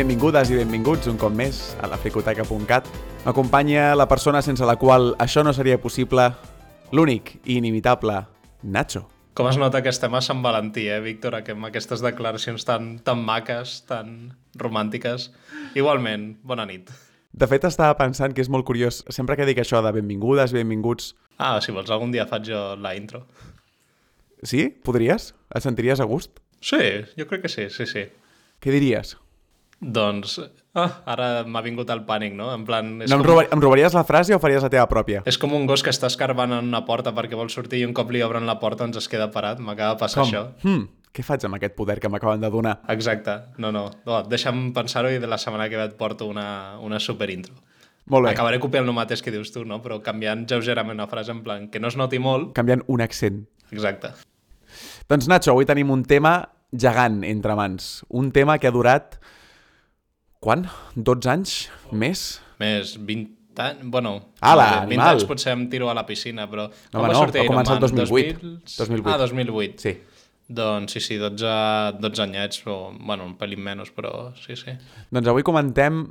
Benvingudes 0.00 0.48
i 0.48 0.56
benvinguts 0.56 1.10
un 1.10 1.18
cop 1.20 1.34
més 1.36 1.74
a 1.84 1.88
la 1.90 1.98
fricoteca.cat. 2.00 2.86
M'acompanya 3.26 3.90
la 3.92 4.06
persona 4.08 4.40
sense 4.40 4.64
la 4.64 4.78
qual 4.80 5.10
això 5.20 5.42
no 5.44 5.52
seria 5.52 5.76
possible, 5.76 6.24
l'únic 6.96 7.34
i 7.44 7.58
inimitable 7.58 8.14
Nacho. 8.62 9.02
Com 9.36 9.50
es 9.50 9.58
nota 9.60 9.82
que 9.84 9.92
estem 9.92 10.16
a 10.16 10.24
Sant 10.24 10.40
Valentí, 10.40 10.86
eh, 10.88 11.02
Víctor, 11.04 11.36
amb 11.36 11.68
aquestes 11.68 12.00
declaracions 12.00 12.64
tan, 12.64 12.94
tan 13.04 13.20
maques, 13.28 13.82
tan 13.92 14.32
romàntiques. 14.56 15.34
Igualment, 15.76 16.30
bona 16.48 16.64
nit. 16.64 16.88
De 17.36 17.52
fet, 17.52 17.68
estava 17.68 18.00
pensant 18.00 18.32
que 18.32 18.40
és 18.40 18.48
molt 18.48 18.64
curiós, 18.64 19.04
sempre 19.12 19.36
que 19.36 19.44
dic 19.44 19.60
això 19.60 19.84
de 19.84 19.92
benvingudes, 20.00 20.56
benvinguts... 20.56 21.12
Ah, 21.36 21.58
si 21.60 21.76
vols, 21.76 21.92
algun 21.92 22.16
dia 22.16 22.24
faig 22.24 22.48
jo 22.48 22.70
la 22.80 22.96
intro. 22.96 23.26
Sí? 24.48 24.70
Podries? 24.80 25.34
Et 25.52 25.60
sentiries 25.60 26.00
a 26.00 26.08
gust? 26.08 26.40
Sí, 26.64 26.86
jo 27.20 27.28
crec 27.28 27.44
que 27.44 27.52
sí, 27.52 27.68
sí, 27.68 27.84
sí. 27.84 28.08
Què 28.64 28.72
diries? 28.72 29.18
Doncs, 29.80 30.34
ah, 30.76 30.90
ara 31.08 31.26
m'ha 31.48 31.62
vingut 31.64 31.88
el 31.88 32.02
pànic, 32.04 32.34
no? 32.36 32.50
En 32.52 32.66
plan... 32.68 32.98
És 33.00 33.08
No, 33.08 33.16
em, 33.16 33.22
com, 33.22 33.30
robar, 33.30 33.46
em 33.48 33.62
robaries 33.64 33.94
la 33.96 34.04
frase 34.04 34.34
o 34.36 34.38
faries 34.42 34.62
la 34.62 34.68
teva 34.72 34.84
pròpia? 34.90 35.22
és 35.24 35.38
com 35.40 35.54
un 35.56 35.64
gos 35.66 35.82
que 35.82 35.88
està 35.88 36.10
escarbant 36.12 36.52
en 36.52 36.68
una 36.68 36.82
porta 36.84 37.14
perquè 37.16 37.38
vol 37.38 37.48
sortir 37.48 37.80
i 37.80 37.86
un 37.88 37.94
cop 37.96 38.10
li 38.12 38.20
obren 38.22 38.44
la 38.46 38.58
porta 38.60 38.84
ens 38.84 38.98
es 39.00 39.08
queda 39.08 39.30
parat. 39.32 39.58
M'acaba 39.64 39.94
de 39.96 40.00
passar 40.02 40.26
això. 40.26 40.42
Hmm, 40.62 40.84
què 41.16 41.24
faig 41.24 41.46
amb 41.48 41.56
aquest 41.56 41.74
poder 41.78 41.96
que 41.98 42.10
m'acaben 42.12 42.44
de 42.44 42.50
donar? 42.52 42.76
Exacte. 42.92 43.38
No, 43.56 43.72
no. 43.72 43.86
no 44.04 44.20
deixa'm 44.28 44.68
pensar-ho 44.76 45.10
i 45.10 45.18
de 45.18 45.26
la 45.26 45.38
setmana 45.40 45.70
que 45.72 45.80
ve 45.80 45.88
et 45.88 45.96
porto 45.96 46.28
una, 46.28 46.76
una 46.84 47.00
super 47.00 47.30
intro. 47.32 47.56
Molt 48.10 48.26
bé, 48.26 48.34
Acabaré 48.34 48.58
copiant 48.60 48.84
el 48.84 48.92
mateix 48.92 49.22
que 49.22 49.30
dius 49.32 49.52
tu, 49.54 49.64
no? 49.64 49.80
Però 49.80 50.00
canviant 50.04 50.44
lleugerament 50.50 50.98
una 50.98 51.06
frase 51.08 51.32
en 51.32 51.40
plan 51.46 51.68
que 51.70 51.80
no 51.80 51.88
es 51.88 51.96
noti 51.96 52.18
molt. 52.18 52.52
canviant 52.54 52.82
un 52.86 53.00
accent. 53.00 53.46
Exacte. 53.72 54.12
Doncs 55.08 55.28
Nacho, 55.30 55.52
avui 55.52 55.64
tenim 55.66 55.90
un 55.90 56.04
tema 56.04 56.50
gegant 56.72 57.22
entre 57.24 57.54
mans. 57.56 58.04
Un 58.10 58.30
tema 58.30 58.58
que 58.60 58.68
ha 58.68 58.76
durat... 58.76 59.16
Quan? 60.40 60.64
12 60.96 61.28
anys? 61.28 61.54
Més? 61.92 62.20
Més 62.62 62.94
20 62.96 63.60
anys... 63.60 63.82
Bueno, 63.92 64.12
Ala, 64.40 64.86
20 64.86 64.86
animal. 64.86 65.10
anys 65.18 65.26
potser 65.28 65.52
em 65.52 65.66
tiro 65.68 65.90
a 65.92 65.94
la 65.96 66.06
piscina, 66.08 66.46
però... 66.48 66.64
Home, 66.70 67.02
va 67.02 67.10
no, 67.12 67.18
sortir 67.18 67.42
va 67.42 67.50
començar 67.50 67.76
el 67.76 67.82
Man? 67.84 67.98
2008. 68.00 68.52
2008. 68.78 69.10
Ah, 69.12 69.18
2008. 69.20 69.84
Sí. 69.84 69.92
Doncs 70.60 70.96
sí, 70.96 71.02
sí, 71.04 71.18
12, 71.20 71.50
12 72.00 72.24
anyets, 72.24 72.62
o, 72.72 72.78
bueno, 72.96 73.28
un 73.28 73.36
pelín 73.38 73.60
menys, 73.66 73.92
però 73.94 74.30
sí, 74.40 74.56
sí. 74.56 74.72
Doncs 75.12 75.28
avui 75.28 75.44
comentem 75.44 76.06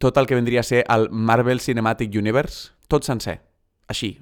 tot 0.00 0.16
el 0.16 0.30
que 0.30 0.38
vendria 0.38 0.64
a 0.64 0.66
ser 0.66 0.80
el 0.88 1.10
Marvel 1.12 1.60
Cinematic 1.60 2.16
Universe, 2.16 2.72
tot 2.88 3.04
sencer. 3.04 3.36
Així, 3.92 4.14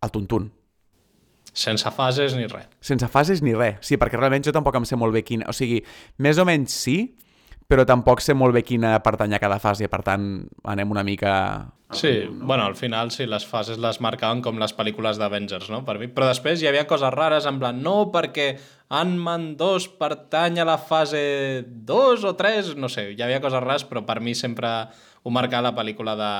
al 0.00 0.14
tuntun. 0.14 0.48
Sense 1.52 1.92
fases 1.92 2.32
ni 2.36 2.48
res. 2.48 2.66
Sense 2.80 3.12
fases 3.12 3.44
ni 3.44 3.52
res. 3.52 3.76
Sí, 3.84 4.00
perquè 4.00 4.16
realment 4.16 4.48
jo 4.48 4.56
tampoc 4.56 4.80
em 4.80 4.88
sé 4.88 4.96
molt 4.96 5.12
bé 5.12 5.20
quina... 5.24 5.52
O 5.52 5.54
sigui, 5.56 5.82
més 6.24 6.40
o 6.40 6.48
menys 6.48 6.72
sí, 6.80 6.98
però 7.66 7.84
tampoc 7.86 8.22
sé 8.22 8.34
molt 8.34 8.54
bé 8.54 8.62
quina 8.66 8.94
pertany 9.02 9.34
a 9.34 9.40
cada 9.42 9.58
fase. 9.62 9.88
Per 9.90 10.02
tant, 10.06 10.46
anem 10.64 10.92
una 10.94 11.04
mica... 11.06 11.32
Sí, 11.94 12.26
bueno, 12.28 12.64
al 12.66 12.74
final 12.74 13.12
sí, 13.14 13.28
les 13.30 13.44
fases 13.46 13.78
les 13.78 14.00
marcaven 14.02 14.40
com 14.42 14.58
les 14.58 14.74
pel·lícules 14.74 15.20
d'Avengers, 15.20 15.68
no? 15.70 15.84
Per 15.86 15.94
mi. 16.00 16.08
Però 16.10 16.26
després 16.26 16.62
hi 16.62 16.66
havia 16.70 16.86
coses 16.90 17.12
rares, 17.14 17.46
en 17.46 17.60
plan, 17.62 17.78
no, 17.82 18.08
perquè 18.14 18.48
Ant-Man 18.94 19.52
2 19.58 19.86
pertany 20.00 20.58
a 20.62 20.66
la 20.66 20.78
fase 20.82 21.20
2 21.66 22.26
o 22.26 22.34
3, 22.38 22.74
no 22.78 22.90
sé, 22.90 23.08
hi 23.14 23.22
havia 23.22 23.42
coses 23.44 23.62
rares, 23.62 23.86
però 23.86 24.02
per 24.06 24.18
mi 24.18 24.34
sempre 24.34 24.72
ho 25.22 25.34
marcava 25.34 25.70
la 25.70 25.76
pel·lícula 25.78 26.16
de, 26.18 26.32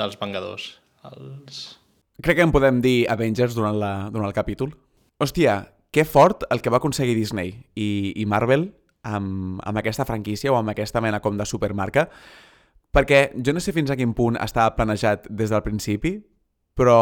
dels 0.00 0.16
Vengadors. 0.20 0.70
Els... 1.10 1.64
Crec 2.24 2.38
que 2.38 2.46
en 2.46 2.52
podem 2.54 2.80
dir 2.84 3.04
Avengers 3.12 3.56
durant, 3.56 3.76
la, 3.80 3.92
durant 4.12 4.28
el 4.28 4.36
capítol. 4.36 4.72
Hòstia, 5.20 5.60
que 5.94 6.04
fort 6.08 6.48
el 6.50 6.64
que 6.64 6.72
va 6.72 6.80
aconseguir 6.80 7.14
Disney 7.18 7.52
i, 7.76 8.14
i 8.16 8.24
Marvel 8.26 8.70
amb, 9.04 9.60
amb 9.62 9.80
aquesta 9.80 10.06
franquícia 10.08 10.52
o 10.52 10.58
amb 10.58 10.72
aquesta 10.72 11.02
mena 11.04 11.20
com 11.20 11.38
de 11.38 11.46
supermarca, 11.46 12.08
perquè 12.94 13.28
jo 13.36 13.54
no 13.54 13.62
sé 13.62 13.74
fins 13.76 13.90
a 13.90 13.98
quin 13.98 14.14
punt 14.14 14.38
estava 14.40 14.74
planejat 14.76 15.28
des 15.30 15.52
del 15.52 15.64
principi, 15.66 16.16
però 16.74 16.98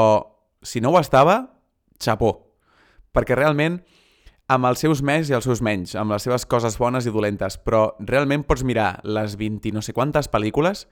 si 0.62 0.80
no 0.80 0.92
ho 0.92 1.00
estava, 1.00 1.40
xapó. 2.00 2.32
Perquè 3.12 3.36
realment, 3.36 3.80
amb 4.52 4.68
els 4.68 4.82
seus 4.84 5.02
més 5.04 5.30
i 5.30 5.36
els 5.36 5.46
seus 5.48 5.62
menys, 5.64 5.94
amb 5.96 6.14
les 6.14 6.24
seves 6.26 6.46
coses 6.46 6.78
bones 6.80 7.06
i 7.06 7.12
dolentes, 7.14 7.58
però 7.58 7.92
realment 8.00 8.44
pots 8.48 8.64
mirar 8.64 9.00
les 9.04 9.36
20 9.40 9.69
i 9.69 9.74
no 9.74 9.82
sé 9.84 9.94
quantes 9.96 10.30
pel·lícules 10.32 10.86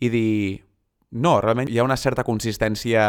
i 0.00 0.12
dir... 0.12 0.34
No, 1.12 1.42
realment 1.44 1.68
hi 1.68 1.76
ha 1.76 1.84
una 1.84 1.98
certa 2.00 2.24
consistència 2.24 3.02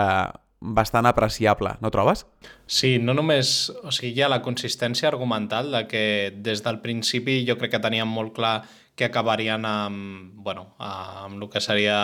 bastant 0.63 1.05
apreciable, 1.05 1.75
no 1.83 1.91
trobes? 1.91 2.23
Sí, 2.65 2.95
no 2.99 3.13
només... 3.13 3.67
O 3.83 3.91
sigui, 3.91 4.13
hi 4.15 4.23
ha 4.23 4.31
la 4.31 4.41
consistència 4.45 5.09
argumental 5.11 5.73
de 5.75 5.83
que 5.91 6.05
des 6.45 6.63
del 6.63 6.79
principi 6.85 7.41
jo 7.47 7.57
crec 7.59 7.75
que 7.75 7.83
teníem 7.83 8.07
molt 8.07 8.33
clar 8.37 8.61
que 8.95 9.07
acabarien 9.09 9.65
amb, 9.65 10.31
bueno, 10.45 10.67
amb 10.77 11.41
el 11.41 11.49
que 11.49 11.61
seria 11.61 11.97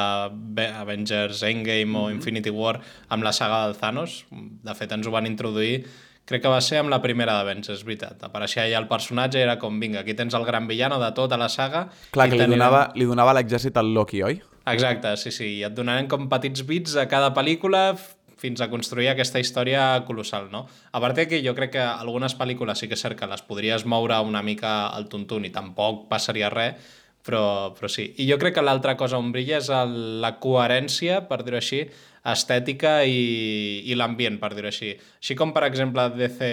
Avengers 0.82 1.44
Endgame 1.46 1.96
o 1.96 2.10
Infinity 2.10 2.50
War 2.50 2.80
amb 3.08 3.24
la 3.24 3.34
saga 3.34 3.64
del 3.68 3.78
Thanos. 3.78 4.24
De 4.30 4.76
fet, 4.76 4.92
ens 4.92 5.08
ho 5.08 5.14
van 5.14 5.30
introduir 5.30 5.86
crec 6.30 6.44
que 6.44 6.52
va 6.52 6.60
ser 6.62 6.78
amb 6.78 6.92
la 6.94 7.00
primera 7.02 7.40
d'Avengers, 7.40 7.80
és 7.80 7.86
veritat. 7.86 8.20
Apareixia 8.28 8.68
allà 8.68 8.84
el 8.84 8.86
personatge 8.92 9.40
i 9.40 9.46
era 9.48 9.58
com, 9.62 9.80
vinga, 9.82 10.04
aquí 10.04 10.14
tens 10.14 10.36
el 10.38 10.46
gran 10.46 10.68
villano 10.70 11.00
de 11.02 11.10
tota 11.18 11.40
la 11.42 11.50
saga. 11.50 11.88
Clar, 12.14 12.28
i 12.30 12.36
que 12.36 12.44
li 12.44 12.54
donava, 12.54 12.84
li 12.94 13.08
donava 13.10 13.34
l'exèrcit 13.40 13.80
al 13.82 13.90
Loki, 13.96 14.22
oi? 14.28 14.38
Exacte, 14.70 15.16
sí, 15.18 15.34
sí. 15.34 15.48
I 15.58 15.66
et 15.66 15.74
donarem 15.74 16.06
com 16.12 16.28
petits 16.30 16.62
bits 16.68 16.94
a 17.02 17.08
cada 17.10 17.32
pel·lícula 17.34 17.96
fins 18.40 18.62
a 18.64 18.70
construir 18.72 19.10
aquesta 19.12 19.42
història 19.42 20.04
colossal, 20.08 20.48
no? 20.52 20.66
A 20.92 21.02
part 21.04 21.20
que 21.28 21.42
jo 21.44 21.54
crec 21.58 21.76
que 21.76 21.84
algunes 21.84 22.38
pel·lícules 22.40 22.80
sí 22.80 22.88
que 22.88 22.96
és 22.96 23.04
cert 23.04 23.20
que 23.20 23.28
les 23.28 23.44
podries 23.44 23.86
moure 23.86 24.20
una 24.24 24.42
mica 24.44 24.88
al 24.88 25.10
tuntun 25.12 25.46
i 25.46 25.54
tampoc 25.54 26.08
passaria 26.12 26.50
res, 26.54 26.80
però, 27.26 27.74
però 27.76 27.90
sí. 27.92 28.08
I 28.18 28.30
jo 28.30 28.40
crec 28.40 28.56
que 28.58 28.66
l'altra 28.66 28.96
cosa 28.98 29.20
on 29.20 29.34
brilla 29.36 29.60
és 29.60 29.70
el, 29.74 30.22
la 30.24 30.38
coherència, 30.40 31.24
per 31.28 31.44
dir-ho 31.44 31.60
així, 31.60 31.84
estètica 32.30 33.00
i, 33.04 33.84
i 33.86 33.98
l'ambient, 33.98 34.40
per 34.40 34.54
dir-ho 34.56 34.72
així. 34.72 34.94
Així 35.20 35.36
com, 35.40 35.54
per 35.56 35.66
exemple, 35.68 36.08
DC 36.16 36.50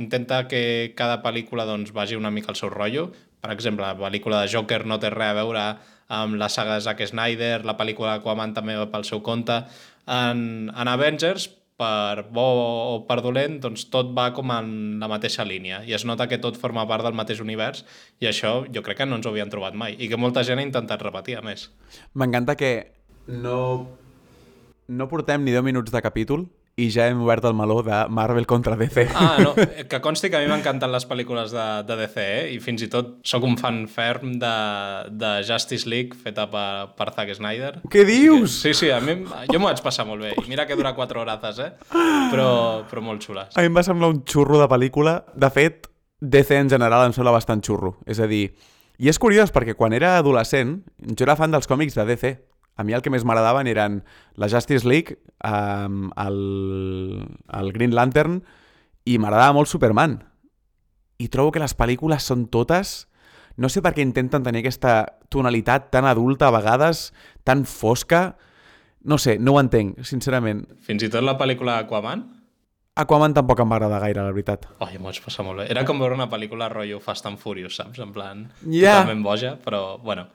intenta 0.00 0.44
que 0.48 0.92
cada 0.96 1.20
pel·lícula 1.24 1.66
doncs, 1.68 1.92
vagi 1.96 2.16
una 2.16 2.32
mica 2.32 2.52
al 2.52 2.58
seu 2.58 2.72
rotllo. 2.72 3.10
Per 3.40 3.52
exemple, 3.52 3.84
la 3.84 3.96
pel·lícula 3.96 4.42
de 4.42 4.50
Joker 4.52 4.84
no 4.88 4.98
té 5.00 5.12
res 5.12 5.32
a 5.32 5.38
veure 5.38 5.66
amb 6.16 6.36
la 6.38 6.48
saga 6.48 6.76
de 6.76 6.84
Zack 6.84 7.02
Snyder, 7.08 7.64
la 7.66 7.74
pel·lícula 7.78 8.14
d'Aquaman 8.14 8.54
també 8.54 8.76
va 8.78 8.86
pel 8.92 9.06
seu 9.08 9.22
compte. 9.26 9.64
En, 10.06 10.70
en 10.70 10.88
Avengers, 10.88 11.48
per 11.76 12.24
bo 12.32 12.44
o 12.46 13.00
per 13.08 13.18
dolent, 13.24 13.58
doncs 13.60 13.84
tot 13.92 14.12
va 14.16 14.30
com 14.36 14.50
en 14.54 14.70
la 15.02 15.08
mateixa 15.12 15.44
línia 15.44 15.82
i 15.84 15.92
es 15.96 16.06
nota 16.08 16.24
que 16.30 16.38
tot 16.40 16.56
forma 16.56 16.86
part 16.88 17.04
del 17.04 17.16
mateix 17.18 17.42
univers 17.44 17.84
i 18.22 18.30
això 18.30 18.62
jo 18.72 18.82
crec 18.86 19.02
que 19.02 19.08
no 19.08 19.18
ens 19.18 19.28
ho 19.28 19.32
havien 19.34 19.52
trobat 19.52 19.76
mai 19.76 19.96
i 19.98 20.08
que 20.08 20.16
molta 20.16 20.44
gent 20.46 20.62
ha 20.62 20.64
intentat 20.64 21.04
repetir, 21.04 21.36
a 21.36 21.44
més. 21.44 21.68
M'encanta 22.14 22.56
que 22.56 22.72
no... 23.28 23.58
No 24.86 25.08
portem 25.10 25.42
ni 25.42 25.50
10 25.50 25.66
minuts 25.66 25.90
de 25.90 26.00
capítol 26.00 26.46
i 26.76 26.90
ja 26.92 27.06
hem 27.08 27.22
obert 27.24 27.44
el 27.48 27.54
meló 27.56 27.78
de 27.82 28.02
Marvel 28.12 28.44
contra 28.46 28.76
DC. 28.76 29.06
Ah, 29.16 29.38
no, 29.40 29.54
que 29.90 30.00
consti 30.04 30.28
que 30.28 30.36
a 30.36 30.42
mi 30.44 30.50
m'encanten 30.50 30.92
les 30.92 31.06
pel·lícules 31.08 31.54
de, 31.54 31.64
de 31.88 31.96
DC, 32.02 32.16
eh? 32.20 32.42
i 32.52 32.58
fins 32.60 32.84
i 32.84 32.88
tot 32.92 33.14
sóc 33.24 33.46
un 33.48 33.56
fan 33.56 33.86
ferm 33.88 34.34
de, 34.42 34.52
de 35.08 35.30
Justice 35.48 35.88
League, 35.88 36.18
feta 36.20 36.44
per, 36.52 36.92
per 36.98 37.08
Zack 37.16 37.32
Snyder. 37.38 37.72
Què 37.88 38.04
dius? 38.04 38.58
Sí, 38.60 38.74
sí, 38.76 38.90
a 38.92 39.00
mi, 39.00 39.16
jo 39.24 39.56
m'ho 39.56 39.70
vaig 39.70 39.80
passar 39.84 40.04
molt 40.04 40.26
bé. 40.26 40.34
I 40.36 40.44
mira 40.52 40.68
que 40.68 40.76
dura 40.76 40.92
4 40.98 41.24
horates, 41.24 41.64
eh? 41.64 41.72
Però, 41.88 42.50
però 42.90 43.04
molt 43.08 43.24
xules. 43.24 43.56
A 43.56 43.64
mi 43.64 43.72
em 43.72 43.80
va 43.80 43.86
semblar 43.86 44.12
un 44.12 44.20
xurro 44.28 44.60
de 44.60 44.68
pel·lícula. 44.68 45.22
De 45.32 45.48
fet, 45.54 45.88
DC 46.20 46.60
en 46.60 46.68
general 46.76 47.08
em 47.08 47.16
sembla 47.16 47.32
bastant 47.32 47.64
xurro. 47.64 47.96
És 48.04 48.20
a 48.20 48.28
dir, 48.28 48.50
i 49.00 49.08
és 49.08 49.18
curiós 49.20 49.48
perquè 49.52 49.72
quan 49.76 49.96
era 49.96 50.18
adolescent 50.20 50.78
jo 51.08 51.24
era 51.24 51.36
fan 51.40 51.52
dels 51.52 51.68
còmics 51.68 51.96
de 51.96 52.06
DC. 52.12 52.36
A 52.76 52.84
mi 52.84 52.92
el 52.92 53.02
que 53.02 53.10
més 53.12 53.24
m'agradaven 53.24 53.66
eren 53.70 54.02
la 54.36 54.48
Justice 54.52 54.86
League, 54.88 55.16
um, 55.44 56.10
el, 56.20 56.38
el 57.56 57.72
Green 57.72 57.94
Lantern 57.96 58.42
i 59.08 59.16
m'agradava 59.22 59.56
molt 59.56 59.70
Superman. 59.70 60.18
I 61.18 61.28
trobo 61.32 61.52
que 61.54 61.62
les 61.62 61.76
pel·lícules 61.76 62.24
són 62.32 62.48
totes... 62.52 63.06
No 63.56 63.70
sé 63.72 63.80
per 63.80 63.94
què 63.96 64.02
intenten 64.04 64.42
tenir 64.44 64.60
aquesta 64.60 65.06
tonalitat 65.32 65.86
tan 65.88 66.04
adulta 66.04 66.50
a 66.50 66.52
vegades, 66.52 67.06
tan 67.42 67.64
fosca... 67.64 68.34
No 69.06 69.16
sé, 69.22 69.38
no 69.40 69.54
ho 69.54 69.60
entenc, 69.62 70.02
sincerament. 70.04 70.64
Fins 70.84 71.06
i 71.06 71.08
tot 71.08 71.22
la 71.24 71.38
pel·lícula 71.40 71.78
Aquaman, 71.84 72.24
Aquaman 72.96 73.34
tampoc 73.36 73.60
em 73.60 73.68
va 73.70 73.76
agradar 73.76 73.98
gaire, 74.00 74.22
la 74.24 74.32
veritat. 74.32 74.62
Oh, 74.80 74.86
m'ho 74.88 75.04
vaig 75.10 75.18
passar 75.20 75.44
molt 75.44 75.60
bé. 75.60 75.66
Era 75.72 75.82
com 75.84 75.98
veure 76.00 76.16
una 76.16 76.30
pel·lícula 76.32 76.70
rotllo 76.72 76.96
Fast 77.04 77.26
and 77.28 77.36
Furious, 77.40 77.76
saps? 77.76 78.00
En 78.00 78.12
plan, 78.12 78.46
Ja. 78.64 79.02
totalment 79.02 79.22
boja, 79.22 79.50
però, 79.62 79.98
bueno, 80.02 80.26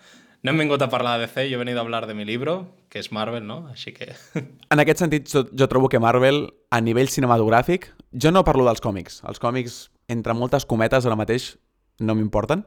no 0.44 0.52
hem 0.52 0.58
vingut 0.64 0.82
a 0.82 0.90
parlar 0.90 1.20
de 1.20 1.28
DC, 1.28 1.50
yo 1.50 1.56
he 1.56 1.60
venido 1.60 1.80
a 1.80 1.82
hablar 1.82 2.08
de 2.08 2.14
mi 2.14 2.26
libro, 2.26 2.74
que 2.90 3.00
és 3.00 3.12
Marvel, 3.12 3.46
no? 3.46 3.68
Així 3.70 3.94
que... 3.94 4.12
En 4.74 4.82
aquest 4.82 5.04
sentit, 5.04 5.30
jo, 5.30 5.46
jo 5.54 5.68
trobo 5.70 5.90
que 5.90 6.02
Marvel, 6.02 6.48
a 6.72 6.82
nivell 6.82 7.12
cinematogràfic, 7.14 7.92
jo 8.12 8.32
no 8.34 8.44
parlo 8.48 8.66
dels 8.66 8.82
còmics. 8.82 9.22
Els 9.30 9.40
còmics, 9.40 9.92
entre 10.10 10.34
moltes 10.34 10.66
cometes, 10.66 11.06
ara 11.06 11.20
mateix 11.20 11.56
no 12.02 12.18
m'importen. 12.18 12.66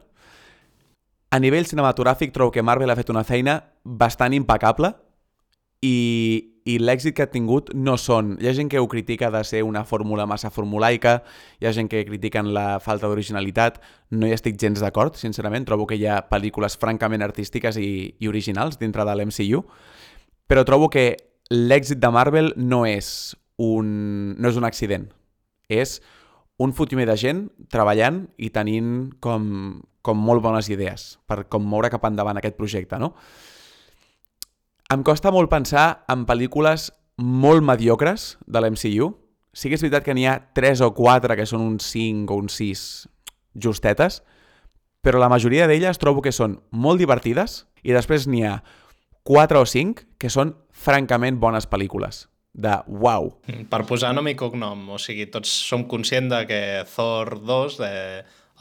A 1.35 1.41
nivell 1.43 1.67
cinematogràfic, 1.67 2.31
trobo 2.31 2.55
que 2.55 2.63
Marvel 2.63 2.95
ha 2.95 2.99
fet 3.01 3.11
una 3.11 3.25
feina 3.27 3.59
bastant 3.83 4.37
impecable 4.39 4.95
i 5.83 6.54
i 6.65 6.79
l'èxit 6.81 7.13
que 7.17 7.25
ha 7.27 7.31
tingut 7.31 7.69
no 7.77 7.99
són... 8.01 8.35
Hi 8.41 8.49
ha 8.49 8.55
gent 8.57 8.71
que 8.73 8.81
ho 8.81 8.89
critica 8.89 9.29
de 9.31 9.43
ser 9.45 9.61
una 9.69 9.85
fórmula 9.85 10.25
massa 10.27 10.51
formulaica, 10.51 11.19
hi 11.61 11.69
ha 11.69 11.75
gent 11.77 11.91
que 11.93 12.05
critiquen 12.09 12.55
la 12.57 12.81
falta 12.81 13.11
d'originalitat, 13.11 13.83
no 14.17 14.27
hi 14.27 14.33
estic 14.33 14.57
gens 14.61 14.81
d'acord, 14.81 15.19
sincerament, 15.21 15.69
trobo 15.69 15.87
que 15.91 15.99
hi 16.01 16.07
ha 16.09 16.23
pel·lícules 16.31 16.79
francament 16.81 17.25
artístiques 17.27 17.77
i, 17.77 18.15
i 18.17 18.33
originals 18.33 18.81
dintre 18.81 19.05
de 19.05 19.17
l'MCU, 19.17 19.61
però 20.49 20.65
trobo 20.65 20.89
que 20.93 21.07
l'èxit 21.53 22.01
de 22.01 22.13
Marvel 22.13 22.55
no 22.57 22.85
és 22.89 23.35
un, 23.61 24.35
no 24.41 24.49
és 24.49 24.57
un 24.57 24.65
accident, 24.65 25.11
és 25.69 25.99
un 26.57 26.73
fotimer 26.73 27.05
de 27.11 27.17
gent 27.21 27.49
treballant 27.73 28.25
i 28.41 28.49
tenint 28.55 29.11
com, 29.21 29.83
com 30.01 30.17
molt 30.17 30.41
bones 30.45 30.71
idees 30.73 31.19
per 31.29 31.45
com 31.51 31.67
moure 31.67 31.93
cap 31.93 32.09
endavant 32.09 32.41
aquest 32.41 32.57
projecte, 32.57 32.97
no? 33.03 33.13
Em 34.93 35.01
costa 35.01 35.33
molt 35.33 35.49
pensar 35.49 36.05
en 36.13 36.27
pel·lícules 36.29 36.91
molt 37.17 37.65
mediocres 37.65 38.35
de 38.45 38.61
l'MCU. 38.61 39.15
Sí 39.55 39.71
que 39.71 39.79
és 39.79 39.85
veritat 39.85 40.05
que 40.05 40.15
n'hi 40.17 40.27
ha 40.29 40.37
3 40.57 40.83
o 40.85 40.91
4 40.97 41.39
que 41.39 41.47
són 41.49 41.63
uns 41.65 41.87
5 41.95 42.35
o 42.35 42.43
uns 42.43 42.59
6 42.59 42.85
justetes, 43.65 44.21
però 45.01 45.21
la 45.23 45.31
majoria 45.33 45.69
d'elles 45.71 46.01
trobo 46.03 46.21
que 46.25 46.35
són 46.35 46.59
molt 46.71 47.01
divertides 47.01 47.63
i 47.85 47.95
després 47.97 48.27
n'hi 48.29 48.45
ha 48.45 48.59
4 49.25 49.63
o 49.63 49.67
5 49.69 50.19
que 50.21 50.33
són 50.33 50.53
francament 50.69 51.41
bones 51.41 51.69
pel·lícules 51.71 52.27
de 52.55 52.77
wow. 52.87 53.33
Per 53.71 53.83
posar 53.89 54.13
nom 54.15 54.29
i 54.31 54.37
cognom, 54.39 54.85
o 54.95 54.99
sigui, 55.01 55.27
tots 55.33 55.51
som 55.69 55.89
conscients 55.91 56.31
de 56.31 56.45
que 56.51 56.63
Thor 56.93 57.39
2, 57.41 57.79
de 57.81 57.95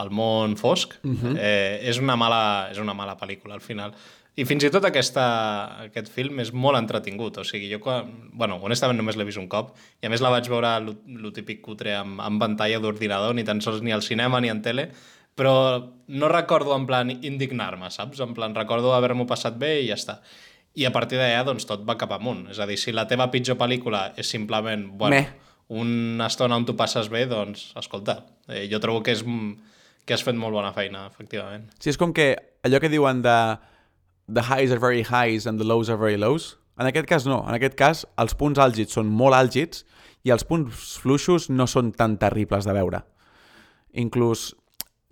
El 0.02 0.10
món 0.10 0.58
fosc, 0.58 0.96
uh 1.04 1.12
-huh. 1.12 1.38
eh, 1.38 1.80
és, 1.84 2.00
una 2.00 2.16
mala, 2.16 2.70
és 2.72 2.80
una 2.80 2.94
mala 2.94 3.18
pel·lícula 3.18 3.54
al 3.54 3.62
final. 3.62 3.94
I 4.36 4.46
fins 4.46 4.64
i 4.64 4.70
tot 4.74 4.86
aquesta, 4.86 5.24
aquest 5.84 6.08
film 6.10 6.40
és 6.40 6.50
molt 6.52 6.80
entretingut, 6.80 7.38
o 7.38 7.44
sigui, 7.44 7.68
jo, 7.70 7.80
quan, 7.80 8.08
bueno, 8.34 8.56
honestament 8.66 8.98
només 8.98 9.16
l'he 9.16 9.26
vist 9.28 9.38
un 9.38 9.48
cop, 9.48 9.76
i 10.02 10.08
a 10.08 10.10
més 10.10 10.22
la 10.22 10.32
vaig 10.34 10.48
veure 10.50 10.72
el 10.78 11.34
típic 11.36 11.62
cutre 11.62 11.94
amb, 11.96 12.20
amb 12.20 12.42
pantalla 12.42 12.80
d'ordinador, 12.80 13.36
ni 13.36 13.44
tan 13.44 13.62
sols 13.62 13.84
ni 13.86 13.92
al 13.92 14.02
cinema 14.02 14.42
ni 14.42 14.50
en 14.50 14.64
tele, 14.66 14.90
però 15.36 15.54
no 16.08 16.30
recordo 16.30 16.76
en 16.76 16.88
plan 16.90 17.12
indignar-me, 17.14 17.92
saps? 17.92 18.20
En 18.26 18.34
plan, 18.34 18.56
recordo 18.56 18.94
haver-m'ho 18.94 19.26
passat 19.30 19.58
bé 19.58 19.82
i 19.82 19.88
ja 19.92 19.98
està. 19.98 20.20
I 20.74 20.88
a 20.90 20.92
partir 20.94 21.20
d'allà, 21.22 21.44
doncs, 21.46 21.68
tot 21.70 21.86
va 21.86 21.98
cap 22.02 22.12
amunt. 22.16 22.48
És 22.50 22.58
a 22.58 22.66
dir, 22.70 22.80
si 22.82 22.94
la 22.94 23.06
teva 23.10 23.30
pitjor 23.34 23.58
pel·lícula 23.58 24.08
és 24.18 24.30
simplement, 24.30 24.88
bueno, 24.98 25.16
Meh. 25.16 25.28
una 25.70 26.26
estona 26.30 26.58
on 26.58 26.66
tu 26.66 26.74
passes 26.78 27.10
bé, 27.14 27.26
doncs, 27.30 27.72
escolta, 27.78 28.24
eh, 28.48 28.66
jo 28.72 28.82
trobo 28.82 29.04
que 29.06 29.14
és 29.14 29.22
que 30.06 30.16
has 30.16 30.24
fet 30.26 30.36
molt 30.36 30.56
bona 30.56 30.74
feina, 30.76 31.06
efectivament. 31.08 31.70
Sí, 31.80 31.92
és 31.94 32.00
com 32.00 32.14
que 32.16 32.34
allò 32.66 32.82
que 32.84 32.92
diuen 32.92 33.22
de 33.24 33.38
the 34.28 34.44
highs 34.44 34.72
are 34.72 34.82
very 34.82 35.04
highs 35.04 35.48
and 35.48 35.60
the 35.60 35.68
lows 35.68 35.90
are 35.90 36.00
very 36.00 36.18
lows, 36.20 36.58
en 36.80 36.90
aquest 36.90 37.08
cas 37.08 37.28
no. 37.30 37.44
En 37.48 37.56
aquest 37.56 37.78
cas, 37.80 38.06
els 38.20 38.36
punts 38.36 38.60
àlgids 38.60 38.96
són 38.98 39.12
molt 39.12 39.38
àlgids 39.38 39.84
i 40.24 40.32
els 40.34 40.46
punts 40.48 40.98
fluixos 41.04 41.50
no 41.52 41.68
són 41.68 41.92
tan 41.96 42.18
terribles 42.18 42.66
de 42.68 42.76
veure. 42.76 43.04
Inclús, 43.94 44.54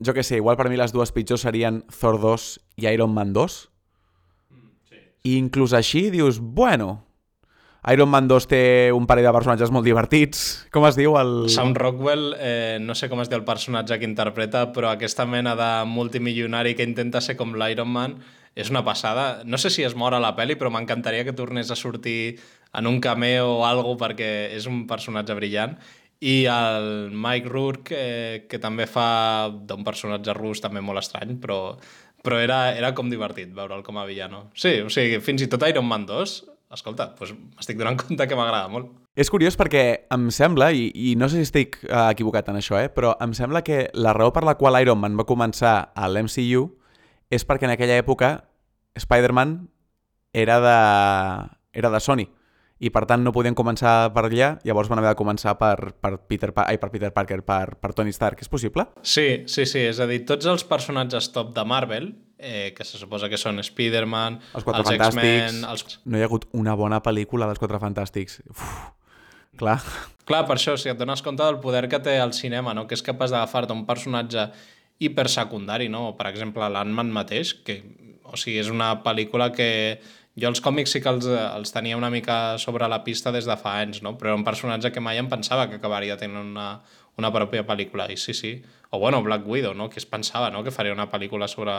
jo 0.02 0.16
que 0.16 0.24
sé, 0.26 0.40
igual 0.42 0.58
per 0.58 0.70
mi 0.72 0.80
les 0.80 0.94
dues 0.96 1.12
pitjors 1.14 1.46
serien 1.46 1.84
Thor 1.94 2.18
2 2.22 2.48
i 2.82 2.88
Iron 2.90 3.14
Man 3.14 3.36
2, 3.36 3.60
i 5.24 5.38
inclús 5.38 5.76
així 5.78 6.10
dius, 6.10 6.40
bueno, 6.42 7.04
Iron 7.90 8.12
Man 8.14 8.28
2 8.30 8.46
té 8.46 8.64
un 8.94 9.08
parell 9.10 9.26
de 9.26 9.34
personatges 9.34 9.72
molt 9.74 9.88
divertits. 9.88 10.68
Com 10.74 10.86
es 10.86 10.98
diu? 11.00 11.16
El... 11.18 11.48
Sam 11.50 11.74
Rockwell, 11.74 12.28
eh, 12.38 12.78
no 12.82 12.94
sé 12.94 13.10
com 13.10 13.24
es 13.24 13.32
diu 13.32 13.40
el 13.40 13.48
personatge 13.48 13.98
que 13.98 14.06
interpreta, 14.06 14.68
però 14.76 14.92
aquesta 14.92 15.26
mena 15.26 15.56
de 15.58 15.72
multimilionari 15.90 16.76
que 16.78 16.86
intenta 16.86 17.24
ser 17.26 17.40
com 17.40 17.56
l'Iron 17.58 17.90
Man 17.90 18.20
és 18.54 18.70
una 18.70 18.84
passada. 18.86 19.42
No 19.50 19.58
sé 19.58 19.72
si 19.74 19.82
es 19.88 19.96
mor 19.98 20.14
a 20.14 20.22
la 20.22 20.36
pel·li, 20.38 20.60
però 20.60 20.70
m'encantaria 20.70 21.26
que 21.26 21.34
tornés 21.34 21.72
a 21.72 21.80
sortir 21.80 22.38
en 22.78 22.86
un 22.86 23.02
cameo 23.02 23.50
o 23.58 23.66
alguna 23.66 23.98
perquè 24.06 24.30
és 24.54 24.70
un 24.70 24.86
personatge 24.88 25.34
brillant. 25.40 25.74
I 26.22 26.46
el 26.54 27.10
Mike 27.18 27.50
Rourke, 27.50 27.98
eh, 27.98 28.46
que 28.46 28.62
també 28.62 28.86
fa 28.86 29.50
d'un 29.50 29.82
personatge 29.82 30.38
rus 30.38 30.62
també 30.62 30.86
molt 30.86 31.02
estrany, 31.02 31.34
però 31.42 31.64
però 32.22 32.38
era, 32.38 32.76
era 32.78 32.92
com 32.94 33.10
divertit 33.10 33.50
veure'l 33.56 33.82
com 33.82 33.98
a 33.98 34.06
villano. 34.06 34.52
Sí, 34.54 34.76
o 34.86 34.90
sigui, 34.94 35.18
fins 35.26 35.42
i 35.42 35.48
tot 35.50 35.64
Iron 35.66 35.88
Man 35.90 36.06
2, 36.06 36.36
escolta, 36.74 37.10
doncs 37.18 37.34
m'estic 37.58 37.80
donant 37.80 38.00
compte 38.00 38.28
que 38.28 38.38
m'agrada 38.38 38.72
molt. 38.72 38.92
És 39.16 39.32
curiós 39.34 39.58
perquè 39.60 39.84
em 40.14 40.30
sembla, 40.32 40.72
i, 40.72 40.90
i 40.96 41.16
no 41.20 41.28
sé 41.30 41.42
si 41.42 41.50
estic 41.50 41.80
uh, 41.84 42.10
equivocat 42.10 42.52
en 42.52 42.62
això, 42.62 42.80
eh, 42.80 42.90
però 42.94 43.16
em 43.24 43.36
sembla 43.38 43.64
que 43.68 43.86
la 43.94 44.16
raó 44.18 44.32
per 44.36 44.46
la 44.48 44.56
qual 44.60 44.80
Iron 44.82 45.02
Man 45.02 45.20
va 45.20 45.28
començar 45.28 45.92
a 45.96 46.08
l'MCU 46.08 46.68
és 47.32 47.48
perquè 47.48 47.68
en 47.68 47.76
aquella 47.76 48.00
època 48.00 48.36
Spider-Man 49.00 49.58
era 50.34 50.60
de, 50.64 50.78
era 51.76 51.92
de 51.92 52.00
Sony 52.00 52.28
i 52.82 52.90
per 52.90 53.04
tant 53.06 53.22
no 53.22 53.34
podien 53.34 53.56
començar 53.58 54.10
per 54.14 54.24
allà, 54.26 54.56
llavors 54.66 54.90
van 54.90 55.00
haver 55.00 55.14
de 55.14 55.20
començar 55.20 55.54
per, 55.60 55.94
per, 56.02 56.16
Peter, 56.26 56.50
pa 56.56 56.66
ai, 56.66 56.80
per 56.82 56.90
Peter 56.90 57.12
Parker, 57.14 57.44
per, 57.46 57.76
per 57.78 57.92
Tony 57.94 58.10
Stark. 58.16 58.42
És 58.42 58.50
possible? 58.50 58.88
Sí, 59.06 59.44
sí, 59.46 59.68
sí. 59.70 59.84
És 59.92 60.02
a 60.02 60.08
dir, 60.10 60.24
tots 60.26 60.50
els 60.50 60.66
personatges 60.66 61.30
top 61.36 61.54
de 61.54 61.66
Marvel, 61.68 62.10
eh, 62.42 62.74
que 62.76 62.84
se 62.84 62.98
suposa 62.98 63.30
que 63.30 63.40
són 63.40 63.62
Spider-Man, 63.64 64.40
els, 64.58 64.68
els 64.68 64.92
X-Men... 64.98 65.62
Els... 65.70 66.00
No 66.04 66.20
hi 66.20 66.26
ha 66.26 66.30
hagut 66.30 66.50
una 66.58 66.76
bona 66.76 67.00
pel·lícula 67.06 67.48
dels 67.48 67.62
Quatre 67.62 67.80
Fantàstics. 67.80 68.42
Uf, 68.50 68.66
clar. 69.62 69.78
Clar, 70.28 70.44
per 70.50 70.58
això, 70.58 70.76
si 70.80 70.92
et 70.92 71.00
dones 71.00 71.22
compte 71.26 71.46
del 71.46 71.62
poder 71.64 71.88
que 71.92 72.02
té 72.04 72.18
el 72.22 72.34
cinema, 72.38 72.74
no? 72.78 72.88
que 72.90 72.98
és 72.98 73.06
capaç 73.06 73.34
d'agafar-te 73.34 73.76
un 73.78 73.86
personatge 73.86 74.50
hipersecundari, 75.02 75.90
no? 75.90 76.12
per 76.18 76.30
exemple, 76.30 76.68
l'Ant-Man 76.70 77.14
mateix, 77.14 77.54
que 77.66 77.82
o 78.32 78.38
sigui, 78.40 78.60
és 78.62 78.70
una 78.72 78.94
pel·lícula 79.04 79.50
que 79.54 79.70
jo 80.40 80.48
els 80.48 80.62
còmics 80.64 80.94
sí 80.96 81.02
que 81.04 81.12
els, 81.12 81.28
els 81.28 81.74
tenia 81.76 81.98
una 82.00 82.10
mica 82.14 82.58
sobre 82.62 82.88
la 82.88 83.02
pista 83.04 83.34
des 83.36 83.50
de 83.50 83.58
fa 83.60 83.76
anys, 83.82 84.00
no? 84.06 84.16
però 84.18 84.32
era 84.32 84.40
un 84.40 84.48
personatge 84.48 84.94
que 84.96 85.04
mai 85.04 85.20
em 85.20 85.30
pensava 85.30 85.68
que 85.70 85.82
acabaria 85.82 86.18
tenint 86.18 86.40
una, 86.40 86.70
una 87.20 87.32
pròpia 87.34 87.66
pel·lícula, 87.68 88.08
i 88.14 88.18
sí, 88.18 88.34
sí. 88.38 88.54
O 88.92 89.00
bueno, 89.00 89.22
Black 89.24 89.48
Widow, 89.48 89.74
no? 89.76 89.90
que 89.90 90.00
es 90.00 90.08
pensava 90.08 90.50
no? 90.52 90.64
que 90.64 90.72
faria 90.72 90.96
una 90.96 91.10
pel·lícula 91.12 91.50
sobre 91.52 91.76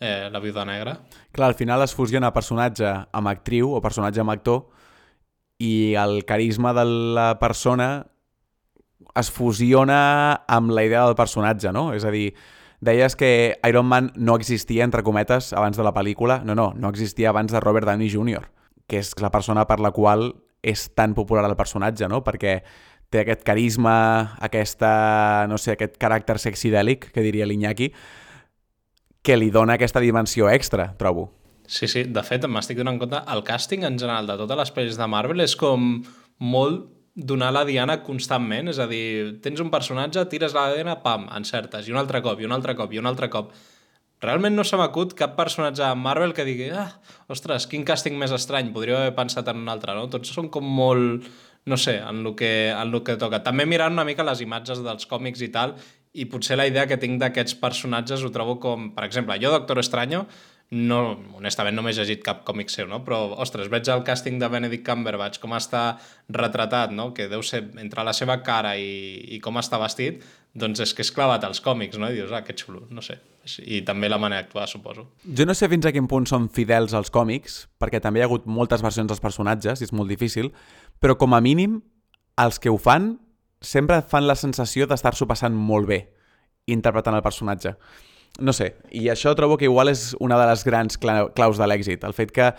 eh, 0.00 0.28
la 0.32 0.40
viuda 0.40 0.64
negra. 0.64 0.98
Clar, 1.32 1.48
al 1.48 1.58
final 1.58 1.82
es 1.82 1.94
fusiona 1.94 2.32
personatge 2.32 2.88
amb 2.88 3.32
actriu 3.32 3.74
o 3.74 3.82
personatge 3.84 4.22
amb 4.22 4.34
actor 4.34 4.64
i 5.62 5.94
el 5.98 6.24
carisma 6.24 6.72
de 6.74 6.86
la 7.18 7.28
persona 7.38 8.06
es 9.18 9.30
fusiona 9.30 10.42
amb 10.48 10.72
la 10.72 10.84
idea 10.84 11.04
del 11.04 11.18
personatge, 11.18 11.72
no? 11.72 11.92
És 11.92 12.04
a 12.08 12.10
dir, 12.14 12.32
Deies 12.82 13.14
que 13.14 13.60
Iron 13.68 13.86
Man 13.86 14.10
no 14.16 14.34
existia, 14.34 14.82
entre 14.82 15.04
cometes, 15.06 15.52
abans 15.52 15.76
de 15.78 15.84
la 15.86 15.92
pel·lícula. 15.94 16.40
No, 16.42 16.56
no, 16.58 16.72
no 16.74 16.88
existia 16.90 17.28
abans 17.30 17.52
de 17.54 17.60
Robert 17.62 17.86
Downey 17.86 18.10
Jr., 18.10 18.48
que 18.90 18.98
és 18.98 19.12
la 19.22 19.30
persona 19.30 19.68
per 19.70 19.78
la 19.78 19.92
qual 19.94 20.32
és 20.66 20.88
tan 20.90 21.14
popular 21.14 21.44
el 21.46 21.54
personatge, 21.54 22.08
no? 22.10 22.24
Perquè 22.26 22.56
té 23.14 23.22
aquest 23.22 23.44
carisma, 23.46 23.94
aquesta, 24.42 24.90
no 25.46 25.60
sé, 25.62 25.76
aquest 25.76 25.94
caràcter 26.02 26.40
sexidèlic, 26.42 27.06
que 27.14 27.22
diria 27.22 27.46
l'Iñaki, 27.46 27.92
que 29.22 29.36
li 29.38 29.50
dona 29.54 29.78
aquesta 29.78 30.02
dimensió 30.02 30.50
extra, 30.50 30.92
trobo. 30.98 31.30
Sí, 31.70 31.86
sí, 31.88 32.02
de 32.10 32.22
fet, 32.26 32.44
m'estic 32.50 32.80
donant 32.80 32.98
compte, 33.00 33.22
el 33.32 33.44
càsting 33.46 33.86
en 33.86 33.98
general 34.00 34.26
de 34.28 34.36
totes 34.40 34.58
les 34.58 34.72
pel·lis 34.74 34.98
de 34.98 35.06
Marvel 35.08 35.44
és 35.44 35.54
com 35.56 36.02
molt 36.42 36.88
donar 37.14 37.52
la 37.52 37.62
diana 37.68 38.00
constantment, 38.02 38.70
és 38.72 38.80
a 38.80 38.88
dir, 38.90 39.38
tens 39.44 39.60
un 39.62 39.70
personatge, 39.70 40.24
tires 40.32 40.56
la 40.56 40.70
diana, 40.74 40.98
pam, 41.04 41.28
encertes, 41.36 41.86
i 41.86 41.94
un 41.94 42.00
altre 42.00 42.22
cop, 42.24 42.40
i 42.40 42.48
un 42.48 42.56
altre 42.56 42.74
cop, 42.76 42.92
i 42.92 43.00
un 43.00 43.08
altre 43.08 43.28
cop. 43.32 43.52
Realment 44.22 44.54
no 44.54 44.64
se 44.64 44.78
m'acut 44.78 45.14
cap 45.18 45.34
personatge 45.38 45.82
a 45.84 45.94
Marvel 45.98 46.32
que 46.34 46.46
digui 46.46 46.68
ah, 46.70 46.88
ostres, 47.32 47.66
quin 47.70 47.86
càsting 47.86 48.18
més 48.18 48.34
estrany, 48.34 48.70
podria 48.74 49.00
haver 49.00 49.16
pensat 49.16 49.48
en 49.50 49.64
un 49.64 49.70
altre, 49.72 49.96
no? 49.98 50.06
Tots 50.10 50.30
són 50.34 50.48
com 50.52 50.66
molt, 50.66 51.26
no 51.66 51.78
sé, 51.78 51.98
en 51.98 52.22
el 52.22 52.36
que, 52.38 52.52
en 52.70 52.94
el 52.94 53.02
que 53.06 53.18
toca. 53.20 53.42
També 53.42 53.66
mirant 53.66 53.92
una 53.92 54.06
mica 54.08 54.26
les 54.26 54.40
imatges 54.44 54.82
dels 54.86 55.10
còmics 55.10 55.42
i 55.42 55.50
tal, 55.54 55.74
i 56.12 56.26
potser 56.28 56.58
la 56.60 56.66
idea 56.68 56.86
que 56.88 57.00
tinc 57.00 57.20
d'aquests 57.20 57.56
personatges 57.60 58.24
ho 58.24 58.32
trobo 58.32 58.58
com, 58.60 58.90
per 58.96 59.06
exemple, 59.06 59.38
jo 59.40 59.52
Doctor 59.54 59.80
Estranyo 59.80 60.26
no, 60.72 60.98
honestament 61.36 61.76
no 61.76 61.82
m'he 61.84 61.92
llegit 61.92 62.22
cap 62.24 62.44
còmic 62.48 62.70
seu, 62.72 62.86
no? 62.88 63.02
però, 63.04 63.18
ostres, 63.44 63.68
veig 63.72 63.88
el 63.92 64.04
càsting 64.06 64.38
de 64.40 64.48
Benedict 64.48 64.86
Cumberbatch, 64.86 65.40
com 65.42 65.52
està 65.56 65.98
retratat, 66.32 66.94
no? 66.96 67.10
que 67.12 67.28
deu 67.28 67.44
ser 67.44 67.66
entre 67.80 68.04
la 68.08 68.14
seva 68.16 68.38
cara 68.44 68.72
i, 68.80 69.20
i 69.36 69.40
com 69.44 69.60
està 69.60 69.80
vestit, 69.82 70.22
doncs 70.56 70.80
és 70.84 70.94
que 70.96 71.04
és 71.04 71.12
clavat 71.12 71.44
als 71.44 71.60
còmics, 71.64 72.00
no? 72.00 72.08
I 72.12 72.16
dius, 72.16 72.32
ah, 72.32 72.42
que 72.44 72.56
xulo, 72.56 72.86
no 72.92 73.04
sé. 73.04 73.18
I 73.64 73.80
també 73.84 74.08
la 74.08 74.18
manera 74.20 74.44
d'actuar, 74.44 74.66
suposo. 74.68 75.06
Jo 75.24 75.46
no 75.48 75.56
sé 75.56 75.68
fins 75.72 75.88
a 75.88 75.92
quin 75.92 76.08
punt 76.08 76.28
són 76.28 76.50
fidels 76.52 76.92
als 76.96 77.12
còmics, 77.12 77.62
perquè 77.80 78.00
també 78.04 78.20
hi 78.20 78.24
ha 78.24 78.28
hagut 78.28 78.44
moltes 78.44 78.84
versions 78.84 79.08
dels 79.08 79.22
personatges, 79.24 79.80
i 79.80 79.88
és 79.88 79.94
molt 79.96 80.12
difícil, 80.12 80.52
però 81.00 81.16
com 81.20 81.32
a 81.32 81.40
mínim, 81.44 81.80
els 82.40 82.60
que 82.60 82.72
ho 82.72 82.80
fan 82.80 83.14
sempre 83.62 84.02
fan 84.02 84.26
la 84.26 84.36
sensació 84.38 84.86
d'estar-s'ho 84.86 85.28
passant 85.30 85.54
molt 85.54 85.88
bé 85.88 86.00
interpretant 86.66 87.16
el 87.16 87.24
personatge 87.24 87.76
no 88.40 88.54
sé, 88.56 88.76
i 88.90 89.10
això 89.12 89.34
trobo 89.36 89.58
que 89.60 89.68
igual 89.68 89.90
és 89.92 90.12
una 90.20 90.38
de 90.40 90.46
les 90.48 90.62
grans 90.64 90.96
claus 90.98 91.58
de 91.60 91.66
l'èxit, 91.68 92.04
el 92.04 92.14
fet 92.16 92.30
que 92.32 92.52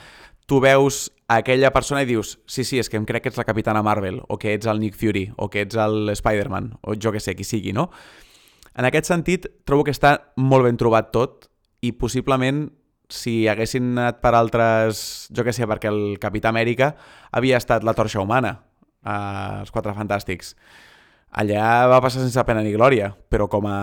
tu 0.45 0.59
veus 0.61 1.07
aquella 1.27 1.71
persona 1.73 2.03
i 2.03 2.05
dius 2.05 2.37
sí, 2.45 2.63
sí, 2.63 2.77
és 2.79 2.89
que 2.91 2.99
em 2.99 3.07
crec 3.09 3.23
que 3.23 3.31
ets 3.31 3.39
la 3.39 3.47
Capitana 3.47 3.81
Marvel, 3.81 4.21
o 4.27 4.37
que 4.37 4.53
ets 4.53 4.69
el 4.69 4.79
Nick 4.83 4.99
Fury, 4.99 5.31
o 5.37 5.49
que 5.49 5.63
ets 5.65 5.79
el 5.79 6.11
Spider-Man, 6.13 6.75
o 6.81 6.93
jo 6.93 7.13
que 7.15 7.23
sé, 7.23 7.33
qui 7.35 7.47
sigui, 7.47 7.73
no? 7.73 7.89
En 8.77 8.85
aquest 8.85 9.09
sentit, 9.09 9.47
trobo 9.65 9.85
que 9.87 9.93
està 9.93 10.17
molt 10.37 10.67
ben 10.67 10.77
trobat 10.77 11.11
tot 11.13 11.49
i 11.81 11.93
possiblement 11.97 12.67
si 13.13 13.43
haguessin 13.47 13.91
anat 13.93 14.21
per 14.23 14.33
altres... 14.33 15.27
Jo 15.35 15.43
que 15.45 15.53
sé, 15.53 15.67
perquè 15.69 15.91
el 15.91 16.17
Capità 16.21 16.49
Amèrica 16.49 16.93
havia 17.31 17.59
estat 17.59 17.85
la 17.85 17.93
torxa 17.93 18.23
humana 18.23 18.55
als 19.03 19.69
Quatre 19.73 19.93
Fantàstics. 19.93 20.55
Allà 21.33 21.87
va 21.89 22.01
passar 22.03 22.21
sense 22.21 22.41
pena 22.45 22.61
ni 22.61 22.73
glòria, 22.75 23.09
però 23.29 23.47
com 23.49 23.65
a... 23.65 23.77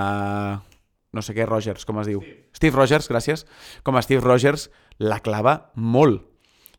no 1.11 1.23
sé 1.27 1.35
què, 1.35 1.47
Rogers, 1.49 1.87
com 1.87 1.99
es 1.99 2.11
diu? 2.11 2.21
Steve, 2.23 2.53
Steve 2.55 2.77
Rogers, 2.79 3.09
gràcies. 3.11 3.47
Com 3.83 3.99
a 3.99 4.03
Steve 4.07 4.23
Rogers, 4.23 4.69
la 5.03 5.19
clava 5.25 5.73
molt. 5.75 6.23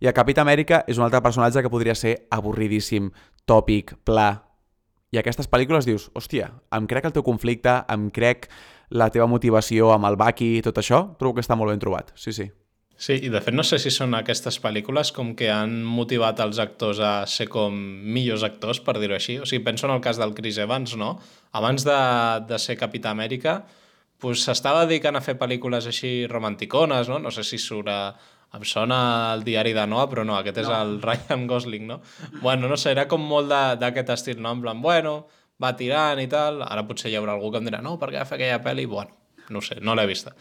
I 0.01 0.07
a 0.09 0.15
Capità 0.17 0.45
Amèrica 0.45 0.81
és 0.89 0.97
un 0.97 1.05
altre 1.05 1.21
personatge 1.21 1.61
que 1.61 1.69
podria 1.69 1.93
ser 1.93 2.15
avorridíssim, 2.31 3.11
tòpic, 3.45 3.97
pla. 4.07 4.31
I 5.11 5.19
aquestes 5.19 5.49
pel·lícules 5.51 5.85
dius, 5.85 6.07
hòstia, 6.15 6.47
em 6.71 6.87
crec 6.87 7.05
el 7.09 7.13
teu 7.13 7.25
conflicte, 7.27 7.81
em 7.91 8.07
crec 8.15 8.47
la 8.95 9.11
teva 9.11 9.27
motivació 9.27 9.91
amb 9.91 10.07
el 10.07 10.17
Bucky 10.19 10.55
i 10.57 10.63
tot 10.65 10.79
això, 10.79 11.03
trobo 11.19 11.35
que 11.35 11.43
està 11.43 11.59
molt 11.59 11.75
ben 11.75 11.83
trobat, 11.83 12.15
sí, 12.15 12.31
sí. 12.31 12.47
Sí, 13.01 13.15
i 13.25 13.29
de 13.33 13.39
fet 13.41 13.55
no 13.55 13.63
sé 13.65 13.79
si 13.81 13.89
són 13.89 14.13
aquestes 14.13 14.59
pel·lícules 14.61 15.09
com 15.15 15.31
que 15.37 15.47
han 15.49 15.79
motivat 15.81 16.37
els 16.43 16.59
actors 16.61 16.99
a 17.01 17.13
ser 17.25 17.47
com 17.49 17.73
millors 18.13 18.43
actors, 18.45 18.77
per 18.85 18.93
dir-ho 19.01 19.15
així. 19.17 19.39
O 19.41 19.47
sigui, 19.49 19.63
penso 19.65 19.87
en 19.87 19.95
el 19.95 20.03
cas 20.05 20.19
del 20.21 20.35
Chris 20.37 20.59
Evans, 20.61 20.93
no? 21.01 21.15
Abans 21.57 21.81
de, 21.87 21.95
de 22.45 22.59
ser 22.61 22.75
Capità 22.77 23.15
Amèrica, 23.15 23.55
pues, 24.21 24.43
s'estava 24.45 24.83
dedicant 24.85 25.17
a 25.17 25.23
fer 25.25 25.33
pel·lícules 25.39 25.87
així 25.89 26.11
romanticones, 26.29 27.09
no? 27.09 27.17
No 27.23 27.31
sé 27.33 27.41
si 27.47 27.57
surt 27.57 27.89
a, 27.89 27.97
em 28.53 28.67
sona 28.69 28.99
el 29.33 29.41
diari 29.47 29.73
de 29.73 29.87
Noah, 29.89 30.05
però 30.11 30.27
no, 30.27 30.37
aquest 30.37 30.61
no. 30.61 30.67
és 30.67 30.71
el 30.77 30.93
Ryan 31.07 31.47
Gosling, 31.49 31.89
no? 31.89 32.03
Bueno, 32.43 32.69
no 32.69 32.77
sé, 32.77 32.93
era 32.93 33.07
com 33.09 33.25
molt 33.33 33.49
d'aquest 33.81 34.13
estil, 34.13 34.45
no? 34.45 34.53
En 34.53 34.61
plan, 34.61 34.85
bueno, 34.85 35.23
va 35.57 35.73
tirant 35.79 36.21
i 36.21 36.29
tal, 36.29 36.61
ara 36.69 36.85
potser 36.85 37.09
hi 37.09 37.17
haurà 37.17 37.33
algú 37.33 37.49
que 37.49 37.63
em 37.65 37.71
dirà, 37.71 37.81
no, 37.81 37.97
per 37.97 38.11
què 38.13 38.21
va 38.21 38.29
fer 38.29 38.37
aquella 38.37 38.61
pel·li? 38.61 38.85
Bueno, 38.93 39.17
no 39.51 39.61
sé, 39.65 39.79
no 39.83 39.95
l'he 39.97 40.07
vista. 40.09 40.33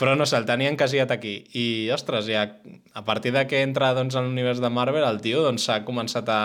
Però 0.00 0.16
no 0.18 0.26
sé, 0.26 0.38
el 0.40 0.48
tenia 0.48 0.72
encasiat 0.72 1.12
aquí. 1.14 1.36
I, 1.54 1.66
ostres, 1.94 2.28
ja, 2.30 2.46
a 2.92 3.04
partir 3.06 3.32
de 3.36 3.46
que 3.46 3.62
entra 3.64 3.94
doncs, 3.96 4.18
en 4.18 4.28
l'univers 4.28 4.62
de 4.62 4.72
Marvel, 4.72 5.06
el 5.06 5.22
tio 5.24 5.44
doncs, 5.46 5.66
s'ha 5.66 5.80
doncs, 5.80 5.88
començat 5.88 6.32
a, 6.32 6.40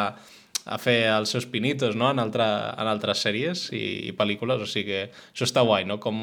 a 0.66 0.78
fer 0.82 1.00
els 1.10 1.34
seus 1.34 1.48
pinitos 1.50 1.98
no? 1.98 2.12
en, 2.12 2.22
altra, 2.22 2.48
en 2.78 2.92
altres 2.92 3.24
sèries 3.25 3.68
i, 3.74 4.12
i 4.12 4.16
pel·lícules, 4.18 4.62
o 4.62 4.70
sigui 4.70 4.92
que 4.92 5.01
això 5.10 5.48
està 5.48 5.66
guai, 5.66 5.88
no? 5.90 5.98
Com, 6.04 6.22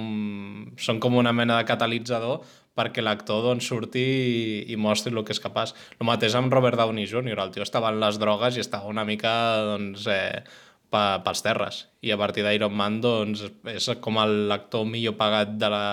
són 0.79 1.03
com 1.03 1.19
una 1.19 1.35
mena 1.35 1.59
de 1.59 1.69
catalitzador 1.69 2.41
perquè 2.79 3.03
l'actor 3.03 3.43
doncs, 3.43 3.67
surti 3.67 4.05
i, 4.05 4.73
i 4.73 4.79
mostri 4.79 5.11
el 5.11 5.25
que 5.27 5.35
és 5.35 5.43
capaç. 5.43 5.75
El 5.99 6.07
mateix 6.07 6.37
amb 6.39 6.53
Robert 6.55 6.79
Downey 6.79 7.09
Jr., 7.11 7.39
el 7.43 7.53
tio 7.55 7.67
estava 7.67 7.91
en 7.91 7.99
les 8.03 8.21
drogues 8.23 8.57
i 8.57 8.63
estava 8.63 8.91
una 8.91 9.07
mica 9.09 9.33
doncs, 9.73 10.07
eh, 10.07 10.45
pels 10.91 11.43
terres. 11.45 11.83
I 12.03 12.13
a 12.15 12.19
partir 12.21 12.45
d'Iron 12.47 12.75
Man, 12.75 13.01
doncs, 13.05 13.45
és 13.73 13.89
com 14.05 14.21
l'actor 14.51 14.87
millor 14.89 15.19
pagat 15.21 15.57
de 15.61 15.71
la... 15.73 15.85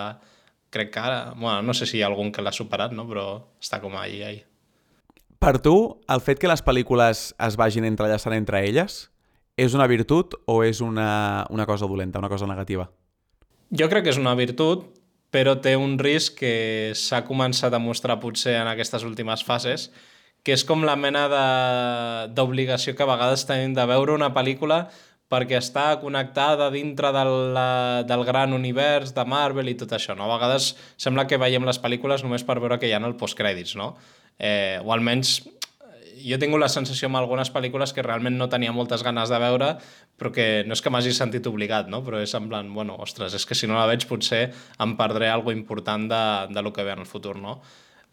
Crec 0.74 0.92
que 0.92 1.00
ara... 1.00 1.34
Bueno, 1.38 1.62
no 1.64 1.74
sé 1.74 1.88
si 1.88 2.00
hi 2.00 2.04
ha 2.04 2.10
algun 2.12 2.32
que 2.36 2.44
l'ha 2.44 2.54
superat, 2.56 2.92
no? 2.96 3.08
Però 3.08 3.28
està 3.64 3.80
com 3.84 3.96
allà, 3.96 4.32
allà. 4.32 4.44
Per 5.40 5.58
tu, 5.62 5.76
el 6.10 6.24
fet 6.26 6.40
que 6.42 6.50
les 6.50 6.64
pel·lícules 6.66 7.28
es 7.48 7.58
vagin 7.60 7.86
entrellaçant 7.86 8.34
entre 8.34 8.64
elles 8.66 9.06
és 9.56 9.76
una 9.76 9.88
virtut 9.88 10.36
o 10.52 10.62
és 10.66 10.82
una, 10.84 11.46
una 11.50 11.66
cosa 11.66 11.88
dolenta, 11.88 12.20
una 12.20 12.32
cosa 12.32 12.48
negativa? 12.48 12.90
Jo 13.72 13.88
crec 13.92 14.06
que 14.06 14.14
és 14.14 14.20
una 14.20 14.36
virtut, 14.36 14.84
però 15.32 15.56
té 15.62 15.76
un 15.80 15.98
risc 16.00 16.38
que 16.40 16.92
s'ha 16.96 17.24
començat 17.28 17.74
a 17.74 17.82
mostrar 17.82 18.20
potser 18.22 18.58
en 18.60 18.70
aquestes 18.72 19.04
últimes 19.08 19.44
fases, 19.48 19.90
que 20.46 20.54
és 20.54 20.64
com 20.68 20.86
la 20.86 20.96
mena 20.96 21.26
d'obligació 22.38 22.94
que 22.96 23.04
a 23.04 23.10
vegades 23.10 23.48
tenim 23.50 23.74
de 23.74 23.86
veure 23.90 24.14
una 24.14 24.30
pel·lícula 24.36 24.86
perquè 25.32 25.58
està 25.58 25.88
connectada 25.98 26.70
dintre 26.70 27.10
del, 27.16 27.58
del 28.06 28.24
gran 28.28 28.54
univers 28.54 29.16
de 29.16 29.26
Marvel 29.26 29.72
i 29.72 29.78
tot 29.80 29.96
això, 29.98 30.14
no? 30.14 30.28
A 30.30 30.36
vegades 30.38 30.76
sembla 31.02 31.26
que 31.26 31.42
veiem 31.42 31.66
les 31.66 31.82
pel·lícules 31.82 32.22
només 32.22 32.46
per 32.46 32.60
veure 32.62 32.78
que 32.78 32.88
hi 32.88 32.94
ha 32.94 33.02
el 33.02 33.18
postcrèdits, 33.18 33.74
no? 33.80 33.96
Eh, 34.38 34.78
o 34.86 34.94
almenys 34.94 35.40
jo 36.26 36.38
tingut 36.42 36.62
la 36.62 36.70
sensació 36.72 37.10
amb 37.10 37.20
algunes 37.20 37.52
pel·lícules 37.54 37.94
que 37.94 38.04
realment 38.06 38.38
no 38.38 38.48
tenia 38.50 38.74
moltes 38.74 39.04
ganes 39.06 39.30
de 39.30 39.40
veure, 39.42 39.72
però 40.18 40.32
que 40.34 40.64
no 40.66 40.74
és 40.78 40.82
que 40.82 40.92
m'hagi 40.94 41.14
sentit 41.14 41.46
obligat, 41.50 41.90
no? 41.92 42.02
però 42.06 42.22
és 42.24 42.34
en 42.38 42.48
plan, 42.50 42.72
bueno, 42.74 42.96
ostres, 43.04 43.36
és 43.38 43.46
que 43.46 43.58
si 43.58 43.70
no 43.70 43.78
la 43.78 43.86
veig 43.90 44.08
potser 44.10 44.48
em 44.82 44.96
perdré 44.98 45.30
alguna 45.30 45.58
important 45.58 46.08
de, 46.10 46.24
de 46.56 46.64
lo 46.66 46.74
que 46.74 46.86
ve 46.88 46.96
en 46.96 47.04
el 47.04 47.10
futur, 47.10 47.36
no? 47.38 47.60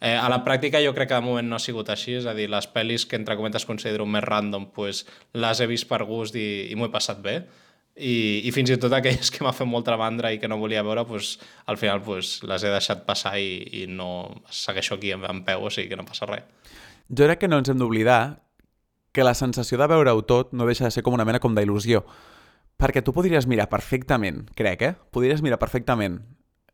Eh, 0.03 0.17
a 0.19 0.27
la 0.27 0.41
pràctica 0.43 0.81
jo 0.83 0.91
crec 0.97 1.13
que 1.13 1.15
de 1.15 1.23
moment 1.23 1.47
no 1.47 1.55
ha 1.55 1.63
sigut 1.63 1.87
així, 1.93 2.17
és 2.19 2.25
a 2.27 2.33
dir, 2.35 2.49
les 2.51 2.67
pel·lis 2.67 3.05
que 3.07 3.15
entre 3.15 3.37
cometes 3.39 3.63
considero 3.69 4.03
més 4.11 4.25
random, 4.25 4.65
pues, 4.75 5.05
les 5.39 5.61
he 5.63 5.69
vist 5.71 5.87
per 5.87 6.01
gust 6.09 6.35
i, 6.35 6.73
i 6.73 6.75
m'ho 6.75 6.89
he 6.89 6.91
passat 6.95 7.21
bé. 7.23 7.37
I, 7.95 8.41
i 8.49 8.51
fins 8.57 8.73
i 8.73 8.79
tot 8.83 8.97
aquelles 8.97 9.31
que 9.31 9.45
m'ha 9.45 9.53
fet 9.55 9.69
molta 9.69 9.95
mandra 10.01 10.33
i 10.35 10.41
que 10.43 10.49
no 10.51 10.57
volia 10.59 10.83
veure, 10.83 11.05
pues, 11.07 11.37
al 11.71 11.79
final 11.79 12.01
pues, 12.03 12.41
les 12.43 12.65
he 12.65 12.73
deixat 12.73 13.05
passar 13.07 13.37
i, 13.39 13.61
i 13.79 13.85
no 13.87 14.09
segueixo 14.51 14.97
aquí 14.97 15.13
en, 15.15 15.23
en 15.29 15.45
peu, 15.47 15.69
o 15.69 15.71
sigui 15.71 15.93
que 15.93 15.99
no 16.01 16.07
passa 16.09 16.27
res. 16.27 16.73
Jo 17.07 17.29
crec 17.29 17.45
que 17.45 17.51
no 17.53 17.61
ens 17.63 17.71
hem 17.71 17.79
d'oblidar 17.79 18.41
que 19.13 19.23
la 19.23 19.37
sensació 19.39 19.79
de 19.79 19.87
veure-ho 19.93 20.25
tot 20.27 20.51
no 20.57 20.67
deixa 20.67 20.89
de 20.89 20.91
ser 20.91 21.05
com 21.07 21.15
una 21.15 21.29
mena 21.29 21.39
com 21.39 21.55
d'il·lusió. 21.55 22.01
Perquè 22.81 23.05
tu 23.07 23.15
podries 23.15 23.47
mirar 23.47 23.69
perfectament, 23.71 24.49
crec, 24.59 24.83
eh? 24.83 24.97
Podries 25.15 25.45
mirar 25.47 25.61
perfectament 25.63 26.19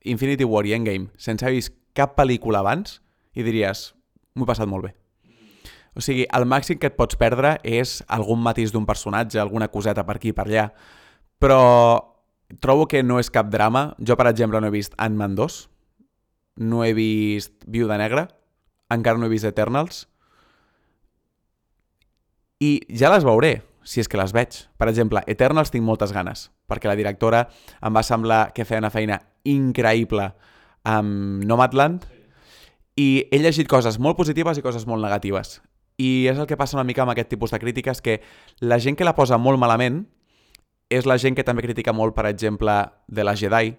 Infinity 0.09 0.49
War 0.49 0.65
i 0.65 0.73
Endgame 0.79 1.11
sense 1.21 1.45
haver 1.45 1.59
vist 1.59 1.75
cap 1.99 2.17
pel·lícula 2.17 2.63
abans 2.65 3.03
i 3.39 3.47
diries, 3.47 3.93
m'ho 4.35 4.47
he 4.47 4.51
passat 4.51 4.69
molt 4.71 4.89
bé. 4.89 4.95
O 5.99 6.03
sigui, 6.05 6.27
el 6.35 6.47
màxim 6.47 6.79
que 6.79 6.91
et 6.91 6.99
pots 6.99 7.19
perdre 7.19 7.57
és 7.67 7.99
algun 8.07 8.43
matís 8.43 8.75
d'un 8.75 8.87
personatge, 8.87 9.41
alguna 9.41 9.71
coseta 9.73 10.05
per 10.07 10.19
aquí 10.19 10.35
per 10.35 10.47
allà, 10.47 10.69
però 11.43 11.63
trobo 12.63 12.87
que 12.91 13.03
no 13.03 13.19
és 13.23 13.31
cap 13.35 13.51
drama. 13.51 13.93
Jo, 13.99 14.17
per 14.19 14.29
exemple, 14.31 14.61
no 14.61 14.69
he 14.69 14.75
vist 14.75 14.95
Ant-Man 14.99 15.35
2, 15.39 15.57
no 16.69 16.85
he 16.85 16.93
vist 16.95 17.55
Viuda 17.67 17.99
Negra, 17.99 18.29
encara 18.95 19.19
no 19.19 19.27
he 19.27 19.33
vist 19.33 19.49
Eternals, 19.49 20.07
i 22.59 22.81
ja 22.91 23.11
les 23.15 23.27
veuré, 23.27 23.61
si 23.87 24.03
és 24.03 24.11
que 24.11 24.19
les 24.19 24.35
veig. 24.35 24.65
Per 24.79 24.89
exemple, 24.91 25.23
Eternals 25.31 25.71
tinc 25.75 25.87
moltes 25.87 26.13
ganes, 26.15 26.49
perquè 26.69 26.91
la 26.91 26.99
directora 26.99 27.47
em 27.83 27.95
va 27.95 28.03
semblar 28.07 28.49
que 28.55 28.67
feia 28.67 28.83
una 28.83 28.93
feina 28.95 29.21
increïble 29.47 30.33
amb 30.89 31.45
Nomadland, 31.47 32.07
i 32.99 33.29
he 33.31 33.39
llegit 33.39 33.69
coses 33.71 34.01
molt 34.03 34.19
positives 34.19 34.59
i 34.59 34.65
coses 34.65 34.87
molt 34.91 35.05
negatives. 35.05 35.61
I 35.99 36.27
és 36.31 36.39
el 36.39 36.49
que 36.51 36.59
passa 36.59 36.77
una 36.77 36.87
mica 36.87 37.05
amb 37.05 37.13
aquest 37.15 37.31
tipus 37.31 37.53
de 37.55 37.61
crítiques, 37.63 38.03
que 38.03 38.21
la 38.59 38.79
gent 38.83 38.99
que 38.99 39.07
la 39.07 39.15
posa 39.15 39.39
molt 39.39 39.59
malament 39.63 40.03
és 40.91 41.07
la 41.07 41.19
gent 41.21 41.37
que 41.37 41.45
també 41.47 41.63
critica 41.63 41.95
molt, 41.95 42.17
per 42.17 42.27
exemple, 42.27 42.75
de 43.07 43.27
la 43.27 43.37
Jedi, 43.39 43.77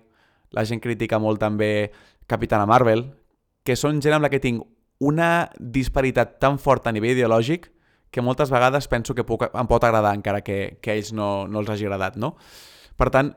la 0.56 0.64
gent 0.64 0.80
critica 0.80 1.20
molt 1.20 1.42
també 1.42 1.92
Capitana 2.32 2.68
Marvel, 2.70 3.10
que 3.66 3.76
són 3.76 4.00
gent 4.00 4.16
amb 4.16 4.28
la 4.28 4.32
que 4.32 4.40
tinc 4.40 4.64
una 5.00 5.50
disparitat 5.60 6.38
tan 6.40 6.60
forta 6.60 6.92
a 6.92 6.96
nivell 6.96 7.18
ideològic 7.18 7.70
que 8.12 8.24
moltes 8.26 8.50
vegades 8.50 8.88
penso 8.88 9.16
que 9.16 9.26
puc, 9.28 9.46
em 9.52 9.68
pot 9.70 9.84
agradar 9.84 10.16
encara 10.16 10.42
que, 10.42 10.80
que 10.82 10.94
a 10.94 10.96
ells 10.98 11.12
no, 11.14 11.48
no 11.48 11.60
els 11.62 11.70
hagi 11.70 11.88
agradat, 11.88 12.16
no? 12.18 12.36
Per 12.98 13.10
tant, 13.14 13.34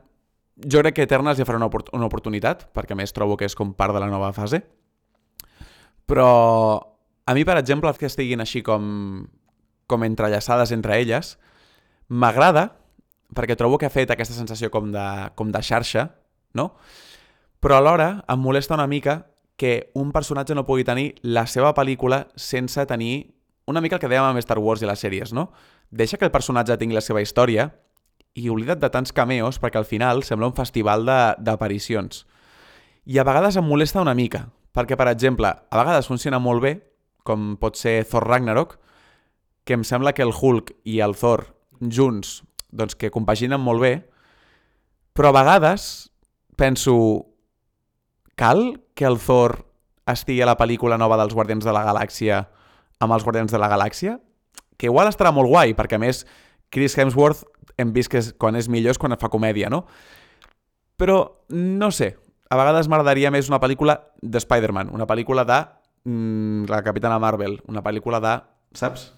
jo 0.62 0.80
crec 0.82 0.96
que 0.96 1.06
Eternas 1.06 1.38
ja 1.38 1.46
farà 1.48 1.58
una, 1.60 1.68
una 1.92 2.08
oportunitat, 2.08 2.68
perquè 2.74 2.96
més 2.98 3.12
trobo 3.12 3.36
que 3.36 3.46
és 3.48 3.58
com 3.58 3.74
part 3.76 3.94
de 3.94 4.02
la 4.02 4.10
nova 4.10 4.32
fase, 4.36 4.62
però 6.06 6.28
a 7.26 7.34
mi, 7.34 7.44
per 7.44 7.58
exemple, 7.58 7.92
que 7.98 8.08
estiguin 8.10 8.42
així 8.42 8.62
com, 8.66 9.26
com 9.86 10.06
entrellaçades 10.06 10.72
entre 10.74 10.98
elles, 11.00 11.36
m'agrada 12.08 12.70
perquè 13.32 13.56
trobo 13.56 13.78
que 13.80 13.88
ha 13.88 13.92
fet 13.92 14.10
aquesta 14.12 14.36
sensació 14.36 14.70
com 14.70 14.90
de, 14.92 15.04
com 15.38 15.52
de 15.52 15.62
xarxa, 15.64 16.10
no? 16.58 16.72
Però 17.62 17.78
alhora 17.78 18.24
em 18.28 18.40
molesta 18.42 18.74
una 18.74 18.88
mica 18.90 19.22
que 19.56 19.92
un 19.94 20.10
personatge 20.12 20.56
no 20.58 20.66
pugui 20.66 20.84
tenir 20.84 21.14
la 21.22 21.46
seva 21.46 21.72
pel·lícula 21.76 22.26
sense 22.36 22.84
tenir 22.90 23.34
una 23.70 23.80
mica 23.80 23.96
el 23.96 24.02
que 24.02 24.10
dèiem 24.10 24.26
amb 24.26 24.42
Star 24.42 24.58
Wars 24.58 24.82
i 24.82 24.88
les 24.88 25.00
sèries, 25.00 25.32
no? 25.32 25.52
Deixa 25.90 26.18
que 26.18 26.26
el 26.26 26.34
personatge 26.34 26.76
tingui 26.80 26.98
la 26.98 27.04
seva 27.04 27.22
història 27.22 27.70
i 28.34 28.48
oblida't 28.50 28.80
de 28.82 28.90
tants 28.90 29.12
cameos 29.12 29.60
perquè 29.62 29.78
al 29.78 29.88
final 29.88 30.24
sembla 30.26 30.50
un 30.50 30.56
festival 30.56 31.06
d'aparicions. 31.06 32.24
I 33.06 33.18
a 33.18 33.26
vegades 33.28 33.56
em 33.56 33.66
molesta 33.66 34.02
una 34.02 34.16
mica, 34.18 34.48
perquè, 34.72 34.96
per 34.98 35.08
exemple, 35.12 35.48
a 35.48 35.80
vegades 35.80 36.08
funciona 36.08 36.40
molt 36.42 36.62
bé, 36.64 36.72
com 37.22 37.56
pot 37.60 37.78
ser 37.78 38.02
Thor 38.08 38.26
Ragnarok, 38.26 38.78
que 39.64 39.76
em 39.76 39.84
sembla 39.86 40.12
que 40.12 40.24
el 40.24 40.34
Hulk 40.34 40.74
i 40.88 40.98
el 41.04 41.14
Thor 41.18 41.46
junts, 41.80 42.40
doncs 42.72 42.96
que 42.98 43.12
compaginen 43.14 43.60
molt 43.62 43.82
bé, 43.82 43.92
però 45.12 45.30
a 45.30 45.36
vegades 45.36 46.10
penso, 46.56 46.94
cal 48.34 48.80
que 48.94 49.06
el 49.06 49.18
Thor 49.20 49.60
estigui 50.08 50.42
a 50.42 50.48
la 50.48 50.58
pel·lícula 50.58 50.98
nova 50.98 51.18
dels 51.20 51.34
Guardians 51.34 51.64
de 51.64 51.74
la 51.74 51.84
Galàxia 51.86 52.42
amb 53.02 53.14
els 53.14 53.24
Guardians 53.26 53.52
de 53.52 53.60
la 53.60 53.70
Galàxia? 53.70 54.16
Que 54.78 54.88
igual 54.90 55.10
estarà 55.10 55.32
molt 55.34 55.50
guai, 55.50 55.76
perquè 55.78 55.98
a 55.98 56.02
més 56.02 56.24
Chris 56.72 56.96
Hemsworth 56.98 57.44
hem 57.78 57.92
vist 57.94 58.10
que 58.10 58.20
és, 58.22 58.32
quan 58.38 58.56
és 58.58 58.68
millor 58.72 58.96
és 58.96 59.00
quan 59.00 59.14
fa 59.20 59.30
comèdia, 59.32 59.70
no? 59.70 59.84
Però 60.98 61.18
no 61.52 61.90
sé, 61.94 62.14
a 62.52 62.56
vegades 62.58 62.88
m'agradaria 62.92 63.30
més 63.32 63.48
una 63.48 63.60
pel·lícula 63.62 63.96
de 64.20 64.40
Spider-Man, 64.42 64.90
una 64.92 65.06
pel·lícula 65.08 65.46
de 65.48 65.62
mm, 66.04 66.68
la 66.68 66.82
Capitana 66.84 67.16
Marvel, 67.22 67.56
una 67.72 67.80
pel·lícula 67.84 68.20
de... 68.20 68.34
Saps? 68.76 69.08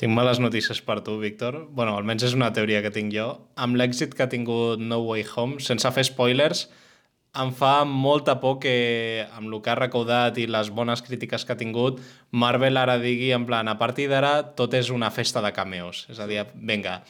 Tinc 0.00 0.14
males 0.14 0.40
notícies 0.40 0.80
per 0.86 1.00
tu, 1.04 1.18
Víctor. 1.20 1.66
bueno, 1.74 1.96
almenys 1.98 2.28
és 2.30 2.36
una 2.36 2.52
teoria 2.54 2.80
que 2.84 2.92
tinc 2.94 3.12
jo. 3.12 3.28
Amb 3.60 3.76
l'èxit 3.76 4.14
que 4.14 4.24
ha 4.24 4.32
tingut 4.32 4.80
No 4.80 5.02
Way 5.04 5.26
Home, 5.34 5.60
sense 5.64 5.90
fer 5.92 6.06
spoilers, 6.08 6.68
em 7.36 7.52
fa 7.52 7.84
molta 7.84 8.38
por 8.40 8.56
que 8.62 9.26
amb 9.36 9.50
el 9.50 9.60
que 9.60 9.72
ha 9.74 9.76
recaudat 9.76 10.38
i 10.40 10.46
les 10.48 10.70
bones 10.72 11.04
crítiques 11.04 11.44
que 11.44 11.52
ha 11.52 11.60
tingut, 11.60 12.00
Marvel 12.30 12.80
ara 12.80 12.96
digui 13.02 13.34
en 13.36 13.44
plan, 13.44 13.68
a 13.68 13.76
partir 13.76 14.08
d'ara 14.08 14.54
tot 14.56 14.72
és 14.78 14.88
una 14.94 15.10
festa 15.12 15.44
de 15.44 15.52
cameos. 15.52 16.06
És 16.08 16.22
a 16.24 16.30
dir, 16.30 16.46
vinga, 16.54 17.02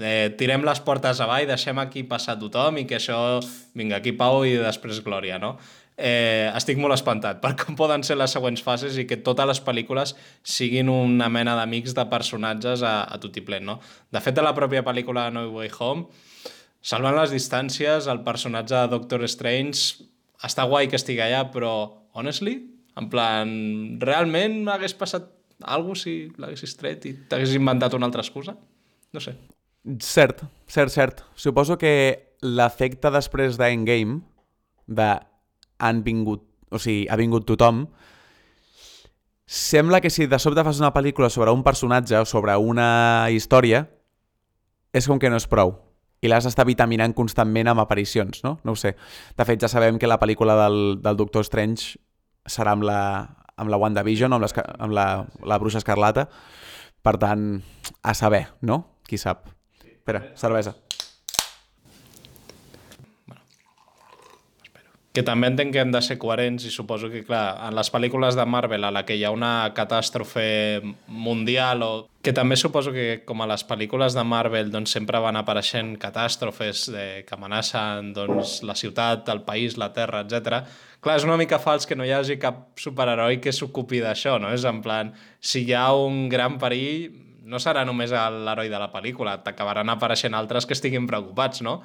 eh, 0.00 0.34
tirem 0.38 0.64
les 0.66 0.80
portes 0.84 1.20
avall, 1.22 1.46
deixem 1.48 1.78
aquí 1.78 2.02
passar 2.08 2.36
tothom 2.40 2.80
i 2.82 2.84
que 2.88 2.98
això, 2.98 3.40
vinga, 3.78 4.00
aquí 4.00 4.14
pau 4.16 4.42
i 4.46 4.56
després 4.58 5.02
glòria, 5.04 5.38
no? 5.42 5.56
Eh, 5.94 6.50
estic 6.58 6.80
molt 6.82 6.96
espantat 6.96 7.38
per 7.38 7.52
com 7.54 7.76
poden 7.78 8.02
ser 8.02 8.16
les 8.18 8.32
següents 8.34 8.62
fases 8.66 8.96
i 8.98 9.04
que 9.06 9.20
totes 9.22 9.46
les 9.46 9.60
pel·lícules 9.62 10.16
siguin 10.42 10.90
una 10.90 11.28
mena 11.30 11.54
d'amics 11.54 11.94
de 11.94 12.04
personatges 12.10 12.82
a, 12.82 13.04
a 13.06 13.20
tot 13.22 13.38
i 13.38 13.44
plen, 13.46 13.68
no? 13.68 13.78
De 14.10 14.22
fet, 14.24 14.34
de 14.34 14.42
la 14.42 14.54
pròpia 14.56 14.82
pel·lícula 14.86 15.28
No 15.30 15.46
Way 15.54 15.70
Home, 15.78 16.08
salvant 16.82 17.14
les 17.20 17.30
distàncies, 17.36 18.10
el 18.10 18.24
personatge 18.26 18.74
de 18.74 18.90
Doctor 18.96 19.22
Strange 19.30 20.10
està 20.44 20.66
guai 20.66 20.90
que 20.90 20.98
estigui 20.98 21.22
allà, 21.22 21.46
però, 21.54 21.74
honestly, 22.18 22.58
en 22.98 23.08
plan, 23.10 23.54
realment 24.02 24.64
hagués 24.74 24.98
passat 24.98 25.30
alguna 25.62 25.98
si 25.98 26.18
l'haguessis 26.38 26.74
tret 26.78 27.06
i 27.06 27.14
t'haguessis 27.30 27.58
inventat 27.58 27.94
una 27.94 28.10
altra 28.10 28.26
excusa? 28.26 28.58
No 29.14 29.22
sé. 29.22 29.38
Cert, 29.84 30.40
cert, 30.66 30.90
cert. 30.90 31.20
Suposo 31.36 31.76
que 31.76 32.34
l'efecte 32.40 33.10
després 33.12 33.58
d'Endgame, 33.60 34.22
de 34.88 35.08
han 35.78 36.02
vingut, 36.04 36.44
o 36.72 36.80
sigui, 36.80 37.04
ha 37.08 37.18
vingut 37.20 37.44
tothom, 37.48 37.84
sembla 39.44 40.00
que 40.00 40.08
si 40.08 40.24
de 40.26 40.38
sobte 40.40 40.64
fas 40.64 40.80
una 40.80 40.94
pel·lícula 40.94 41.28
sobre 41.28 41.52
un 41.52 41.62
personatge 41.62 42.16
o 42.16 42.24
sobre 42.24 42.56
una 42.56 43.28
història, 43.30 43.84
és 44.94 45.08
com 45.10 45.20
que 45.20 45.28
no 45.28 45.36
és 45.36 45.48
prou. 45.50 45.74
I 46.24 46.30
l'has 46.32 46.46
d'estar 46.48 46.64
vitaminant 46.64 47.12
constantment 47.12 47.68
amb 47.68 47.82
aparicions, 47.82 48.40
no? 48.46 48.56
No 48.64 48.72
ho 48.72 48.80
sé. 48.80 48.94
De 49.36 49.44
fet, 49.44 49.60
ja 49.60 49.68
sabem 49.68 49.98
que 50.00 50.08
la 50.08 50.16
pel·lícula 50.22 50.56
del, 50.62 50.78
del 51.04 51.18
Doctor 51.20 51.44
Strange 51.44 51.98
serà 52.48 52.72
amb 52.72 52.86
la, 52.88 53.00
amb 53.60 53.68
la 53.68 53.80
WandaVision, 53.82 54.32
amb, 54.32 54.48
amb 54.78 54.96
la, 54.96 55.08
la 55.44 55.60
Bruixa 55.60 55.82
Escarlata. 55.82 56.30
Per 57.04 57.18
tant, 57.20 57.60
a 58.00 58.16
saber, 58.16 58.46
no? 58.64 58.80
Qui 59.04 59.20
sap. 59.20 59.53
Espera, 60.04 60.20
cervesa. 60.36 60.74
que 65.14 65.22
també 65.22 65.46
entenc 65.46 65.70
que 65.70 65.78
hem 65.78 65.92
de 65.94 66.00
ser 66.02 66.16
coherents 66.18 66.64
i 66.66 66.72
suposo 66.74 67.06
que, 67.06 67.20
clar, 67.22 67.54
en 67.68 67.76
les 67.78 67.86
pel·lícules 67.94 68.34
de 68.34 68.44
Marvel 68.50 68.82
a 68.82 68.90
la 68.90 69.04
que 69.06 69.14
hi 69.14 69.22
ha 69.22 69.30
una 69.30 69.70
catàstrofe 69.76 70.82
mundial 71.06 71.84
o... 71.86 71.90
que 72.20 72.34
també 72.34 72.58
suposo 72.58 72.90
que 72.90 73.22
com 73.24 73.44
a 73.44 73.46
les 73.46 73.62
pel·lícules 73.68 74.16
de 74.18 74.24
Marvel 74.26 74.72
doncs, 74.74 74.90
sempre 74.96 75.22
van 75.22 75.38
apareixent 75.38 75.94
catàstrofes 76.02 76.88
de... 76.90 77.06
que 77.28 77.38
amenacen 77.38 78.10
doncs, 78.16 78.58
la 78.66 78.74
ciutat, 78.74 79.30
el 79.30 79.44
país, 79.46 79.78
la 79.78 79.92
terra, 79.94 80.24
etc. 80.26 80.64
Clar, 80.98 81.20
és 81.20 81.28
una 81.30 81.38
mica 81.38 81.62
fals 81.62 81.86
que 81.86 81.94
no 81.94 82.04
hi 82.04 82.10
hagi 82.16 82.40
cap 82.42 82.74
superheroi 82.82 83.38
que 83.38 83.54
s'ocupi 83.54 84.02
d'això, 84.02 84.40
no? 84.42 84.50
És 84.50 84.66
en 84.66 84.82
plan, 84.82 85.14
si 85.38 85.62
hi 85.62 85.78
ha 85.78 85.92
un 85.94 86.26
gran 86.32 86.58
perill, 86.58 87.14
no 87.44 87.60
serà 87.60 87.84
només 87.84 88.12
l'heroi 88.12 88.70
de 88.72 88.80
la 88.80 88.90
pel·lícula, 88.92 89.38
t'acabaran 89.44 89.92
apareixent 89.92 90.34
altres 90.34 90.66
que 90.66 90.76
estiguin 90.76 91.06
preocupats, 91.10 91.62
no? 91.62 91.82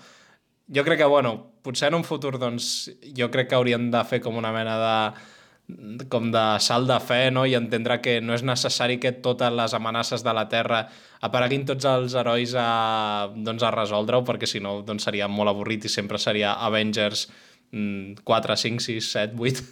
jo 0.69 0.83
crec 0.85 0.99
que, 1.01 1.09
bueno, 1.09 1.33
potser 1.65 1.89
en 1.89 1.97
un 1.97 2.05
futur, 2.05 2.37
doncs, 2.37 2.89
jo 3.17 3.29
crec 3.33 3.49
que 3.49 3.57
haurien 3.57 3.89
de 3.91 4.03
fer 4.05 4.21
com 4.21 4.37
una 4.37 4.53
mena 4.53 4.77
de 4.79 6.07
com 6.09 6.31
de 6.33 6.43
salt 6.65 6.87
de 6.89 6.97
fe 6.97 7.29
no? 7.29 7.43
i 7.45 7.53
entendre 7.53 7.99
que 8.01 8.15
no 8.25 8.33
és 8.33 8.41
necessari 8.41 8.97
que 9.01 9.11
totes 9.21 9.53
les 9.53 9.75
amenaces 9.77 10.23
de 10.25 10.33
la 10.33 10.47
Terra 10.49 10.79
apareguin 11.21 11.67
tots 11.69 11.85
els 11.85 12.15
herois 12.17 12.55
a, 12.57 13.29
doncs, 13.35 13.61
a 13.61 13.69
resoldre-ho, 13.75 14.25
perquè 14.25 14.49
si 14.49 14.63
no 14.65 14.79
doncs 14.85 15.05
seria 15.05 15.29
molt 15.29 15.53
avorrit 15.53 15.85
i 15.85 15.93
sempre 15.93 16.17
seria 16.17 16.55
Avengers 16.65 17.27
4, 17.69 18.55
5, 18.65 18.85
6, 18.89 19.11
7, 19.13 19.37
8... 19.37 19.67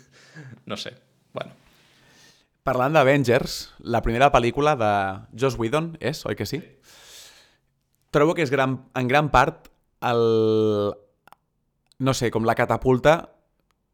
No 0.70 0.78
sé, 0.78 0.92
bueno. 1.34 1.67
Parlant 2.68 2.92
d'Avengers, 2.92 3.54
la 3.88 4.02
primera 4.04 4.28
pel·lícula 4.28 4.74
de 4.76 4.92
Joss 5.40 5.56
Whedon 5.56 5.94
és, 6.04 6.26
oi 6.28 6.36
que 6.36 6.44
sí? 6.44 6.58
Trobo 8.12 8.34
que 8.36 8.44
és 8.44 8.52
gran, 8.52 8.74
en 8.92 9.08
gran 9.08 9.30
part 9.32 9.70
el... 10.04 10.20
no 12.04 12.16
sé, 12.18 12.28
com 12.28 12.44
la 12.44 12.58
catapulta 12.60 13.16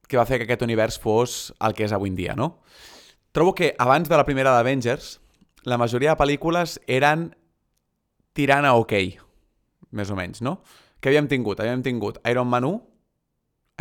que 0.09 0.17
va 0.17 0.25
fer 0.25 0.41
que 0.41 0.49
aquest 0.49 0.65
univers 0.65 0.97
fos 0.97 1.53
el 1.61 1.77
que 1.77 1.85
és 1.85 1.93
avui 1.93 2.09
en 2.09 2.17
dia, 2.17 2.33
no? 2.33 2.63
Trobo 3.29 3.53
que 3.53 3.75
abans 3.77 4.09
de 4.09 4.17
la 4.17 4.25
primera 4.25 4.57
d'Avengers, 4.57 5.19
la 5.69 5.77
majoria 5.77 6.15
de 6.15 6.23
pel·lícules 6.25 6.79
eren 6.89 7.29
tirant 8.33 8.65
a 8.65 8.73
ok, 8.81 8.97
més 9.93 10.09
o 10.09 10.17
menys, 10.17 10.41
no? 10.41 10.63
Què 10.97 11.13
havíem 11.13 11.29
tingut? 11.29 11.61
Havíem 11.61 11.85
tingut 11.85 12.17
Iron 12.25 12.49
Man 12.49 12.65
1, 12.65 12.81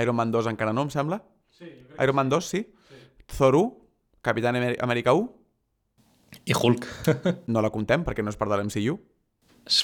Iron 0.05 0.21
Man 0.21 0.37
2 0.37 0.53
encara 0.53 0.77
no, 0.77 0.85
em 0.85 0.93
sembla? 0.93 1.25
Sí, 1.49 1.79
Iron 1.97 2.21
Man 2.21 2.29
2, 2.29 2.45
sí. 2.45 2.67
sí. 2.90 3.07
Thor 3.38 3.57
1, 3.57 3.79
Capitán 4.23 4.57
Amèrica 4.57 5.13
1. 5.13 5.31
I 6.47 6.55
Hulk. 6.55 6.87
no 7.53 7.61
la 7.61 7.71
contem 7.75 8.07
perquè 8.07 8.25
no 8.25 8.33
és 8.33 8.39
part 8.39 8.55
de 8.55 8.61
l'MCU. 8.61 8.97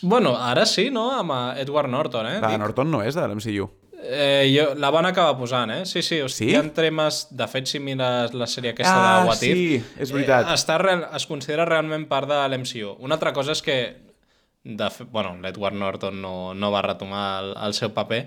Bueno, 0.02 0.36
ara 0.38 0.64
sí, 0.66 0.88
no? 0.94 1.10
Amb 1.14 1.34
eh, 1.34 1.62
Edward 1.62 1.90
Norton, 1.90 2.26
eh? 2.26 2.40
La 2.42 2.56
Norton 2.58 2.90
no 2.90 3.02
és 3.04 3.18
de 3.18 3.26
l'MCU. 3.26 3.68
Eh, 3.98 4.46
jo, 4.54 4.72
la 4.78 4.90
van 4.94 5.08
acabar 5.08 5.34
posant, 5.38 5.72
eh? 5.74 5.84
Sí, 5.86 6.04
sí, 6.06 6.20
o 6.22 6.28
sigui, 6.30 6.52
sí? 6.52 6.54
hi 6.54 6.58
ha 6.58 6.74
temes... 6.74 7.24
De 7.34 7.48
fet, 7.50 7.66
si 7.66 7.80
mires 7.82 8.34
la 8.34 8.46
sèrie 8.46 8.72
aquesta 8.72 8.94
ah, 8.94 9.06
de 9.20 9.28
What 9.28 9.42
If... 9.42 9.58
sí, 9.58 9.80
és 9.98 10.12
veritat. 10.14 10.46
Eh, 10.46 10.54
està 10.54 10.78
real, 10.82 11.08
es 11.18 11.26
considera 11.30 11.66
realment 11.66 12.06
part 12.10 12.30
de 12.30 12.38
l'MCU. 12.46 12.94
Una 13.04 13.18
altra 13.18 13.34
cosa 13.36 13.58
és 13.58 13.62
que... 13.66 13.78
De 14.68 14.90
fet, 14.94 15.10
bueno, 15.10 15.34
l'Edward 15.42 15.78
Norton 15.78 16.22
no, 16.22 16.34
no 16.54 16.70
va 16.74 16.84
retomar 16.86 17.26
el, 17.42 17.52
el 17.66 17.74
seu 17.74 17.90
paper, 17.94 18.22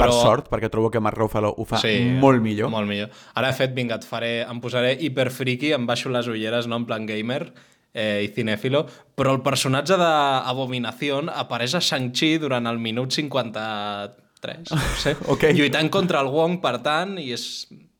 però... 0.00 0.14
Per 0.16 0.26
sort, 0.26 0.50
perquè 0.52 0.70
trobo 0.72 0.90
que 0.92 1.02
Mark 1.02 1.18
Ruffalo 1.18 1.52
ho 1.52 1.66
fa 1.68 1.80
sí, 1.82 1.96
molt 2.20 2.42
millor. 2.44 2.72
Molt 2.72 2.88
millor. 2.88 3.10
Ara, 3.34 3.50
de 3.52 3.56
fet, 3.58 3.74
vinga, 3.76 4.00
et 4.00 4.06
faré, 4.08 4.32
em 4.44 4.62
posaré 4.62 4.96
hiperfriki, 4.98 5.74
em 5.76 5.84
baixo 5.88 6.12
les 6.12 6.30
ulleres, 6.30 6.68
no 6.70 6.80
en 6.80 6.88
plan 6.88 7.06
gamer, 7.08 7.44
eh, 7.92 8.22
i 8.24 8.32
cinéfilo, 8.34 8.84
però 9.18 9.34
el 9.34 9.42
personatge 9.44 9.98
d'Abominació 10.00 11.20
apareix 11.34 11.76
a 11.76 11.82
Shang-Chi 11.84 12.36
durant 12.42 12.68
el 12.70 12.80
minut 12.82 13.14
53, 13.16 14.74
no 14.74 14.82
sé, 15.00 15.16
okay. 15.32 15.54
lluitant 15.56 15.90
contra 15.92 16.22
el 16.24 16.30
Wong, 16.32 16.60
per 16.62 16.78
tant, 16.84 17.18
i 17.20 17.30
és... 17.36 17.46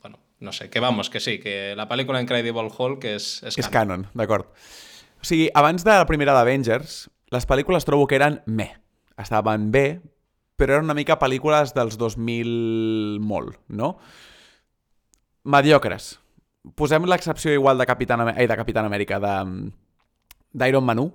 Bueno, 0.00 0.20
no 0.40 0.54
sé, 0.56 0.70
que 0.70 0.80
vamos, 0.80 1.10
que 1.10 1.20
sí, 1.20 1.38
que 1.42 1.74
la 1.76 1.88
pel·lícula 1.90 2.22
Incredible 2.22 2.70
Hulk 2.70 3.08
és, 3.10 3.32
és 3.42 3.56
canon. 3.56 3.66
És 3.66 3.74
canon, 3.74 4.06
d'acord. 4.14 4.52
O 5.20 5.26
sigui, 5.26 5.50
abans 5.54 5.84
de 5.84 5.98
la 5.98 6.06
primera 6.08 6.36
d'Avengers, 6.36 7.02
les 7.34 7.46
pel·lícules 7.46 7.84
trobo 7.86 8.06
que 8.08 8.16
eren 8.16 8.40
me. 8.46 8.72
Estaven 9.20 9.68
bé, 9.74 10.00
però 10.60 10.76
eren 10.76 10.90
una 10.90 10.98
mica 10.98 11.16
pel·lícules 11.16 11.72
dels 11.72 11.96
2000 11.96 13.20
molt, 13.24 13.56
no? 13.72 13.94
Mediocres 15.48 16.18
posem 16.76 17.06
l'excepció 17.08 17.52
igual 17.52 17.78
de 17.78 17.86
Capitán, 17.86 18.28
eh, 18.36 18.46
de 18.46 18.56
Capitán 18.56 18.84
Amèrica, 18.84 19.18
d'Iron 20.52 20.84
Man 20.84 20.98
1, 20.98 21.12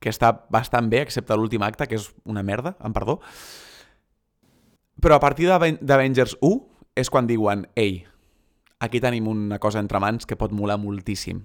que 0.00 0.10
està 0.10 0.32
bastant 0.50 0.88
bé, 0.90 1.02
excepte 1.02 1.36
l'últim 1.36 1.62
acte, 1.62 1.86
que 1.86 1.98
és 1.98 2.10
una 2.24 2.42
merda, 2.42 2.76
em 2.84 2.94
perdó. 2.94 3.18
Però 4.98 5.14
a 5.14 5.22
partir 5.22 5.46
d'Avengers 5.48 6.36
1 6.40 6.58
és 6.98 7.10
quan 7.10 7.26
diuen, 7.26 7.66
ei, 7.76 8.04
aquí 8.80 9.00
tenim 9.00 9.28
una 9.28 9.58
cosa 9.58 9.78
entre 9.78 10.00
mans 10.02 10.26
que 10.26 10.38
pot 10.38 10.52
molar 10.52 10.78
moltíssim. 10.78 11.44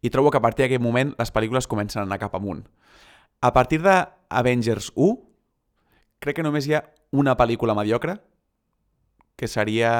I 0.00 0.10
trobo 0.10 0.30
que 0.30 0.38
a 0.38 0.44
partir 0.44 0.64
d'aquest 0.64 0.82
moment 0.82 1.14
les 1.18 1.32
pel·lícules 1.32 1.68
comencen 1.68 2.02
a 2.02 2.06
anar 2.06 2.20
cap 2.20 2.34
amunt. 2.36 2.66
A 3.40 3.52
partir 3.52 3.82
d'Avengers 3.84 4.92
1, 4.94 5.25
crec 6.20 6.38
que 6.38 6.44
només 6.46 6.66
hi 6.66 6.76
ha 6.76 6.84
una 7.16 7.36
pel·lícula 7.36 7.76
mediocre, 7.76 8.18
que 9.36 9.48
seria... 9.48 9.90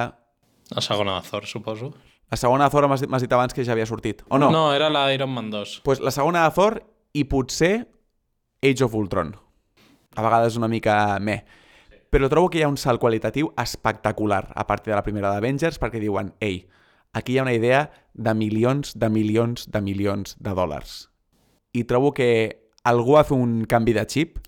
La 0.72 0.82
segona 0.82 1.20
de 1.20 1.28
Thor, 1.28 1.46
suposo. 1.46 1.92
La 2.30 2.36
segona 2.40 2.66
de 2.66 2.74
Thor 2.74 2.88
m'has 2.90 3.22
dit 3.22 3.32
abans 3.32 3.54
que 3.54 3.64
ja 3.64 3.76
havia 3.76 3.86
sortit, 3.86 4.24
o 4.28 4.38
no? 4.38 4.50
No, 4.50 4.64
era 4.74 4.90
la 4.90 5.06
Iron 5.14 5.30
Man 5.30 5.50
2. 5.52 5.80
Pues 5.84 6.00
la 6.00 6.10
segona 6.10 6.42
de 6.48 6.54
Thor 6.56 6.80
i 7.14 7.24
potser 7.30 7.86
Age 8.62 8.84
of 8.84 8.94
Ultron. 8.94 9.36
A 10.16 10.24
vegades 10.24 10.56
una 10.56 10.68
mica 10.68 11.18
meh. 11.20 11.44
Però 12.10 12.30
trobo 12.32 12.48
que 12.50 12.58
hi 12.58 12.64
ha 12.64 12.70
un 12.72 12.78
salt 12.80 13.00
qualitatiu 13.02 13.52
espectacular 13.60 14.48
a 14.54 14.66
partir 14.66 14.92
de 14.92 14.96
la 14.96 15.04
primera 15.06 15.30
d'Avengers 15.30 15.78
perquè 15.82 16.00
diuen, 16.00 16.32
ei, 16.40 16.64
aquí 17.12 17.34
hi 17.34 17.38
ha 17.38 17.44
una 17.44 17.54
idea 17.54 17.90
de 18.14 18.34
milions, 18.34 18.94
de 18.98 19.10
milions, 19.12 19.66
de 19.70 19.82
milions 19.84 20.36
de 20.40 20.54
dòlars. 20.56 20.96
I 21.76 21.84
trobo 21.84 22.14
que 22.16 22.28
algú 22.86 23.18
va 23.18 23.26
fer 23.28 23.36
un 23.36 23.66
canvi 23.68 23.94
de 23.94 24.06
xip 24.08 24.40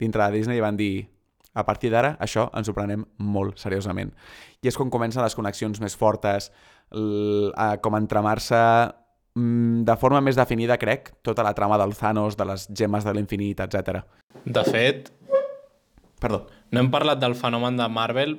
dintre 0.00 0.26
de 0.26 0.38
Disney 0.38 0.58
i 0.58 0.64
van 0.64 0.78
dir 0.78 1.08
a 1.54 1.64
partir 1.66 1.90
d'ara 1.90 2.14
això 2.22 2.48
ens 2.56 2.70
ho 2.70 2.74
prenem 2.74 3.04
molt 3.18 3.58
seriosament. 3.58 4.12
I 4.62 4.70
és 4.70 4.76
quan 4.78 4.90
comencen 4.92 5.22
les 5.24 5.36
connexions 5.36 5.80
més 5.82 5.96
fortes, 5.98 6.50
a 6.90 7.68
com 7.82 7.96
entramar-se 7.98 8.58
mm, 9.34 9.82
de 9.86 9.96
forma 9.96 10.20
més 10.24 10.38
definida, 10.38 10.78
crec, 10.78 11.12
tota 11.22 11.44
la 11.46 11.54
trama 11.54 11.78
del 11.78 11.94
Thanos, 11.96 12.36
de 12.36 12.46
les 12.48 12.66
gemes 12.74 13.06
de 13.06 13.14
l'infinit, 13.14 13.62
etc. 13.66 14.02
De 14.44 14.64
fet... 14.66 15.10
Perdó. 16.20 16.44
No 16.68 16.82
hem 16.82 16.90
parlat 16.92 17.16
del 17.16 17.32
fenomen 17.32 17.78
de 17.78 17.86
Marvel 17.88 18.34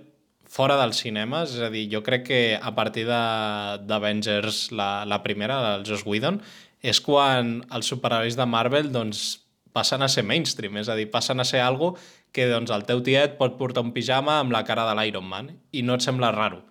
fora 0.51 0.75
dels 0.77 0.99
cinemes, 1.01 1.55
és 1.55 1.63
a 1.65 1.71
dir, 1.73 1.87
jo 1.89 2.03
crec 2.05 2.27
que 2.27 2.41
a 2.53 2.73
partir 2.75 3.07
d'Avengers, 3.07 4.67
la, 4.75 4.91
la 5.09 5.21
primera, 5.23 5.57
del 5.63 5.87
Joss 5.87 6.03
Whedon, 6.05 6.41
és 6.81 6.99
quan 7.01 7.61
els 7.71 7.89
superherois 7.89 8.37
de 8.37 8.45
Marvel 8.49 8.91
doncs, 8.93 9.40
passen 9.73 10.01
a 10.01 10.09
ser 10.11 10.23
mainstream, 10.27 10.77
és 10.81 10.89
a 10.89 10.97
dir, 10.97 11.07
passen 11.11 11.39
a 11.39 11.45
ser 11.47 11.61
algo 11.63 11.95
que 12.31 12.47
doncs, 12.49 12.71
el 12.71 12.85
teu 12.87 13.01
tiet 13.05 13.37
pot 13.39 13.57
portar 13.59 13.83
un 13.85 13.93
pijama 13.95 14.39
amb 14.39 14.53
la 14.55 14.63
cara 14.67 14.87
de 14.89 14.97
l'Iron 14.99 15.27
Man 15.27 15.53
i 15.71 15.83
no 15.85 15.97
et 15.97 16.05
sembla 16.05 16.31
raro. 16.35 16.61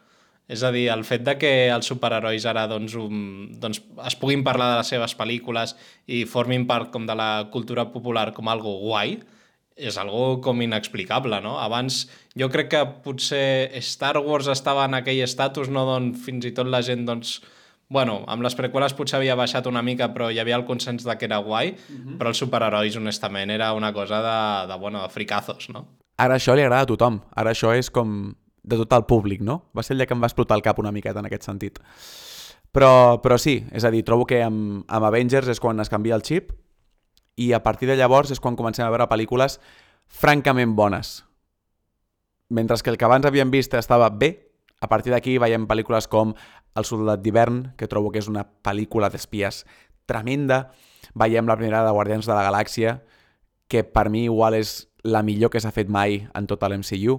És 0.51 0.65
a 0.67 0.73
dir, 0.75 0.89
el 0.91 1.05
fet 1.07 1.23
de 1.23 1.37
que 1.39 1.51
els 1.71 1.87
superherois 1.87 2.45
ara 2.51 2.65
doncs, 2.71 2.97
um, 2.99 3.51
doncs, 3.63 3.79
es 4.09 4.17
puguin 4.19 4.43
parlar 4.43 4.73
de 4.73 4.81
les 4.81 4.89
seves 4.91 5.15
pel·lícules 5.15 5.77
i 6.11 6.25
formin 6.27 6.67
part 6.67 6.91
com 6.91 7.07
de 7.07 7.15
la 7.15 7.47
cultura 7.53 7.87
popular 7.93 8.33
com 8.35 8.51
algo 8.51 8.73
guai, 8.81 9.21
és 9.81 9.97
algo 9.97 10.41
com 10.45 10.59
inexplicable, 10.61 11.39
no? 11.45 11.55
Abans 11.63 12.03
jo 12.37 12.51
crec 12.53 12.69
que 12.75 12.83
potser 13.05 13.71
Star 13.81 14.19
Wars 14.19 14.51
estava 14.51 14.85
en 14.91 14.99
aquell 14.99 15.23
estatus, 15.25 15.71
no? 15.71 15.87
Don 15.89 16.11
fins 16.19 16.51
i 16.51 16.53
tot 16.57 16.69
la 16.69 16.83
gent, 16.85 17.07
doncs, 17.09 17.39
bueno, 17.91 18.21
amb 18.31 18.45
les 18.47 18.55
preqüeles 18.55 18.95
potser 18.95 19.19
havia 19.19 19.35
baixat 19.37 19.67
una 19.67 19.83
mica, 19.83 20.13
però 20.15 20.31
hi 20.31 20.39
havia 20.39 20.57
el 20.57 20.65
consens 20.65 21.03
de 21.05 21.17
que 21.19 21.27
era 21.27 21.41
guai, 21.43 21.75
uh 21.75 21.97
-huh. 21.97 22.19
però 22.19 22.29
els 22.29 22.39
superherois, 22.39 22.97
honestament, 22.97 23.51
era 23.51 23.73
una 23.75 23.93
cosa 23.93 24.23
de, 24.23 24.73
de, 24.73 24.79
bueno, 24.79 25.03
de 25.03 25.09
fricazos, 25.09 25.69
no? 25.71 25.87
Ara 26.17 26.37
això 26.37 26.55
li 26.55 26.63
agrada 26.63 26.83
a 26.83 26.87
tothom. 26.87 27.21
Ara 27.35 27.51
això 27.51 27.75
és 27.77 27.91
com 27.91 28.35
de 28.63 28.77
tot 28.77 28.93
el 28.93 29.05
públic, 29.05 29.41
no? 29.41 29.71
Va 29.77 29.83
ser 29.83 29.97
el 29.97 30.07
que 30.07 30.15
em 30.15 30.23
va 30.23 30.27
explotar 30.27 30.57
el 30.57 30.63
cap 30.63 30.79
una 30.79 30.93
miqueta 30.93 31.19
en 31.19 31.27
aquest 31.27 31.43
sentit. 31.43 31.79
Però, 32.73 33.21
però 33.23 33.39
sí, 33.39 33.67
és 33.73 33.85
a 33.85 33.91
dir, 33.91 34.05
trobo 34.05 34.27
que 34.27 34.43
amb, 34.43 34.85
amb 34.87 35.05
Avengers 35.05 35.49
és 35.49 35.61
quan 35.61 35.81
es 35.81 35.89
canvia 35.89 36.15
el 36.15 36.23
xip 36.23 36.53
i 37.37 37.53
a 37.53 37.63
partir 37.63 37.89
de 37.89 37.97
llavors 37.97 38.31
és 38.31 38.41
quan 38.41 38.57
comencem 38.57 38.87
a 38.87 38.91
veure 38.91 39.09
pel·lícules 39.09 39.59
francament 40.07 40.77
bones. 40.77 41.25
Mentre 42.51 42.77
que 42.83 42.91
el 42.91 42.99
que 42.99 43.05
abans 43.05 43.27
havíem 43.27 43.51
vist 43.51 43.75
estava 43.75 44.11
bé, 44.11 44.50
a 44.81 44.89
partir 44.89 45.13
d'aquí 45.13 45.37
veiem 45.39 45.69
pel·lícules 45.69 46.09
com 46.09 46.35
El 46.79 46.87
soldat 46.87 47.21
d'hivern, 47.21 47.73
que 47.77 47.89
trobo 47.91 48.13
que 48.13 48.21
és 48.23 48.29
una 48.31 48.45
pel·lícula 48.65 49.11
d'espies 49.11 49.65
tremenda. 50.09 50.71
Veiem 51.19 51.49
la 51.49 51.57
primera 51.59 51.83
de 51.85 51.93
Guardians 51.95 52.29
de 52.29 52.35
la 52.35 52.45
Galàxia, 52.47 53.01
que 53.69 53.83
per 53.85 54.09
mi 54.11 54.25
igual 54.29 54.55
és 54.59 54.89
la 55.03 55.23
millor 55.27 55.51
que 55.51 55.61
s'ha 55.63 55.75
fet 55.75 55.91
mai 55.91 56.23
en 56.35 56.47
tot 56.47 56.63
l'MCU. 56.63 57.19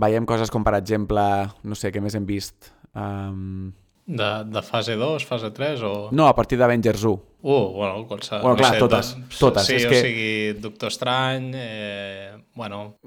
Veiem 0.00 0.26
coses 0.26 0.50
com, 0.50 0.64
per 0.64 0.76
exemple, 0.78 1.22
no 1.62 1.76
sé, 1.78 1.90
què 1.90 2.02
més 2.02 2.14
hem 2.14 2.26
vist? 2.28 2.70
Um, 2.94 3.72
de, 4.06 4.30
de 4.50 4.62
fase 4.62 4.96
2, 4.98 5.26
fase 5.26 5.50
3 5.54 5.82
o... 5.86 5.92
No, 6.14 6.28
a 6.28 6.34
partir 6.34 6.58
d'Avengers 6.58 7.04
1. 7.06 7.29
Uh, 7.42 7.72
bueno, 7.72 8.06
qualsevol... 8.06 8.42
Bueno, 8.42 8.56
clar, 8.56 8.72
no 8.72 8.74
sé, 8.74 8.80
totes, 8.80 9.14
de... 9.16 9.38
totes. 9.38 9.66
Sí, 9.66 9.76
és 9.78 9.86
o 9.86 9.88
que... 9.88 10.00
sigui, 10.04 10.60
Doctor 10.60 10.92
Estrany, 10.92 11.50
eh, 11.54 12.36
bueno... 12.54 12.98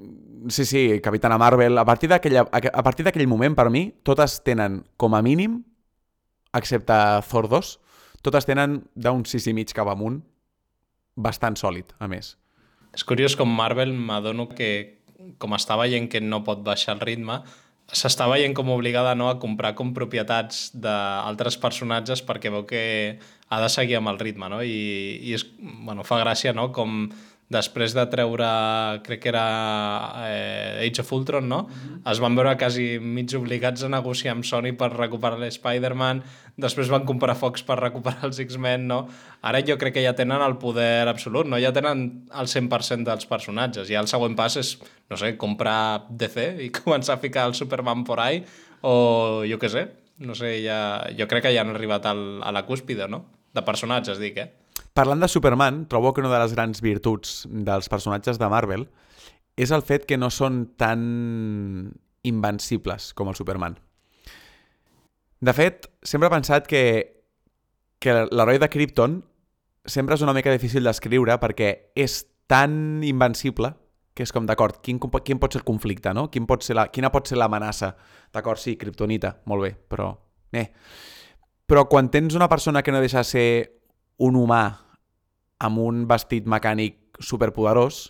Sí, 0.48 0.64
sí, 0.66 1.00
Capitana 1.00 1.38
Marvel. 1.38 1.78
A 1.78 1.84
partir 1.86 2.10
d'aquell 2.10 2.40
a 2.42 2.82
partir 2.82 3.06
d'aquell 3.06 3.30
moment, 3.30 3.54
per 3.54 3.68
mi, 3.70 3.86
totes 4.02 4.40
tenen, 4.42 4.82
com 4.98 5.14
a 5.14 5.22
mínim, 5.22 5.60
excepte 6.54 6.98
Thor 7.30 7.48
2, 7.52 7.74
totes 8.26 8.48
tenen 8.48 8.80
d'un 8.94 9.22
6 9.28 9.50
i 9.52 9.54
mig 9.54 9.70
cap 9.76 9.90
amunt, 9.92 10.18
bastant 11.14 11.54
sòlid, 11.60 11.94
a 12.02 12.10
més. 12.10 12.34
És 12.94 13.06
curiós 13.06 13.38
com 13.38 13.50
Marvel 13.50 13.94
m'adono 13.94 14.48
que, 14.50 14.98
com 15.38 15.54
està 15.54 15.78
veient 15.78 16.10
que 16.10 16.22
no 16.22 16.42
pot 16.46 16.62
baixar 16.66 16.98
el 16.98 17.04
ritme, 17.06 17.42
s'està 17.92 18.26
veient 18.30 18.54
com 18.56 18.70
obligada 18.72 19.14
no, 19.18 19.28
a 19.28 19.38
comprar 19.40 19.74
com 19.76 19.92
propietats 19.96 20.70
d'altres 20.74 21.58
personatges 21.60 22.24
perquè 22.24 22.52
veu 22.52 22.64
que 22.68 22.82
ha 23.48 23.60
de 23.60 23.68
seguir 23.68 23.98
amb 23.98 24.10
el 24.14 24.18
ritme, 24.18 24.48
no? 24.48 24.62
I, 24.64 25.20
i 25.20 25.34
és, 25.36 25.44
bueno, 25.60 26.06
fa 26.06 26.18
gràcia, 26.22 26.54
no?, 26.56 26.70
com 26.72 27.10
després 27.52 27.92
de 27.92 28.04
treure, 28.08 28.46
crec 29.04 29.20
que 29.20 29.28
era 29.28 29.44
eh, 30.24 30.86
Age 30.86 31.02
of 31.02 31.12
Ultron, 31.12 31.48
no? 31.48 31.62
Mm 31.62 31.68
-hmm. 31.68 32.10
Es 32.12 32.20
van 32.20 32.34
veure 32.34 32.56
quasi 32.56 32.98
mig 32.98 33.34
obligats 33.36 33.82
a 33.84 33.88
negociar 33.88 34.32
amb 34.32 34.44
Sony 34.44 34.72
per 34.76 34.90
recuperar 34.92 35.38
l'Spider-Man, 35.38 36.22
després 36.56 36.88
van 36.88 37.04
comprar 37.04 37.36
Fox 37.36 37.62
per 37.62 37.78
recuperar 37.78 38.24
els 38.24 38.38
X-Men, 38.38 38.86
no? 38.86 39.08
Ara 39.42 39.60
jo 39.60 39.76
crec 39.76 39.94
que 39.94 40.04
ja 40.04 40.14
tenen 40.14 40.40
el 40.40 40.56
poder 40.56 41.08
absolut, 41.08 41.46
no? 41.46 41.58
Ja 41.58 41.72
tenen 41.72 42.26
el 42.32 42.46
100% 42.46 43.04
dels 43.04 43.26
personatges. 43.26 43.88
Ja 43.88 44.00
el 44.00 44.08
següent 44.08 44.36
pas 44.36 44.56
és, 44.56 44.78
no 45.10 45.16
sé, 45.16 45.36
comprar 45.36 46.06
DC 46.08 46.56
i 46.60 46.70
començar 46.84 47.14
a 47.14 47.20
ficar 47.20 47.46
el 47.46 47.54
Superman 47.54 48.04
por 48.04 48.20
ahí, 48.20 48.44
o 48.80 49.44
jo 49.44 49.58
què 49.58 49.68
sé, 49.68 49.88
no 50.18 50.34
sé, 50.34 50.62
ja, 50.64 51.06
jo 51.18 51.26
crec 51.26 51.42
que 51.42 51.54
ja 51.54 51.60
han 51.60 51.70
arribat 51.70 52.06
al, 52.06 52.42
a 52.42 52.52
la 52.52 52.64
cúspide, 52.66 53.08
no? 53.08 53.24
De 53.54 53.62
personatges, 53.62 54.18
dic, 54.18 54.36
eh? 54.38 54.63
Parlant 54.94 55.24
de 55.24 55.26
Superman, 55.26 55.88
trobo 55.90 56.12
que 56.14 56.22
una 56.22 56.30
de 56.30 56.38
les 56.38 56.52
grans 56.54 56.78
virtuts 56.78 57.48
dels 57.50 57.88
personatges 57.90 58.38
de 58.38 58.46
Marvel 58.46 58.84
és 59.58 59.72
el 59.74 59.82
fet 59.82 60.04
que 60.06 60.18
no 60.18 60.28
són 60.30 60.68
tan 60.78 61.02
invencibles 62.22 63.08
com 63.18 63.30
el 63.30 63.34
Superman. 63.34 63.74
De 65.42 65.52
fet, 65.52 65.88
sempre 66.06 66.30
he 66.30 66.32
pensat 66.32 66.70
que, 66.70 66.84
que 67.98 68.14
l'heroi 68.30 68.62
de 68.62 68.70
Krypton 68.70 69.18
sempre 69.84 70.14
és 70.14 70.22
una 70.22 70.32
mica 70.36 70.54
difícil 70.54 70.86
d'escriure 70.86 71.40
perquè 71.42 71.72
és 71.98 72.20
tan 72.46 73.02
invencible 73.02 73.74
que 74.14 74.22
és 74.22 74.30
com, 74.30 74.46
d'acord, 74.46 74.78
quin, 74.78 75.02
quin 75.02 75.42
pot 75.42 75.52
ser 75.52 75.64
el 75.64 75.66
conflicte, 75.66 76.14
no? 76.14 76.28
Quin 76.30 76.46
pot 76.46 76.62
ser 76.62 76.78
la, 76.78 76.86
quina 76.94 77.10
pot 77.10 77.26
ser 77.26 77.40
l'amenaça? 77.40 77.96
D'acord, 78.30 78.62
sí, 78.62 78.76
Kryptonita, 78.78 79.40
molt 79.50 79.66
bé, 79.66 79.74
però... 79.74 80.12
Eh. 80.54 80.68
Però 81.66 81.88
quan 81.90 82.12
tens 82.14 82.38
una 82.38 82.46
persona 82.46 82.84
que 82.84 82.92
no 82.94 83.02
deixa 83.02 83.24
de 83.24 83.26
ser 83.26 83.48
un 84.22 84.36
humà 84.38 84.83
amb 85.64 85.80
un 85.80 86.04
vestit 86.10 86.46
mecànic 86.50 87.20
superpoderós, 87.24 88.08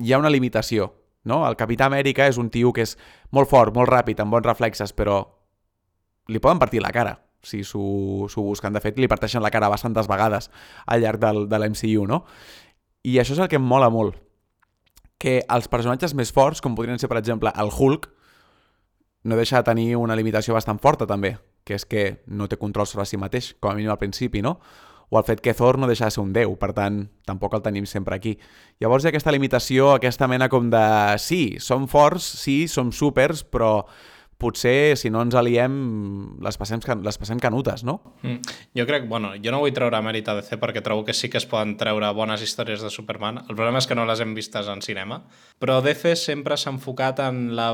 hi 0.00 0.12
ha 0.12 0.20
una 0.20 0.32
limitació, 0.32 0.90
no? 1.28 1.42
El 1.48 1.58
Capità 1.60 1.90
Amèrica 1.90 2.28
és 2.30 2.38
un 2.40 2.48
tio 2.50 2.72
que 2.72 2.86
és 2.86 2.96
molt 3.36 3.50
fort, 3.50 3.74
molt 3.76 3.90
ràpid, 3.90 4.22
amb 4.22 4.32
bons 4.32 4.46
reflexes, 4.46 4.94
però 4.96 5.20
li 6.30 6.40
poden 6.40 6.60
partir 6.62 6.80
la 6.80 6.94
cara 6.94 7.18
si 7.42 7.62
s'ho 7.64 8.28
busquen. 8.36 8.72
De 8.72 8.80
fet, 8.80 8.98
li 8.98 9.08
parteixen 9.08 9.42
la 9.42 9.50
cara 9.50 9.70
bastantes 9.72 10.08
vegades 10.08 10.50
al 10.86 11.00
llarg 11.00 11.20
del, 11.20 11.46
de 11.48 11.58
l'MCU, 11.58 12.06
no? 12.08 12.24
I 13.04 13.18
això 13.20 13.36
és 13.36 13.40
el 13.40 13.48
que 13.48 13.56
em 13.60 13.64
mola 13.64 13.90
molt. 13.90 14.18
Que 15.20 15.40
els 15.48 15.68
personatges 15.68 16.14
més 16.16 16.32
forts, 16.32 16.60
com 16.64 16.76
podrien 16.76 17.00
ser, 17.00 17.08
per 17.08 17.18
exemple, 17.20 17.52
el 17.56 17.72
Hulk, 17.72 18.08
no 19.24 19.36
deixa 19.36 19.60
de 19.60 19.68
tenir 19.68 19.96
una 19.96 20.16
limitació 20.16 20.56
bastant 20.56 20.80
forta, 20.80 21.08
també, 21.08 21.34
que 21.64 21.76
és 21.76 21.84
que 21.84 22.04
no 22.26 22.48
té 22.48 22.56
control 22.60 22.88
sobre 22.88 23.04
si 23.08 23.20
mateix, 23.20 23.54
com 23.60 23.72
a 23.72 23.76
mínim 23.76 23.92
al 23.92 24.00
principi, 24.00 24.40
no? 24.44 24.58
O 25.10 25.18
el 25.18 25.26
fet 25.26 25.42
que 25.42 25.54
Thor 25.58 25.76
no 25.78 25.88
deixa 25.90 26.06
de 26.06 26.14
ser 26.14 26.22
un 26.22 26.30
déu, 26.32 26.54
per 26.58 26.70
tant, 26.76 27.02
tampoc 27.26 27.56
el 27.58 27.64
tenim 27.64 27.86
sempre 27.90 28.14
aquí. 28.14 28.36
Llavors 28.80 29.04
hi 29.04 29.10
ha 29.10 29.12
aquesta 29.12 29.34
limitació, 29.34 29.90
aquesta 29.96 30.30
mena 30.30 30.48
com 30.48 30.70
de... 30.70 30.86
Sí, 31.18 31.58
som 31.58 31.88
forts, 31.90 32.24
sí, 32.44 32.62
som 32.70 32.94
súpers, 32.94 33.42
però 33.42 33.72
potser 34.40 34.96
si 34.96 35.10
no 35.12 35.20
ens 35.20 35.36
aliem 35.36 35.74
les 36.42 36.56
passem, 36.56 36.80
les 37.04 37.18
passem 37.20 37.42
canutes, 37.42 37.84
no? 37.84 37.98
Mm. 38.22 38.54
Jo 38.78 38.86
crec, 38.88 39.04
bueno, 39.10 39.34
jo 39.36 39.52
no 39.52 39.60
vull 39.62 39.74
treure 39.76 40.00
mèrit 40.02 40.30
a 40.30 40.38
DC 40.38 40.56
perquè 40.62 40.82
trobo 40.86 41.04
que 41.04 41.14
sí 41.14 41.28
que 41.28 41.38
es 41.42 41.46
poden 41.50 41.76
treure 41.80 42.08
bones 42.16 42.42
històries 42.46 42.80
de 42.80 42.90
Superman. 42.90 43.42
El 43.44 43.58
problema 43.58 43.82
és 43.82 43.90
que 43.90 43.98
no 43.98 44.06
les 44.08 44.22
hem 44.24 44.32
vistes 44.38 44.70
en 44.72 44.80
cinema. 44.86 45.20
Però 45.60 45.80
DC 45.84 46.14
sempre 46.16 46.56
s'ha 46.56 46.72
enfocat 46.72 47.20
en 47.26 47.50
la, 47.58 47.68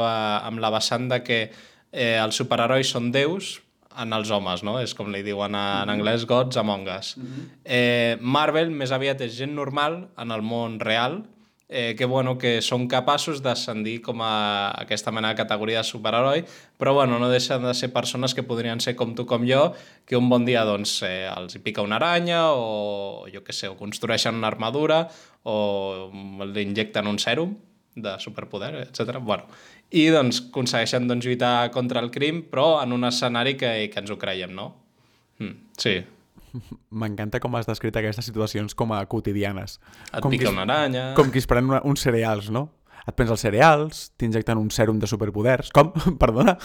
en 0.48 0.58
la 0.64 0.72
vessant 0.74 1.06
de 1.12 1.22
que 1.22 1.40
eh, 1.46 2.16
els 2.18 2.42
superherois 2.42 2.90
són 2.96 3.12
déus, 3.14 3.60
en 4.02 4.12
els 4.12 4.30
homes, 4.30 4.62
no? 4.66 4.78
És 4.80 4.94
com 4.94 5.08
li 5.12 5.22
diuen 5.26 5.54
en 5.54 5.60
mm-hmm. 5.60 5.94
anglès 5.94 6.26
Gods 6.28 6.56
Among 6.56 6.88
Us. 6.98 7.16
Mm 7.16 7.24
-hmm. 7.24 7.48
eh, 7.64 8.16
Marvel 8.20 8.70
més 8.70 8.92
aviat 8.92 9.20
és 9.20 9.36
gent 9.38 9.54
normal 9.54 10.08
en 10.16 10.30
el 10.30 10.42
món 10.42 10.80
real 10.80 11.24
eh, 11.68 11.94
que, 11.98 12.04
bueno, 12.04 12.36
que 12.38 12.60
són 12.62 12.86
capaços 12.88 13.42
d'ascendir 13.42 13.98
com 14.04 14.22
a 14.22 14.70
aquesta 14.78 15.10
mena 15.10 15.32
de 15.32 15.38
categoria 15.40 15.82
de 15.82 15.88
superheroi, 15.88 16.44
però 16.78 16.94
bueno, 16.94 17.18
no 17.18 17.28
deixen 17.28 17.62
de 17.62 17.74
ser 17.74 17.92
persones 17.92 18.34
que 18.34 18.46
podrien 18.46 18.80
ser 18.80 18.94
com 18.96 19.14
tu 19.14 19.26
com 19.26 19.46
jo, 19.46 19.72
que 20.06 20.16
un 20.16 20.28
bon 20.28 20.46
dia 20.46 20.64
doncs, 20.64 21.00
eh, 21.02 21.26
els 21.26 21.56
hi 21.56 21.62
pica 21.64 21.82
una 21.82 21.96
aranya 21.96 22.52
o 22.52 23.26
jo 23.32 23.42
què 23.42 23.52
sé, 23.52 23.68
o 23.68 23.76
construeixen 23.76 24.34
una 24.34 24.48
armadura 24.48 25.08
o 25.42 26.10
li 26.44 26.62
injecten 26.62 27.06
un 27.06 27.18
sèrum 27.18 27.56
de 27.96 28.14
superpoder, 28.20 28.74
etc. 28.84 29.18
Bueno, 29.24 29.48
i 29.90 30.06
doncs 30.12 30.42
aconsegueixen 30.50 31.08
doncs, 31.08 31.26
lluitar 31.26 31.70
contra 31.74 32.02
el 32.04 32.12
crim, 32.14 32.44
però 32.50 32.76
en 32.82 32.92
un 32.92 33.08
escenari 33.08 33.56
que, 33.58 33.72
que 33.92 34.02
ens 34.02 34.12
ho 34.12 34.18
creiem, 34.20 34.52
no? 34.54 34.68
Mm, 35.40 35.54
sí. 35.80 35.96
M'encanta 36.96 37.40
com 37.42 37.56
has 37.56 37.68
descrit 37.68 37.96
aquestes 37.98 38.28
situacions 38.28 38.76
com 38.76 38.92
a 38.96 39.02
quotidianes. 39.10 39.78
Et 40.12 40.20
com 40.24 40.32
pica 40.32 40.52
una 40.52 40.64
aranya... 40.68 41.10
Com 41.18 41.32
qui 41.32 41.42
es 41.42 41.48
pren 41.48 41.68
una, 41.68 41.82
uns 41.88 42.04
cereals, 42.04 42.50
no? 42.52 42.68
Et 43.06 43.14
prens 43.16 43.32
els 43.32 43.44
cereals, 43.44 44.06
t'injecten 44.20 44.60
un 44.60 44.70
sèrum 44.74 45.00
de 45.00 45.08
superpoders... 45.10 45.72
Com? 45.76 45.92
Perdona? 46.22 46.56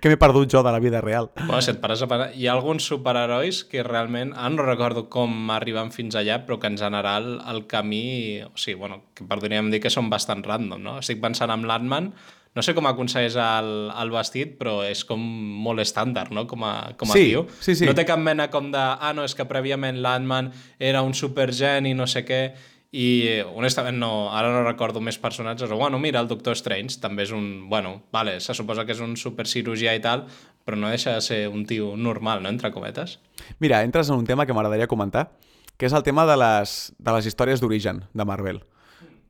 Que 0.00 0.10
m'he 0.10 0.18
perdut 0.20 0.50
jo 0.50 0.62
de 0.66 0.72
la 0.72 0.80
vida 0.82 1.00
real. 1.04 1.30
Bueno, 1.36 1.60
si 1.62 1.72
et 1.72 1.80
pares 1.82 2.02
a 2.02 2.08
parar... 2.10 2.30
Hi 2.34 2.48
ha 2.48 2.56
alguns 2.56 2.88
superherois 2.90 3.62
que 3.70 3.84
realment, 3.86 4.34
ara 4.34 4.52
no 4.54 4.66
recordo 4.66 5.06
com 5.12 5.52
arriben 5.54 5.92
fins 5.94 6.18
allà, 6.18 6.40
però 6.46 6.58
que 6.60 6.70
en 6.72 6.78
general 6.80 7.38
el 7.50 7.64
camí... 7.70 8.42
O 8.48 8.56
sigui, 8.56 8.78
bueno, 8.80 9.02
que 9.14 9.26
podríem 9.28 9.70
dir 9.70 9.82
que 9.84 9.92
són 9.92 10.10
bastant 10.10 10.44
random, 10.46 10.82
no? 10.82 10.98
Estic 11.04 11.22
pensant 11.22 11.52
en 11.54 11.66
l'Ant-Man, 11.70 12.12
no 12.50 12.64
sé 12.66 12.74
com 12.74 12.88
aconsegueix 12.90 13.36
el, 13.38 13.70
el 13.94 14.10
vestit, 14.10 14.56
però 14.58 14.80
és 14.82 15.04
com 15.06 15.22
molt 15.64 15.82
estàndard, 15.84 16.34
no?, 16.34 16.48
com 16.50 16.64
a, 16.66 16.74
com 16.98 17.12
a 17.12 17.14
sí, 17.14 17.28
tio. 17.30 17.44
Sí, 17.62 17.76
sí. 17.78 17.86
No 17.86 17.94
té 17.94 18.02
cap 18.08 18.18
mena 18.18 18.48
com 18.50 18.72
de, 18.74 18.80
ah, 18.80 19.12
no, 19.14 19.22
és 19.22 19.36
que 19.38 19.46
prèviament 19.46 20.00
l'Ant-Man 20.02 20.50
era 20.90 21.04
un 21.06 21.14
supergeni, 21.14 21.94
no 21.94 22.10
sé 22.10 22.24
què, 22.26 22.42
i 22.90 23.40
honestament 23.54 23.98
no, 23.98 24.30
ara 24.34 24.50
no 24.50 24.64
recordo 24.64 25.00
més 25.00 25.18
personatges, 25.18 25.70
o 25.70 25.76
bueno, 25.78 25.98
mira, 26.02 26.20
el 26.20 26.28
Doctor 26.28 26.56
Strange 26.58 26.98
també 27.00 27.22
és 27.22 27.30
un, 27.30 27.68
bueno, 27.70 28.02
vale, 28.12 28.40
se 28.40 28.54
suposa 28.54 28.84
que 28.84 28.96
és 28.96 29.02
un 29.04 29.14
supercirurgià 29.16 29.94
i 29.94 30.02
tal, 30.02 30.26
però 30.66 30.76
no 30.76 30.90
deixa 30.90 31.14
de 31.14 31.22
ser 31.22 31.46
un 31.48 31.64
tio 31.66 31.94
normal, 31.96 32.42
no?, 32.42 32.50
entre 32.50 32.72
cometes. 32.74 33.20
Mira, 33.58 33.84
entres 33.86 34.10
en 34.10 34.18
un 34.18 34.26
tema 34.26 34.46
que 34.46 34.56
m'agradaria 34.56 34.90
comentar, 34.90 35.30
que 35.78 35.86
és 35.86 35.94
el 35.94 36.02
tema 36.02 36.26
de 36.26 36.36
les, 36.36 36.92
de 36.98 37.14
les 37.14 37.30
històries 37.30 37.62
d'origen 37.62 38.04
de 38.12 38.26
Marvel. 38.26 38.60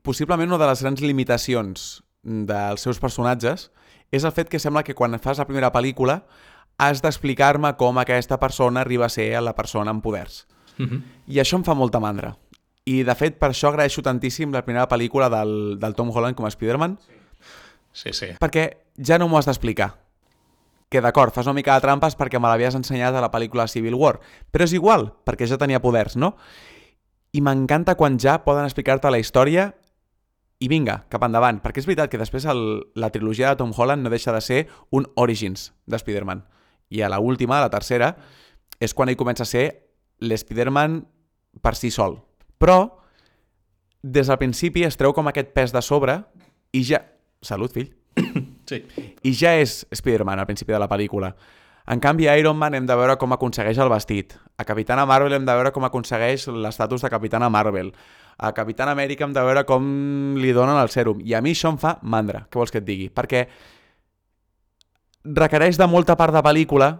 possiblement 0.02 0.48
una 0.48 0.58
de 0.58 0.66
les 0.66 0.82
grans 0.82 1.00
limitacions 1.00 2.02
dels 2.22 2.80
seus 2.80 2.98
personatges 2.98 3.68
és 4.10 4.24
el 4.24 4.32
fet 4.32 4.48
que 4.48 4.58
sembla 4.58 4.82
que 4.82 4.96
quan 4.96 5.18
fas 5.20 5.38
la 5.38 5.46
primera 5.46 5.70
pel·lícula 5.72 6.22
has 6.80 7.02
d'explicar-me 7.04 7.74
com 7.76 7.98
aquesta 8.00 8.40
persona 8.40 8.80
arriba 8.80 9.06
a 9.06 9.12
ser 9.12 9.28
la 9.44 9.54
persona 9.54 9.90
amb 9.90 10.02
poders. 10.02 10.46
Mm 10.78 10.86
-hmm. 10.86 11.02
I 11.26 11.36
això 11.40 11.56
em 11.56 11.64
fa 11.64 11.74
molta 11.74 12.00
mandra. 12.00 12.36
I, 12.88 13.02
de 13.04 13.14
fet, 13.14 13.36
per 13.38 13.50
això 13.52 13.68
agraeixo 13.68 14.02
tantíssim 14.02 14.52
la 14.54 14.64
primera 14.64 14.88
pel·lícula 14.88 15.28
del, 15.30 15.78
del 15.80 15.94
Tom 15.94 16.10
Holland 16.14 16.36
com 16.38 16.46
a 16.46 16.52
Spider-Man, 16.52 16.96
Sí, 17.92 18.12
sí. 18.14 18.30
perquè 18.40 18.64
ja 18.96 19.18
no 19.18 19.28
m'ho 19.28 19.38
has 19.38 19.48
d'explicar. 19.50 19.92
Que 20.90 21.02
d'acord, 21.02 21.34
fas 21.34 21.46
una 21.46 21.54
mica 21.54 21.74
de 21.76 21.84
trampes 21.84 22.16
perquè 22.18 22.40
me 22.40 22.48
l'havies 22.50 22.74
ensenyat 22.74 23.14
a 23.14 23.20
la 23.22 23.30
pel·lícula 23.30 23.68
Civil 23.70 23.94
War, 23.94 24.18
però 24.50 24.66
és 24.66 24.72
igual, 24.74 25.12
perquè 25.26 25.46
ja 25.46 25.58
tenia 25.58 25.82
poders, 25.82 26.16
no? 26.16 26.34
I 27.30 27.42
m'encanta 27.46 27.94
quan 27.94 28.18
ja 28.18 28.40
poden 28.42 28.66
explicar-te 28.66 29.10
la 29.10 29.20
història 29.22 29.68
i 30.60 30.68
vinga, 30.68 31.04
cap 31.08 31.22
endavant, 31.24 31.60
perquè 31.62 31.78
és 31.80 31.86
veritat 31.86 32.10
que 32.10 32.18
després 32.18 32.44
el, 32.50 32.90
la 32.98 33.12
trilogia 33.14 33.52
de 33.52 33.60
Tom 33.60 33.70
Holland 33.76 34.02
no 34.02 34.10
deixa 34.10 34.32
de 34.34 34.40
ser 34.44 34.64
un 34.90 35.06
Origins 35.14 35.70
de 35.86 35.96
Spider-Man. 36.00 36.42
I 36.90 37.02
a 37.06 37.08
la 37.08 37.20
última, 37.22 37.60
la 37.62 37.70
tercera, 37.70 38.16
és 38.80 38.92
quan 38.94 39.08
ell 39.08 39.16
comença 39.20 39.46
a 39.46 39.48
ser 39.48 39.68
l'Spider-Man 40.20 41.04
per 41.62 41.76
si 41.78 41.92
sol. 41.94 42.18
Però, 42.60 42.80
des 44.02 44.28
del 44.28 44.38
principi 44.40 44.84
es 44.84 44.98
treu 45.00 45.14
com 45.16 45.30
aquest 45.30 45.54
pes 45.56 45.72
de 45.72 45.80
sobre 45.84 46.20
i 46.76 46.84
ja... 46.84 47.02
Salut, 47.42 47.72
fill. 47.72 47.90
Sí. 48.70 48.84
I 49.26 49.32
ja 49.34 49.56
és 49.58 49.80
Spider-Man 49.90 50.38
al 50.38 50.46
principi 50.46 50.70
de 50.70 50.78
la 50.78 50.86
pel·lícula. 50.86 51.32
En 51.90 51.98
canvi, 51.98 52.28
a 52.30 52.36
Iron 52.38 52.54
Man 52.54 52.76
hem 52.78 52.84
de 52.86 52.94
veure 52.94 53.16
com 53.18 53.32
aconsegueix 53.34 53.80
el 53.82 53.90
vestit. 53.90 54.36
A 54.62 54.66
Capitana 54.68 55.02
Marvel 55.10 55.34
hem 55.34 55.48
de 55.48 55.56
veure 55.58 55.72
com 55.74 55.82
aconsegueix 55.88 56.44
l'estatus 56.54 57.02
de 57.02 57.10
Capitana 57.10 57.48
Marvel. 57.50 57.90
A 58.38 58.52
Capitana 58.54 58.94
Amèrica 58.94 59.26
hem 59.26 59.34
de 59.34 59.42
veure 59.42 59.64
com 59.66 59.88
li 60.38 60.52
donen 60.54 60.78
el 60.78 60.92
sèrum. 60.92 61.18
I 61.26 61.34
a 61.34 61.42
mi 61.42 61.56
això 61.56 61.72
em 61.74 61.80
fa 61.82 61.96
mandra, 62.02 62.44
què 62.46 62.60
vols 62.60 62.70
que 62.70 62.78
et 62.78 62.86
digui? 62.86 63.08
Perquè 63.10 63.42
requereix 65.40 65.80
de 65.80 65.90
molta 65.90 66.14
part 66.16 66.36
de 66.36 66.44
pel·lícula 66.46 66.92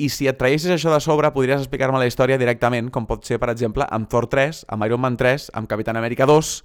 i 0.00 0.08
si 0.08 0.28
et 0.30 0.38
traguessis 0.40 0.72
això 0.72 0.92
de 0.92 1.00
sobre 1.04 1.30
podries 1.34 1.60
explicar-me 1.60 2.00
la 2.00 2.08
història 2.08 2.40
directament, 2.40 2.88
com 2.94 3.06
pot 3.08 3.26
ser, 3.28 3.40
per 3.42 3.50
exemple, 3.52 3.86
amb 3.90 4.08
Thor 4.08 4.28
3, 4.32 4.64
amb 4.72 4.88
Iron 4.88 5.04
Man 5.04 5.18
3, 5.20 5.50
amb 5.58 5.68
Capitán 5.68 6.00
Amèrica 6.00 6.26
2, 6.28 6.56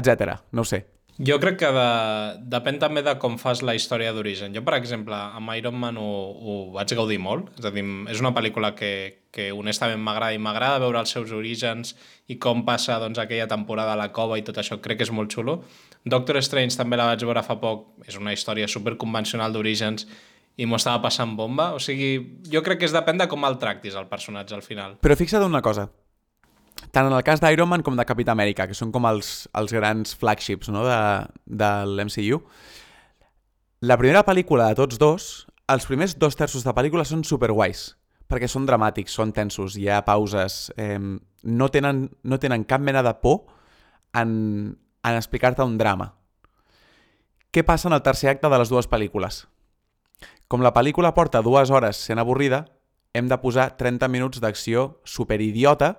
etc. 0.00 0.40
No 0.52 0.66
sé. 0.66 0.84
Jo 1.14 1.36
crec 1.38 1.60
que 1.60 1.68
de, 1.70 1.88
depèn 2.50 2.80
també 2.82 3.04
de 3.06 3.12
com 3.22 3.36
fas 3.38 3.60
la 3.62 3.76
història 3.78 4.10
d'origen. 4.10 4.50
Jo, 4.56 4.64
per 4.66 4.74
exemple, 4.80 5.14
amb 5.14 5.52
Iron 5.54 5.76
Man 5.78 6.00
ho, 6.02 6.08
ho 6.34 6.54
vaig 6.74 6.90
gaudir 6.98 7.20
molt. 7.22 7.52
És 7.60 7.68
a 7.68 7.70
dir, 7.70 7.84
és 8.10 8.18
una 8.18 8.32
pel·lícula 8.34 8.72
que, 8.74 8.90
que 9.30 9.52
honestament 9.54 10.02
m'agrada 10.02 10.34
i 10.34 10.42
m'agrada 10.42 10.82
veure 10.82 10.98
els 11.04 11.14
seus 11.14 11.30
orígens 11.30 11.94
i 12.26 12.34
com 12.42 12.64
passa 12.66 12.98
doncs, 12.98 13.22
aquella 13.22 13.46
temporada 13.46 13.94
a 13.94 14.00
la 14.00 14.10
cova 14.10 14.40
i 14.40 14.42
tot 14.42 14.58
això. 14.58 14.80
Crec 14.82 14.98
que 14.98 15.06
és 15.06 15.14
molt 15.14 15.30
xulo. 15.30 15.60
Doctor 16.02 16.42
Strange 16.42 16.74
també 16.80 16.98
la 16.98 17.06
vaig 17.12 17.22
veure 17.22 17.46
fa 17.46 17.60
poc. 17.62 17.92
És 18.10 18.18
una 18.18 18.34
història 18.34 18.66
superconvencional 18.66 19.54
d'orígens 19.54 20.08
i 20.56 20.66
m'ho 20.66 20.78
estava 20.78 21.02
passant 21.02 21.34
bomba. 21.38 21.72
O 21.74 21.82
sigui, 21.82 22.40
jo 22.50 22.62
crec 22.66 22.82
que 22.82 22.88
es 22.88 22.94
depèn 22.94 23.18
de 23.20 23.28
com 23.30 23.44
el 23.46 23.58
tractis, 23.62 23.96
el 23.98 24.08
personatge, 24.10 24.54
al 24.54 24.62
final. 24.66 24.98
Però 25.02 25.16
fixa't 25.18 25.44
una 25.46 25.62
cosa. 25.64 25.88
Tant 26.94 27.08
en 27.08 27.14
el 27.16 27.24
cas 27.26 27.40
d'Iron 27.42 27.70
Man 27.70 27.82
com 27.86 27.96
de 27.98 28.06
Capità 28.06 28.34
Amèrica, 28.34 28.68
que 28.70 28.76
són 28.76 28.92
com 28.94 29.06
els, 29.08 29.48
els 29.58 29.72
grans 29.74 30.14
flagships 30.18 30.70
no? 30.74 30.84
de, 30.86 30.98
de 31.46 31.70
l'MCU, 31.90 32.40
la 33.84 33.98
primera 34.00 34.24
pel·lícula 34.26 34.70
de 34.70 34.78
tots 34.78 34.98
dos, 35.00 35.28
els 35.68 35.86
primers 35.88 36.14
dos 36.20 36.36
terços 36.38 36.64
de 36.64 36.72
pel·lícula 36.76 37.04
són 37.08 37.24
superguais, 37.26 37.94
perquè 38.30 38.48
són 38.50 38.66
dramàtics, 38.68 39.14
són 39.16 39.32
tensos, 39.36 39.78
hi 39.78 39.88
ha 39.88 40.02
pauses, 40.06 40.68
eh, 40.80 40.98
no, 40.98 41.68
tenen, 41.72 42.06
no 42.22 42.38
tenen 42.40 42.64
cap 42.68 42.80
mena 42.84 43.02
de 43.04 43.14
por 43.20 43.42
en, 44.16 44.30
en 45.04 45.18
explicar-te 45.18 45.66
un 45.66 45.78
drama. 45.80 46.12
Què 47.54 47.62
passa 47.66 47.90
en 47.90 47.96
el 47.96 48.02
tercer 48.02 48.32
acte 48.32 48.50
de 48.50 48.60
les 48.60 48.72
dues 48.72 48.88
pel·lícules? 48.90 49.44
Com 50.48 50.62
la 50.62 50.74
pel·lícula 50.76 51.14
porta 51.16 51.42
dues 51.42 51.70
hores 51.70 51.98
sent 51.98 52.20
avorrida, 52.20 52.64
hem 53.14 53.28
de 53.30 53.38
posar 53.40 53.70
30 53.78 54.10
minuts 54.10 54.42
d'acció 54.42 54.98
superidiota 55.04 55.94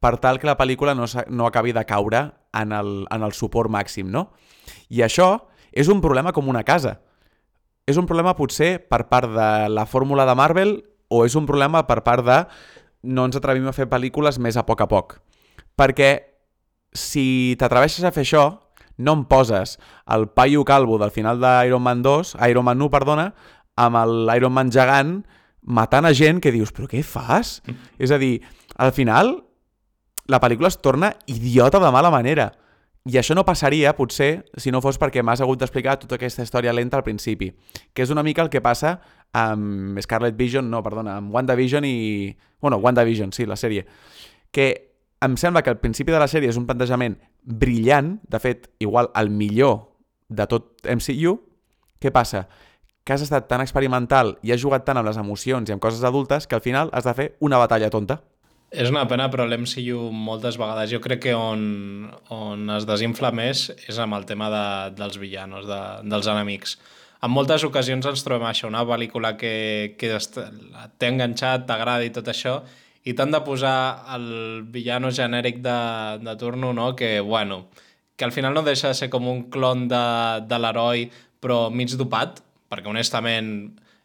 per 0.00 0.16
tal 0.22 0.38
que 0.38 0.48
la 0.48 0.58
pel·lícula 0.58 0.94
no, 0.94 1.08
no 1.28 1.46
acabi 1.48 1.72
de 1.72 1.84
caure 1.88 2.22
en 2.56 2.72
el, 2.72 3.06
en 3.10 3.24
el 3.26 3.32
suport 3.32 3.72
màxim, 3.72 4.10
no? 4.12 4.28
I 4.92 5.02
això 5.06 5.48
és 5.72 5.88
un 5.92 6.02
problema 6.04 6.32
com 6.36 6.48
una 6.48 6.64
casa. 6.64 6.98
És 7.86 7.98
un 8.00 8.06
problema 8.06 8.36
potser 8.36 8.76
per 8.88 9.06
part 9.10 9.30
de 9.32 9.50
la 9.72 9.86
fórmula 9.86 10.26
de 10.26 10.34
Marvel 10.34 10.76
o 11.08 11.24
és 11.24 11.36
un 11.38 11.46
problema 11.46 11.84
per 11.86 12.02
part 12.06 12.24
de 12.26 12.38
no 13.06 13.26
ens 13.28 13.38
atrevim 13.38 13.68
a 13.68 13.74
fer 13.76 13.86
pel·lícules 13.90 14.40
més 14.42 14.56
a 14.56 14.64
poc 14.66 14.82
a 14.82 14.88
poc. 14.90 15.18
Perquè 15.76 16.10
si 16.96 17.56
t'atreveixes 17.60 18.04
a 18.04 18.12
fer 18.12 18.24
això, 18.26 18.46
no 18.96 19.16
em 19.18 19.24
poses 19.28 19.76
el 20.12 20.28
paio 20.28 20.64
calvo 20.64 20.98
del 20.98 21.12
final 21.12 21.40
d'Iron 21.40 21.82
Man 21.82 22.02
2, 22.02 22.36
Iron 22.48 22.64
Man 22.64 22.82
1, 22.82 22.90
perdona, 22.92 23.30
amb 23.76 23.98
l'Iron 24.28 24.54
Man 24.56 24.72
gegant 24.72 25.18
matant 25.66 26.06
a 26.06 26.14
gent 26.14 26.40
que 26.40 26.54
dius, 26.54 26.72
però 26.72 26.88
què 26.90 27.02
fas? 27.04 27.60
Mm. 27.66 27.90
És 28.06 28.14
a 28.14 28.20
dir, 28.22 28.38
al 28.76 28.94
final 28.96 29.34
la 30.30 30.40
pel·lícula 30.42 30.70
es 30.70 30.78
torna 30.82 31.12
idiota 31.26 31.80
de 31.82 31.90
mala 31.92 32.10
manera. 32.10 32.52
I 33.06 33.20
això 33.20 33.36
no 33.38 33.44
passaria, 33.46 33.92
potser, 33.94 34.48
si 34.58 34.72
no 34.74 34.80
fos 34.82 34.96
perquè 34.98 35.22
m'has 35.22 35.42
hagut 35.44 35.60
d'explicar 35.60 35.94
tota 36.02 36.16
aquesta 36.16 36.42
història 36.42 36.72
lenta 36.74 36.98
al 36.98 37.04
principi, 37.06 37.52
que 37.94 38.02
és 38.02 38.10
una 38.10 38.24
mica 38.26 38.42
el 38.42 38.50
que 38.50 38.62
passa 38.62 38.96
amb 39.36 40.00
Scarlet 40.02 40.34
Vision, 40.38 40.66
no, 40.70 40.82
perdona, 40.82 41.20
amb 41.20 41.34
WandaVision 41.34 41.86
i... 41.86 42.34
Bueno, 42.60 42.80
WandaVision, 42.82 43.30
sí, 43.36 43.46
la 43.46 43.58
sèrie. 43.60 43.84
Que 44.50 44.66
em 45.22 45.36
sembla 45.38 45.62
que 45.62 45.70
al 45.70 45.78
principi 45.78 46.10
de 46.10 46.18
la 46.18 46.26
sèrie 46.26 46.50
és 46.50 46.58
un 46.58 46.66
plantejament 46.66 47.14
brillant, 47.46 48.18
de 48.28 48.40
fet, 48.42 48.68
igual 48.82 49.10
el 49.14 49.30
millor 49.30 49.86
de 50.28 50.46
tot 50.50 50.82
MCU. 50.84 51.38
Què 52.02 52.12
passa? 52.12 52.46
Que 53.06 53.14
has 53.14 53.22
estat 53.22 53.46
tan 53.48 53.62
experimental 53.62 54.34
i 54.42 54.52
has 54.52 54.60
jugat 54.60 54.84
tant 54.84 54.98
amb 54.98 55.06
les 55.08 55.18
emocions 55.20 55.70
i 55.70 55.74
amb 55.74 55.82
coses 55.82 56.02
adultes 56.04 56.50
que 56.50 56.58
al 56.58 56.64
final 56.64 56.90
has 56.92 57.06
de 57.06 57.14
fer 57.14 57.28
una 57.40 57.60
batalla 57.62 57.90
tonta. 57.90 58.20
És 58.74 58.90
una 58.90 59.06
pena, 59.06 59.28
però 59.30 59.46
l'MCU 59.46 60.10
moltes 60.10 60.58
vegades 60.58 60.90
jo 60.90 60.98
crec 61.00 61.22
que 61.28 61.34
on, 61.38 62.08
on 62.34 62.66
es 62.74 62.84
desinfla 62.88 63.30
més 63.30 63.68
és 63.86 63.98
amb 64.02 64.18
el 64.18 64.26
tema 64.26 64.50
de, 64.50 64.66
dels 64.98 65.20
villanos, 65.22 65.68
de, 65.70 65.80
dels 66.10 66.26
enemics. 66.26 66.74
En 67.22 67.32
moltes 67.32 67.62
ocasions 67.64 68.04
ens 68.10 68.26
trobem 68.26 68.44
això, 68.50 68.66
una 68.68 68.82
pel·lícula 68.84 69.36
que, 69.38 69.94
que 69.96 70.18
t'ha 70.18 71.08
enganxat, 71.08 71.64
t'agrada 71.70 72.04
i 72.04 72.12
tot 72.12 72.26
això, 72.28 72.58
i 73.06 73.14
t'han 73.14 73.30
de 73.30 73.40
posar 73.46 73.78
el 74.16 74.26
villano 74.74 75.12
genèric 75.14 75.60
de, 75.62 75.78
de 76.26 76.36
turno, 76.40 76.72
no? 76.74 76.94
que, 76.98 77.20
bueno, 77.20 77.68
que 78.16 78.24
al 78.26 78.32
final 78.34 78.54
no 78.54 78.64
deixa 78.66 78.90
de 78.90 78.98
ser 78.98 79.10
com 79.12 79.28
un 79.30 79.44
clon 79.52 79.86
de, 79.88 80.02
de 80.50 80.58
l'heroi, 80.58 81.06
però 81.38 81.68
mig 81.70 81.94
dopat, 81.94 82.40
perquè 82.66 82.90
honestament 82.90 83.52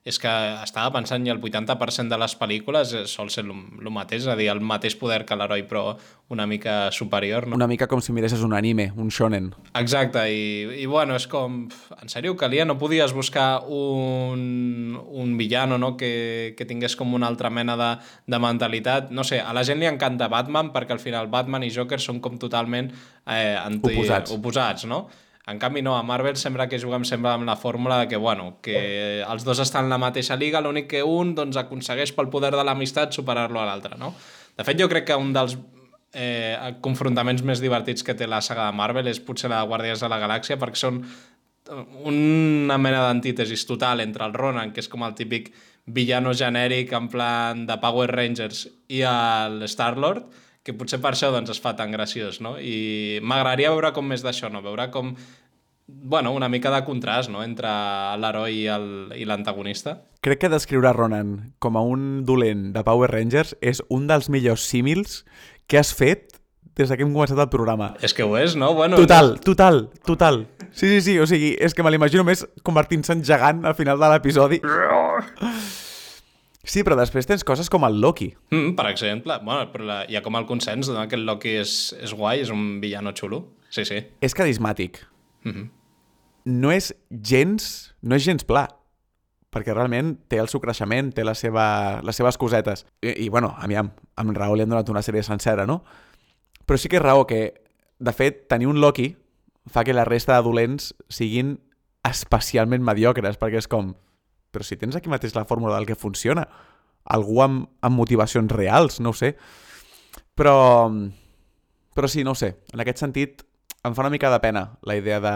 és 0.02 0.18
que 0.18 0.30
estava 0.64 0.90
pensant 0.96 1.26
i 1.28 1.30
el 1.30 1.38
80% 1.38 2.10
de 2.10 2.18
les 2.18 2.34
pel·lícules 2.40 2.94
sol 3.12 3.30
ser 3.30 3.44
el 3.46 3.90
mateix, 3.94 4.24
és 4.24 4.32
a 4.34 4.36
dir, 4.40 4.48
el 4.50 4.62
mateix 4.66 4.96
poder 4.98 5.22
que 5.30 5.38
l'heroi, 5.38 5.62
però 5.70 5.92
una 6.34 6.48
mica 6.50 6.90
superior, 6.96 7.46
no? 7.46 7.60
Una 7.60 7.68
mica 7.70 7.86
com 7.92 8.02
si 8.02 8.16
miressis 8.16 8.42
un 8.42 8.56
anime, 8.58 8.90
un 8.98 9.12
shonen. 9.14 9.52
Exacte, 9.78 10.26
i, 10.34 10.82
i 10.82 10.90
bueno, 10.90 11.20
és 11.20 11.28
com... 11.30 11.62
En 12.02 12.10
sèrio, 12.10 12.34
calia? 12.40 12.66
No 12.66 12.80
podies 12.82 13.14
buscar 13.14 13.68
un, 13.70 14.98
un 14.98 15.38
villano, 15.38 15.78
no?, 15.78 15.94
que, 16.00 16.56
que 16.58 16.66
tingués 16.66 16.98
com 16.98 17.14
una 17.14 17.30
altra 17.30 17.54
mena 17.54 17.78
de, 17.78 17.92
de 18.26 18.42
mentalitat. 18.42 19.12
No 19.14 19.28
sé, 19.28 19.38
a 19.44 19.54
la 19.54 19.66
gent 19.68 19.84
li 19.84 19.90
encanta 19.92 20.32
Batman 20.32 20.74
perquè 20.74 20.98
al 20.98 21.04
final 21.04 21.30
Batman 21.30 21.68
i 21.68 21.74
Joker 21.74 22.02
són 22.02 22.24
com 22.26 22.42
totalment 22.42 22.90
eh, 22.90 23.54
anti... 23.60 23.94
oposats. 23.94 24.34
oposats, 24.34 24.90
no? 24.90 25.06
En 25.50 25.58
canvi, 25.58 25.82
no, 25.82 25.96
a 25.98 26.04
Marvel 26.06 26.38
sembla 26.38 26.68
que 26.70 26.80
juguem 26.80 27.06
sempre 27.08 27.32
amb 27.32 27.48
la 27.50 27.56
fórmula 27.58 28.04
de 28.04 28.08
que, 28.12 28.18
bueno, 28.22 28.60
que 28.62 29.24
els 29.26 29.46
dos 29.48 29.60
estan 29.64 29.88
en 29.88 29.96
la 29.96 29.98
mateixa 30.02 30.38
liga, 30.38 30.62
l'únic 30.62 30.88
que 30.92 31.02
un 31.02 31.34
doncs, 31.36 31.58
aconsegueix 31.58 32.14
pel 32.14 32.30
poder 32.30 32.52
de 32.54 32.64
l'amistat 32.64 33.18
superar-lo 33.18 33.62
a 33.62 33.66
l'altre, 33.66 33.98
no? 33.98 34.14
De 34.58 34.66
fet, 34.68 34.78
jo 34.78 34.90
crec 34.92 35.08
que 35.10 35.18
un 35.18 35.34
dels 35.34 35.58
eh, 36.14 36.78
confrontaments 36.86 37.42
més 37.48 37.64
divertits 37.64 38.06
que 38.06 38.14
té 38.18 38.28
la 38.30 38.42
saga 38.46 38.68
de 38.70 38.78
Marvel 38.78 39.10
és 39.10 39.22
potser 39.24 39.50
la 39.50 39.64
de 39.64 39.72
Guàrdies 39.72 40.04
de 40.04 40.12
la 40.12 40.22
Galàxia, 40.22 40.60
perquè 40.62 40.84
són 40.84 41.02
una 42.06 42.78
mena 42.82 43.02
d'antítesis 43.06 43.66
total 43.70 44.02
entre 44.04 44.26
el 44.26 44.34
Ronan, 44.38 44.74
que 44.76 44.82
és 44.84 44.90
com 44.92 45.06
el 45.08 45.16
típic 45.18 45.52
villano 45.86 46.34
genèric 46.38 46.94
en 46.94 47.08
plan 47.10 47.66
de 47.66 47.78
Power 47.82 48.10
Rangers, 48.12 48.68
i 48.90 49.02
el 49.08 49.62
Star-Lord, 49.72 50.26
que 50.66 50.76
potser 50.78 51.02
per 51.02 51.16
això 51.16 51.32
doncs, 51.34 51.50
es 51.54 51.62
fa 51.62 51.76
tan 51.78 51.94
graciós, 51.94 52.42
no? 52.42 52.58
I 52.60 53.20
m'agradaria 53.26 53.72
veure 53.74 53.94
com 53.96 54.06
més 54.08 54.26
d'això, 54.26 54.52
no? 54.54 54.62
Veure 54.62 54.90
com 54.94 55.16
bueno, 55.92 56.32
una 56.32 56.50
mica 56.50 56.72
de 56.72 56.84
contrast 56.86 57.30
no? 57.30 57.44
entre 57.44 57.70
l'heroi 58.22 58.66
i 59.20 59.26
l'antagonista. 59.28 59.98
Crec 60.24 60.44
que 60.44 60.52
descriure 60.54 60.94
Ronan 60.96 61.54
com 61.60 61.78
a 61.78 61.84
un 61.84 62.24
dolent 62.26 62.70
de 62.76 62.84
Power 62.88 63.12
Rangers 63.12 63.56
és 63.62 63.82
un 63.90 64.08
dels 64.08 64.30
millors 64.32 64.64
símils 64.64 65.24
que 65.68 65.82
has 65.82 65.92
fet 65.94 66.40
des 66.78 66.88
que 66.88 67.04
hem 67.04 67.12
començat 67.12 67.40
el 67.42 67.50
programa. 67.52 67.92
És 68.02 68.16
que 68.16 68.24
ho 68.24 68.38
és, 68.40 68.56
no? 68.56 68.72
Bueno, 68.78 68.98
total, 69.02 69.36
total, 69.44 69.90
total. 70.08 70.46
Sí, 70.72 70.88
sí, 70.88 71.02
sí, 71.04 71.20
o 71.20 71.28
sigui, 71.28 71.54
és 71.60 71.76
que 71.76 71.84
me 71.84 71.92
l'imagino 71.92 72.24
més 72.24 72.46
convertint-se 72.64 73.18
en 73.18 73.26
gegant 73.28 73.66
al 73.68 73.76
final 73.76 74.00
de 74.00 74.14
l'episodi. 74.14 74.62
Sí, 76.64 76.84
però 76.86 76.96
després 77.00 77.26
tens 77.26 77.44
coses 77.48 77.70
com 77.74 77.86
el 77.88 78.00
Loki. 78.02 78.30
Mm, 78.52 78.76
per 78.78 78.88
exemple, 78.92 79.40
bueno, 79.46 79.66
però 79.74 79.88
la, 79.88 80.02
hi 80.10 80.18
ha 80.18 80.22
com 80.22 80.38
el 80.38 80.46
consens 80.46 80.92
de 80.92 81.08
que 81.10 81.18
el 81.18 81.26
Loki 81.26 81.56
és, 81.62 81.96
és 81.98 82.14
guai, 82.14 82.44
és 82.44 82.52
un 82.54 82.80
villano 82.84 83.16
xulo. 83.18 83.44
Sí, 83.70 83.86
sí. 83.88 83.98
És 84.22 84.36
carismàtic. 84.38 85.02
Mm 85.44 85.52
-hmm. 85.52 85.70
No 86.46 86.72
és 86.72 86.94
gens... 87.10 87.94
No 88.02 88.16
és 88.16 88.24
gens 88.24 88.44
pla 88.44 88.68
perquè 89.52 89.74
realment 89.76 90.16
té 90.32 90.40
el 90.40 90.48
seu 90.48 90.62
creixement, 90.64 91.12
té 91.14 91.26
la 91.28 91.36
seva, 91.36 92.02
les 92.08 92.16
seves 92.16 92.38
cosetes. 92.38 92.86
I, 93.04 93.26
i 93.26 93.30
bueno, 93.30 93.54
a 93.58 93.68
mi 93.68 93.76
amb, 93.76 93.92
amb 94.16 94.36
Raó 94.38 94.56
li 94.56 94.64
han 94.64 94.72
donat 94.72 94.90
una 94.90 95.04
sèrie 95.04 95.24
sencera, 95.24 95.66
no? 95.68 95.84
Però 96.66 96.78
sí 96.80 96.88
que 96.88 97.02
és 97.02 97.04
raó 97.04 97.26
que, 97.28 97.42
de 98.00 98.14
fet, 98.16 98.48
tenir 98.48 98.70
un 98.72 98.80
Loki 98.80 99.18
fa 99.68 99.84
que 99.84 99.94
la 99.94 100.06
resta 100.08 100.38
de 100.38 100.48
dolents 100.48 100.94
siguin 101.12 101.58
especialment 102.08 102.84
mediocres, 102.84 103.38
perquè 103.38 103.60
és 103.62 103.68
com... 103.68 103.94
Però 104.52 104.66
si 104.68 104.78
tens 104.78 104.98
aquí 104.98 105.10
mateix 105.12 105.36
la 105.36 105.46
fórmula 105.48 105.78
del 105.78 105.88
que 105.88 105.96
funciona, 106.00 106.48
algú 107.06 107.42
amb, 107.44 107.70
amb 107.82 107.98
motivacions 107.98 108.52
reals, 108.52 109.00
no 109.00 109.12
ho 109.12 109.18
sé. 109.18 109.36
Però, 110.36 110.90
però 111.96 112.10
sí, 112.12 112.26
no 112.28 112.36
ho 112.36 112.40
sé. 112.40 112.56
En 112.74 112.84
aquest 112.84 113.02
sentit, 113.02 113.46
em 113.84 113.96
fa 113.96 114.04
una 114.04 114.14
mica 114.14 114.30
de 114.30 114.40
pena 114.44 114.78
la 114.86 114.98
idea 115.00 115.20
de 115.24 115.34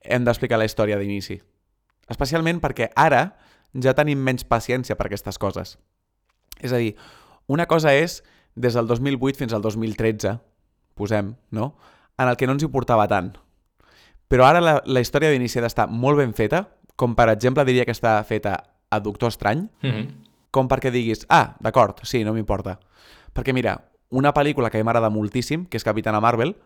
hem 0.00 0.24
d'explicar 0.24 0.58
la 0.58 0.66
història 0.68 0.98
d'inici. 1.00 1.38
Especialment 2.10 2.60
perquè 2.60 2.90
ara 2.98 3.22
ja 3.78 3.94
tenim 3.94 4.20
menys 4.24 4.44
paciència 4.48 4.96
per 4.98 5.06
aquestes 5.08 5.38
coses. 5.38 5.76
És 6.60 6.72
a 6.72 6.80
dir, 6.80 6.94
una 7.46 7.66
cosa 7.70 7.94
és 7.94 8.20
des 8.54 8.74
del 8.74 8.88
2008 8.90 9.38
fins 9.38 9.54
al 9.54 9.62
2013, 9.62 10.36
posem, 10.98 11.34
no? 11.50 11.74
En 12.18 12.28
el 12.28 12.36
que 12.36 12.48
no 12.48 12.56
ens 12.56 12.66
importava 12.66 13.06
tant. 13.08 13.32
Però 14.30 14.44
ara 14.46 14.60
la, 14.60 14.74
la 14.84 15.00
història 15.02 15.30
d'inici 15.32 15.58
ha 15.58 15.64
d'estar 15.64 15.88
molt 15.90 16.20
ben 16.20 16.34
feta, 16.36 16.66
com 17.00 17.16
per 17.16 17.30
exemple 17.32 17.64
diria 17.64 17.86
que 17.88 17.94
està 17.96 18.18
feta 18.28 18.58
a 18.90 19.00
Doctor 19.00 19.32
Estrany, 19.32 19.68
Mm 19.82 19.90
-hmm. 19.90 20.08
com 20.50 20.68
perquè 20.68 20.90
diguis, 20.90 21.26
ah, 21.28 21.56
d'acord, 21.60 22.00
sí, 22.04 22.24
no 22.24 22.34
m'importa. 22.34 22.78
Perquè 23.34 23.54
mira, 23.54 23.90
una 24.10 24.34
pel·lícula 24.34 24.70
que 24.70 24.78
a 24.78 24.80
mi 24.80 24.84
m'agrada 24.84 25.10
moltíssim, 25.10 25.66
que 25.66 25.76
és 25.76 25.84
Capitana 25.84 26.20
Marvel, 26.20 26.56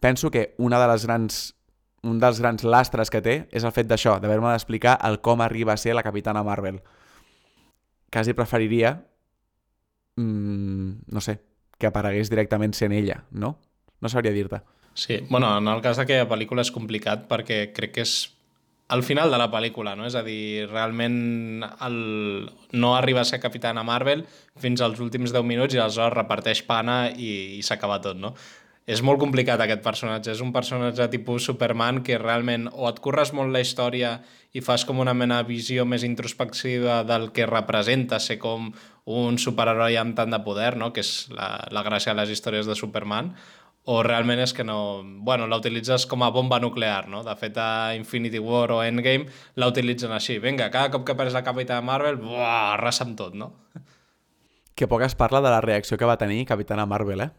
penso 0.00 0.30
que 0.30 0.54
una 0.58 0.80
de 0.80 0.88
les 0.88 1.06
grans 1.06 1.54
un 2.02 2.18
dels 2.18 2.40
grans 2.40 2.64
lastres 2.64 3.10
que 3.10 3.20
té 3.22 3.46
és 3.52 3.62
el 3.62 3.70
fet 3.70 3.86
d'això, 3.86 4.18
d'haver-me 4.20 4.50
d'explicar 4.50 4.98
el 5.04 5.20
com 5.20 5.40
arriba 5.40 5.72
a 5.72 5.76
ser 5.76 5.94
la 5.94 6.02
Capitana 6.02 6.42
Marvel. 6.42 6.80
Quasi 8.10 8.34
preferiria, 8.34 9.04
mmm, 10.16 10.90
no 11.06 11.20
sé, 11.20 11.38
que 11.78 11.86
aparegués 11.86 12.30
directament 12.30 12.74
sent 12.74 12.92
ella, 12.92 13.24
no? 13.30 13.58
No 14.00 14.08
sabria 14.08 14.32
dir-te. 14.32 14.60
Sí, 14.94 15.24
bueno, 15.30 15.56
en 15.56 15.68
el 15.68 15.80
cas 15.80 15.96
d'aquella 15.96 16.28
pel·lícula 16.28 16.62
és 16.62 16.72
complicat 16.72 17.28
perquè 17.30 17.72
crec 17.72 17.92
que 17.92 18.00
és 18.02 18.34
al 18.92 19.02
final 19.02 19.30
de 19.32 19.38
la 19.40 19.48
pel·lícula, 19.48 19.94
no? 19.96 20.04
És 20.04 20.16
a 20.18 20.22
dir, 20.26 20.66
realment 20.68 21.64
el... 21.64 21.94
no 22.76 22.90
arriba 22.92 23.22
a 23.22 23.28
ser 23.28 23.40
Capitana 23.40 23.84
Marvel 23.88 24.26
fins 24.60 24.82
als 24.84 25.00
últims 25.00 25.32
10 25.32 25.46
minuts 25.48 25.72
i 25.72 25.80
aleshores 25.80 26.12
reparteix 26.12 26.60
pana 26.68 27.06
i, 27.08 27.56
i 27.56 27.62
s'acaba 27.64 28.02
tot, 28.04 28.20
no? 28.20 28.34
És 28.84 29.00
molt 29.06 29.20
complicat 29.22 29.62
aquest 29.62 29.80
personatge, 29.80 30.32
és 30.34 30.42
un 30.44 30.50
personatge 30.52 31.06
tipus 31.08 31.46
Superman 31.48 32.02
que 32.04 32.18
realment 32.18 32.66
o 32.72 32.88
et 32.90 32.98
curres 33.00 33.30
molt 33.32 33.54
la 33.54 33.62
història 33.62 34.16
i 34.52 34.60
fas 34.60 34.84
com 34.84 35.00
una 35.00 35.14
mena 35.16 35.38
de 35.40 35.48
visió 35.48 35.86
més 35.88 36.04
introspectiva 36.04 37.00
del 37.08 37.30
que 37.32 37.46
representa 37.48 38.18
ser 38.20 38.40
com 38.42 38.72
un 39.08 39.38
superheroi 39.38 39.96
amb 39.96 40.18
tant 40.18 40.34
de 40.34 40.42
poder, 40.44 40.74
no? 40.76 40.92
que 40.92 41.00
és 41.00 41.30
la, 41.32 41.54
la 41.72 41.86
gràcia 41.86 42.12
de 42.12 42.20
les 42.20 42.34
històries 42.34 42.68
de 42.68 42.76
Superman, 42.76 43.32
o 43.84 44.02
realment 44.06 44.38
és 44.44 44.52
que 44.54 44.62
no... 44.64 45.02
Bueno, 45.26 45.48
la 45.50 45.58
utilitzes 45.58 46.06
com 46.06 46.22
a 46.22 46.30
bomba 46.30 46.60
nuclear, 46.62 47.08
no? 47.10 47.24
De 47.26 47.34
fet, 47.38 47.56
a 47.58 47.94
Infinity 47.98 48.38
War 48.38 48.70
o 48.70 48.82
Endgame 48.84 49.26
la 49.58 49.68
utilitzen 49.72 50.12
així. 50.14 50.38
Vinga, 50.42 50.70
cada 50.70 50.92
cop 50.94 51.06
que 51.06 51.16
apareix 51.16 51.34
la 51.34 51.42
Capitana 51.42 51.82
Marvel, 51.82 52.20
buah, 52.22 52.76
arrasa 52.76 53.02
amb 53.08 53.16
tot, 53.18 53.34
no? 53.34 53.52
Que 54.78 54.86
poc 54.88 55.02
es 55.02 55.16
parla 55.18 55.42
de 55.42 55.50
la 55.50 55.60
reacció 55.60 55.98
que 55.98 56.06
va 56.06 56.18
tenir 56.20 56.44
Capitana 56.46 56.86
Marvel, 56.86 57.26
eh? 57.26 57.30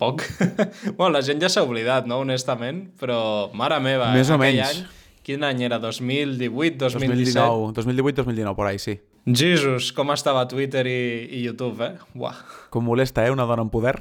Poc. 0.00 0.24
bueno, 0.96 1.10
la 1.18 1.22
gent 1.24 1.40
ja 1.44 1.50
s'ha 1.52 1.64
oblidat, 1.64 2.08
no? 2.08 2.22
Honestament, 2.24 2.86
però 3.00 3.50
mare 3.56 3.80
meva, 3.84 4.12
Més 4.16 4.32
o 4.32 4.40
aquell 4.40 4.62
menys. 4.62 4.72
any... 4.72 5.02
Quin 5.26 5.42
any 5.42 5.64
era? 5.66 5.80
2018, 5.82 6.78
2017? 6.78 7.34
2019, 7.34 7.72
2018-2019, 8.22 8.54
por 8.54 8.68
ahí, 8.68 8.78
sí. 8.78 9.00
Jesus, 9.26 9.88
com 9.92 10.12
estava 10.14 10.44
Twitter 10.46 10.84
i, 10.86 11.00
i 11.34 11.40
YouTube, 11.42 11.82
eh? 11.82 11.96
Buah. 12.14 12.36
Com 12.70 12.86
molesta, 12.86 13.24
eh, 13.26 13.32
una 13.34 13.42
dona 13.42 13.64
en 13.66 13.72
poder. 13.74 13.98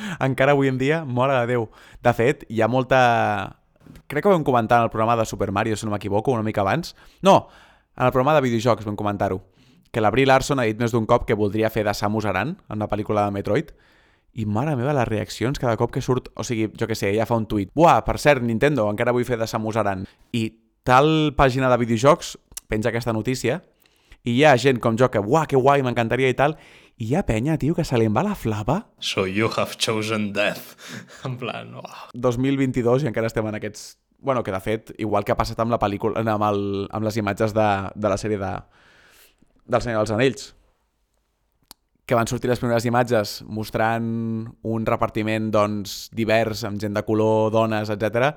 Encara 0.26 0.52
avui 0.52 0.68
en 0.68 0.78
dia, 0.78 1.04
mare 1.04 1.40
de 1.40 1.52
Déu. 1.54 1.68
De 2.02 2.14
fet, 2.16 2.46
hi 2.48 2.62
ha 2.62 2.68
molta... 2.68 3.58
Crec 4.08 4.24
que 4.24 4.30
ho 4.30 4.34
vam 4.34 4.44
comentar 4.44 4.80
en 4.80 4.88
el 4.88 4.90
programa 4.92 5.16
de 5.16 5.26
Super 5.26 5.50
Mario, 5.52 5.76
si 5.76 5.86
no 5.86 5.92
m'equivoco, 5.92 6.32
una 6.32 6.42
mica 6.42 6.62
abans. 6.62 6.94
No, 7.22 7.48
en 7.96 8.06
el 8.06 8.12
programa 8.12 8.34
de 8.34 8.44
videojocs 8.46 8.86
vam 8.86 8.96
comentar-ho. 8.96 9.42
Que 9.92 10.00
la 10.00 10.10
Brie 10.10 10.26
Larson 10.26 10.60
ha 10.60 10.68
dit 10.68 10.78
més 10.80 10.92
d'un 10.92 11.06
cop 11.06 11.26
que 11.28 11.36
voldria 11.36 11.70
fer 11.70 11.84
de 11.84 11.92
Samus 11.94 12.24
Aran 12.28 12.56
en 12.72 12.80
la 12.80 12.88
pel·lícula 12.88 13.26
de 13.26 13.34
Metroid. 13.34 13.72
I 14.32 14.46
mare 14.48 14.72
meva, 14.76 14.94
les 14.96 15.08
reaccions 15.08 15.60
cada 15.60 15.76
cop 15.76 15.92
que 15.92 16.00
surt... 16.00 16.30
O 16.36 16.44
sigui, 16.44 16.70
jo 16.78 16.88
que 16.88 16.96
sé, 16.96 17.10
ella 17.12 17.28
fa 17.28 17.36
un 17.36 17.44
tuit. 17.48 17.68
Buah, 17.76 18.00
per 18.06 18.16
cert, 18.22 18.40
Nintendo, 18.44 18.88
encara 18.88 19.12
vull 19.12 19.28
fer 19.28 19.36
de 19.40 19.48
Samus 19.50 19.76
Aran. 19.76 20.06
I 20.32 20.46
tal 20.88 21.34
pàgina 21.36 21.68
de 21.68 21.78
videojocs 21.84 22.36
penja 22.72 22.88
aquesta 22.88 23.12
notícia 23.12 23.60
i 24.24 24.38
hi 24.38 24.44
ha 24.46 24.54
gent 24.56 24.80
com 24.82 24.96
jo 24.98 25.08
que, 25.10 25.20
buah, 25.22 25.44
que 25.50 25.58
guai, 25.58 25.82
m'encantaria 25.84 26.30
i 26.30 26.36
tal, 26.38 26.56
i 26.98 27.08
hi 27.08 27.16
ha 27.16 27.24
penya, 27.26 27.56
tio, 27.58 27.74
que 27.74 27.84
se 27.88 27.98
li 27.98 28.08
va 28.12 28.24
la 28.26 28.34
flava 28.38 28.82
So 29.00 29.26
you 29.26 29.50
have 29.56 29.76
chosen 29.78 30.32
death. 30.32 30.76
En 31.26 31.36
plan, 31.40 31.74
uah. 31.80 32.08
2022 32.14 33.04
i 33.04 33.10
encara 33.10 33.30
estem 33.30 33.46
en 33.48 33.58
aquests... 33.58 33.96
Bueno, 34.22 34.44
que 34.46 34.52
de 34.54 34.60
fet, 34.62 34.92
igual 35.02 35.24
que 35.26 35.32
ha 35.34 35.38
passat 35.38 35.58
amb 35.58 35.74
la 35.74 35.80
pel·lícula, 35.82 36.20
amb, 36.22 36.44
el, 36.46 36.60
amb 36.94 37.06
les 37.08 37.16
imatges 37.18 37.54
de, 37.56 37.68
de 37.98 38.10
la 38.12 38.18
sèrie 38.20 38.38
de, 38.38 38.50
del 39.66 39.82
Senyor 39.82 40.04
dels 40.04 40.12
Anells, 40.14 40.44
que 42.06 42.14
van 42.14 42.30
sortir 42.30 42.50
les 42.50 42.60
primeres 42.62 42.86
imatges 42.86 43.40
mostrant 43.50 44.06
un 44.62 44.86
repartiment 44.86 45.50
doncs, 45.54 46.06
divers, 46.14 46.62
amb 46.68 46.78
gent 46.82 46.94
de 46.94 47.02
color, 47.06 47.50
dones, 47.54 47.90
etc. 47.90 48.30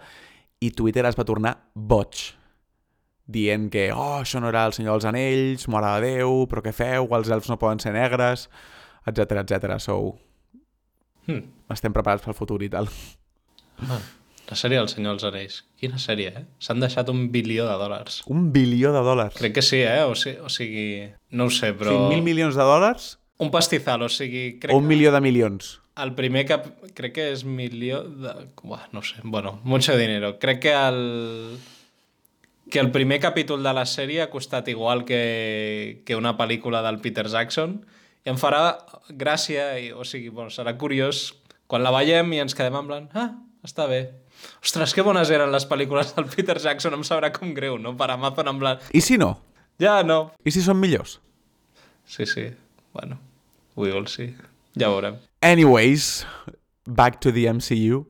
I 0.66 0.72
Twitter 0.74 1.06
es 1.06 1.18
va 1.20 1.28
tornar 1.28 1.54
boig, 1.76 2.24
dient 3.26 3.70
que 3.74 3.88
oh, 3.94 4.20
això 4.22 4.40
no 4.42 4.50
era 4.52 4.66
el 4.70 4.74
Senyor 4.78 5.00
dels 5.00 5.08
Anells, 5.10 5.68
mare 5.72 5.96
de 6.00 6.14
Déu, 6.20 6.46
però 6.52 6.62
què 6.66 6.74
feu, 6.76 7.08
els 7.18 7.32
elfs 7.34 7.50
no 7.50 7.58
poden 7.62 7.82
ser 7.82 7.94
negres, 7.96 8.50
etc 9.06 9.42
etc. 9.44 9.80
So, 9.80 10.18
Hmm. 11.26 11.42
estem 11.74 11.94
preparats 11.94 12.22
pel 12.22 12.36
futur 12.38 12.60
i 12.62 12.70
tal. 12.70 12.86
Ah, 13.82 13.98
la 14.46 14.56
sèrie 14.56 14.78
del 14.78 14.90
Senyor 14.92 15.16
dels 15.16 15.24
Anells. 15.26 15.56
Quina 15.82 15.98
sèrie, 15.98 16.30
eh? 16.30 16.44
S'han 16.62 16.80
deixat 16.84 17.10
un 17.10 17.32
bilió 17.34 17.66
de 17.66 17.78
dòlars. 17.82 18.20
Un 18.30 18.52
bilió 18.54 18.92
de 18.94 19.02
dòlars. 19.02 19.34
Crec 19.40 19.56
que 19.58 19.64
sí, 19.66 19.80
eh? 19.82 20.04
O, 20.06 20.14
si, 20.14 20.36
o 20.38 20.52
sigui... 20.54 21.10
No 21.32 21.48
ho 21.50 21.50
sé, 21.50 21.74
però... 21.74 21.96
5.000 22.12 22.22
milions 22.22 22.56
de 22.56 22.62
dòlars 22.62 23.16
Un 23.42 23.50
pastizal, 23.52 24.06
o 24.06 24.08
sigui... 24.08 24.60
Crec 24.62 24.72
o 24.72 24.78
un 24.78 24.86
milió 24.88 25.12
de 25.12 25.20
milions? 25.26 25.80
El 25.98 26.14
primer 26.16 26.46
cap... 26.46 26.70
Crec 26.94 27.16
que 27.18 27.26
és 27.34 27.42
milió 27.44 28.04
de... 28.06 28.36
Buah, 28.62 28.86
no 28.94 29.02
sé. 29.02 29.18
Bueno, 29.24 29.60
mucho 29.64 29.98
dinero. 29.98 30.38
Crec 30.40 30.62
que 30.62 30.76
el... 30.78 31.58
Que 32.76 32.82
el 32.82 32.92
primer 32.92 33.22
capítol 33.24 33.64
de 33.64 33.72
la 33.72 33.86
sèrie 33.88 34.20
ha 34.20 34.28
costat 34.28 34.68
igual 34.68 35.06
que, 35.08 36.02
que 36.04 36.18
una 36.20 36.34
pel·lícula 36.36 36.82
del 36.84 36.98
Peter 37.00 37.24
Jackson 37.32 37.78
i 38.28 38.28
em 38.28 38.36
farà 38.36 38.74
gràcia, 39.16 39.78
i, 39.80 39.94
o 39.96 40.04
sigui, 40.04 40.28
bueno, 40.28 40.52
serà 40.52 40.74
curiós 40.76 41.22
quan 41.72 41.86
la 41.86 41.94
veiem 41.96 42.34
i 42.36 42.42
ens 42.44 42.52
quedem 42.52 42.76
en 42.76 42.90
plan, 42.90 43.06
ah, 43.16 43.30
està 43.64 43.86
bé. 43.88 44.02
Ostres, 44.60 44.92
que 44.92 45.06
bones 45.08 45.32
eren 45.32 45.56
les 45.56 45.64
pel·lícules 45.70 46.12
del 46.18 46.28
Peter 46.34 46.58
Jackson, 46.60 46.98
em 46.98 47.06
sabrà 47.08 47.30
com 47.32 47.54
greu, 47.56 47.78
no? 47.80 47.94
Per 47.96 48.10
Amazon 48.12 48.52
en 48.52 48.60
plan, 48.60 48.84
I 48.92 49.00
si 49.00 49.16
no? 49.24 49.38
ja 49.80 50.02
no. 50.04 50.34
I 50.44 50.52
si 50.52 50.64
són 50.66 50.76
millors? 50.82 51.22
Sí, 52.04 52.28
sí, 52.28 52.50
bueno, 52.92 53.22
we 53.80 53.94
will 53.94 54.10
see. 54.12 54.34
Ja 54.76 54.92
veurem. 54.92 55.22
Anyways, 55.40 56.26
back 56.84 57.22
to 57.24 57.32
the 57.32 57.48
MCU. 57.54 58.04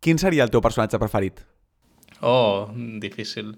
Quin 0.00 0.16
seria 0.16 0.48
el 0.48 0.56
teu 0.56 0.64
personatge 0.64 0.96
preferit? 1.04 1.44
Oh, 2.26 2.66
difícil. 3.02 3.54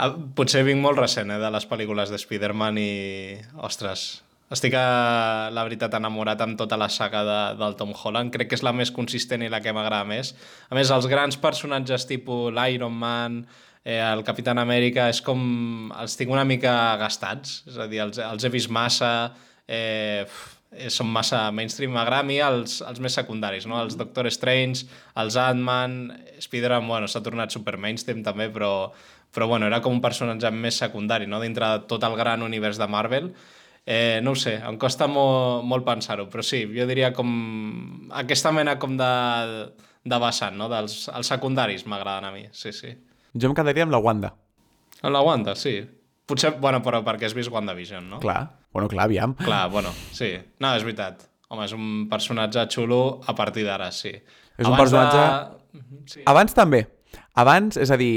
Ah, 0.00 0.08
potser 0.36 0.64
vinc 0.64 0.80
molt 0.80 0.96
recent, 0.96 1.28
eh, 1.28 1.38
de 1.42 1.52
les 1.52 1.66
pel·lícules 1.68 2.08
de 2.08 2.18
Spider-Man 2.20 2.78
i... 2.80 2.92
Ostres, 3.68 4.04
estic, 4.50 4.74
a, 4.74 5.48
la 5.52 5.64
veritat, 5.66 5.92
enamorat 5.98 6.40
amb 6.40 6.56
tota 6.58 6.78
la 6.80 6.88
saga 6.90 7.20
de, 7.28 7.40
del 7.60 7.76
Tom 7.78 7.92
Holland. 7.92 8.32
Crec 8.34 8.48
que 8.50 8.56
és 8.56 8.64
la 8.64 8.72
més 8.74 8.90
consistent 8.94 9.44
i 9.44 9.50
la 9.52 9.60
que 9.60 9.74
m'agrada 9.76 10.08
més. 10.08 10.32
A 10.70 10.78
més, 10.78 10.92
els 10.94 11.08
grans 11.10 11.36
personatges 11.42 12.08
tipus 12.08 12.48
l'Iron 12.56 12.96
Man, 12.96 13.42
eh, 13.84 14.00
el 14.00 14.24
Capitán 14.24 14.62
Amèrica, 14.62 15.10
és 15.12 15.20
com... 15.26 15.44
Els 16.00 16.16
tinc 16.16 16.32
una 16.32 16.46
mica 16.48 16.72
gastats. 17.02 17.60
És 17.68 17.76
a 17.76 17.86
dir, 17.90 18.00
els, 18.06 18.22
els 18.30 18.48
he 18.48 18.52
vist 18.56 18.72
massa... 18.72 19.12
Eh, 19.68 20.24
són 20.88 21.10
massa 21.10 21.42
mainstream. 21.54 21.92
M'agrada 21.94 22.22
a 22.24 22.26
mi 22.26 22.38
els, 22.42 22.78
els 22.86 23.00
més 23.02 23.16
secundaris, 23.18 23.66
no? 23.66 23.80
Els 23.82 23.96
Doctor 23.98 24.28
Strange, 24.30 24.86
els 25.18 25.38
Ant-Man, 25.40 25.96
Spider-Man, 26.38 26.88
bueno, 26.88 27.08
s'ha 27.10 27.22
tornat 27.26 27.54
super 27.54 27.76
mainstream 27.80 28.22
també, 28.26 28.48
però, 28.54 28.90
però 29.34 29.48
bueno, 29.50 29.66
era 29.66 29.80
com 29.82 29.96
un 29.96 30.02
personatge 30.04 30.52
més 30.54 30.78
secundari, 30.78 31.26
no? 31.26 31.40
Dintre 31.42 31.72
de 31.74 31.88
tot 31.90 32.06
el 32.06 32.16
gran 32.18 32.46
univers 32.46 32.78
de 32.78 32.88
Marvel. 32.90 33.32
Eh, 33.86 34.20
no 34.22 34.36
ho 34.36 34.38
sé, 34.38 34.58
em 34.62 34.76
costa 34.78 35.08
molt, 35.10 35.64
molt 35.66 35.86
pensar-ho, 35.86 36.28
però 36.30 36.44
sí, 36.46 36.62
jo 36.76 36.84
diria 36.86 37.14
com 37.16 37.30
aquesta 38.14 38.52
mena 38.54 38.76
com 38.78 38.92
de, 39.00 39.12
de 40.04 40.18
vessant, 40.22 40.54
no? 40.60 40.68
Dels, 40.70 41.08
els 41.16 41.32
secundaris 41.32 41.86
m'agraden 41.88 42.28
a 42.28 42.34
mi, 42.34 42.44
sí, 42.52 42.74
sí. 42.76 42.92
Jo 43.34 43.50
em 43.50 43.56
quedaria 43.56 43.88
amb 43.88 43.96
la 43.96 44.02
Wanda. 44.04 44.34
En 45.00 45.14
la 45.16 45.24
Wanda, 45.24 45.56
sí. 45.56 45.80
Potser, 46.28 46.52
bueno, 46.62 46.82
però 46.84 47.00
perquè 47.02 47.26
has 47.26 47.34
vist 47.34 47.50
WandaVision, 47.50 48.06
no? 48.12 48.20
Clar. 48.22 48.59
Bueno, 48.72 48.88
clar, 48.88 49.04
aviam. 49.08 49.34
Clar, 49.34 49.68
bueno, 49.70 49.90
sí. 50.12 50.32
No, 50.62 50.74
és 50.76 50.84
veritat. 50.86 51.26
Home, 51.50 51.64
és 51.66 51.72
un 51.74 52.06
personatge 52.10 52.66
xulo 52.70 53.20
a 53.26 53.34
partir 53.34 53.64
d'ara, 53.66 53.90
sí. 53.90 54.12
És 54.14 54.66
un 54.66 54.72
Abans 54.74 54.82
personatge... 54.84 55.24
De... 55.24 55.78
Mhm, 55.80 56.04
Sí. 56.10 56.22
Abans 56.26 56.54
també. 56.54 56.84
Abans, 57.38 57.76
és 57.78 57.90
a 57.90 57.96
dir, 57.98 58.14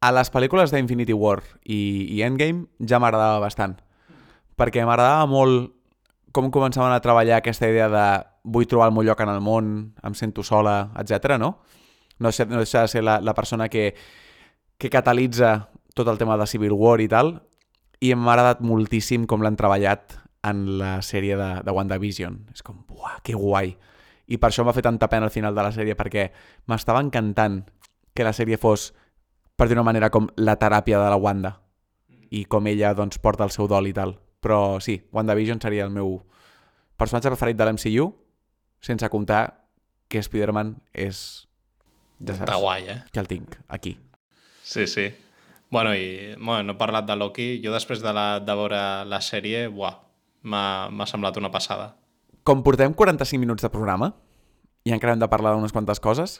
a 0.00 0.12
les 0.12 0.30
pel·lícules 0.32 0.72
d'Infinity 0.72 1.12
War 1.16 1.42
i, 1.64 1.78
i 2.16 2.22
Endgame 2.24 2.66
ja 2.88 3.00
m'agradava 3.02 3.40
bastant. 3.42 3.76
Perquè 4.56 4.84
m'agradava 4.84 5.26
molt 5.28 5.72
com 6.36 6.50
començaven 6.52 6.92
a 6.92 7.00
treballar 7.00 7.38
aquesta 7.40 7.68
idea 7.68 7.88
de 7.92 8.06
vull 8.44 8.68
trobar 8.68 8.90
el 8.90 8.94
meu 8.96 9.04
lloc 9.08 9.20
en 9.24 9.32
el 9.32 9.40
món, 9.40 9.72
em 10.04 10.14
sento 10.16 10.44
sola, 10.44 10.90
etc. 11.00 11.38
no? 11.40 11.56
No 12.20 12.28
deixa, 12.30 12.44
no 12.48 12.60
deixa 12.60 12.84
de 12.84 12.92
ser 12.92 13.02
la, 13.04 13.18
la 13.24 13.34
persona 13.34 13.68
que, 13.72 13.94
que 14.78 14.90
catalitza 14.92 15.68
tot 15.96 16.08
el 16.12 16.20
tema 16.20 16.36
de 16.36 16.46
Civil 16.46 16.72
War 16.76 17.00
i 17.00 17.08
tal, 17.08 17.38
i 18.00 18.12
m'ha 18.14 18.32
agradat 18.34 18.62
moltíssim 18.64 19.26
com 19.28 19.42
l'han 19.44 19.56
treballat 19.56 20.18
en 20.46 20.64
la 20.78 20.98
sèrie 21.02 21.36
de, 21.38 21.48
de 21.64 21.74
WandaVision. 21.74 22.38
És 22.54 22.62
com, 22.66 22.82
buah, 22.88 23.20
que 23.26 23.34
guai. 23.36 23.72
I 24.26 24.38
per 24.42 24.50
això 24.50 24.62
em 24.62 24.70
va 24.70 24.74
fer 24.76 24.84
tanta 24.86 25.08
pena 25.10 25.28
al 25.28 25.34
final 25.34 25.54
de 25.54 25.64
la 25.64 25.72
sèrie, 25.74 25.96
perquè 25.98 26.28
m'estava 26.70 27.02
encantant 27.02 27.62
que 28.16 28.26
la 28.26 28.34
sèrie 28.36 28.58
fos, 28.60 28.90
per 29.56 29.68
dir 29.68 29.76
una 29.78 29.86
manera, 29.86 30.10
com 30.10 30.28
la 30.36 30.56
teràpia 30.60 31.00
de 31.02 31.10
la 31.12 31.18
Wanda. 31.20 31.56
I 32.30 32.44
com 32.50 32.66
ella, 32.66 32.92
doncs, 32.94 33.20
porta 33.22 33.46
el 33.46 33.54
seu 33.54 33.68
dol 33.70 33.88
i 33.88 33.94
tal. 33.96 34.16
Però 34.42 34.78
sí, 34.82 34.98
WandaVision 35.14 35.62
seria 35.62 35.86
el 35.86 35.94
meu 35.94 36.18
personatge 36.98 37.32
preferit 37.32 37.58
de 37.58 37.66
l'MCU, 37.66 38.10
sense 38.82 39.08
comptar 39.12 39.44
que 40.08 40.22
Spider-Man 40.22 40.76
és... 40.92 41.46
Ja 42.16 42.32
saps, 42.32 42.46
Està 42.46 42.58
guai, 42.60 42.86
eh? 42.88 43.00
que 43.12 43.20
el 43.20 43.26
tinc 43.28 43.58
aquí. 43.68 43.96
Sí, 44.64 44.86
sí. 44.88 45.10
Bueno, 45.70 45.94
i 45.94 46.34
bueno, 46.36 46.62
no 46.62 46.74
he 46.76 46.78
parlat 46.78 47.06
de 47.08 47.16
Loki. 47.16 47.60
Jo 47.64 47.72
després 47.74 48.02
de, 48.02 48.12
la, 48.14 48.38
de 48.40 48.54
veure 48.58 48.80
la 49.08 49.20
sèrie, 49.24 49.66
buah, 49.72 49.96
m'ha 50.46 51.08
semblat 51.10 51.38
una 51.40 51.50
passada. 51.50 51.94
Com 52.46 52.62
portem 52.62 52.94
45 52.94 53.42
minuts 53.42 53.66
de 53.66 53.72
programa, 53.72 54.12
i 54.86 54.94
encara 54.94 55.16
hem 55.16 55.22
de 55.22 55.30
parlar 55.30 55.56
d'unes 55.56 55.74
quantes 55.74 55.98
coses, 56.00 56.38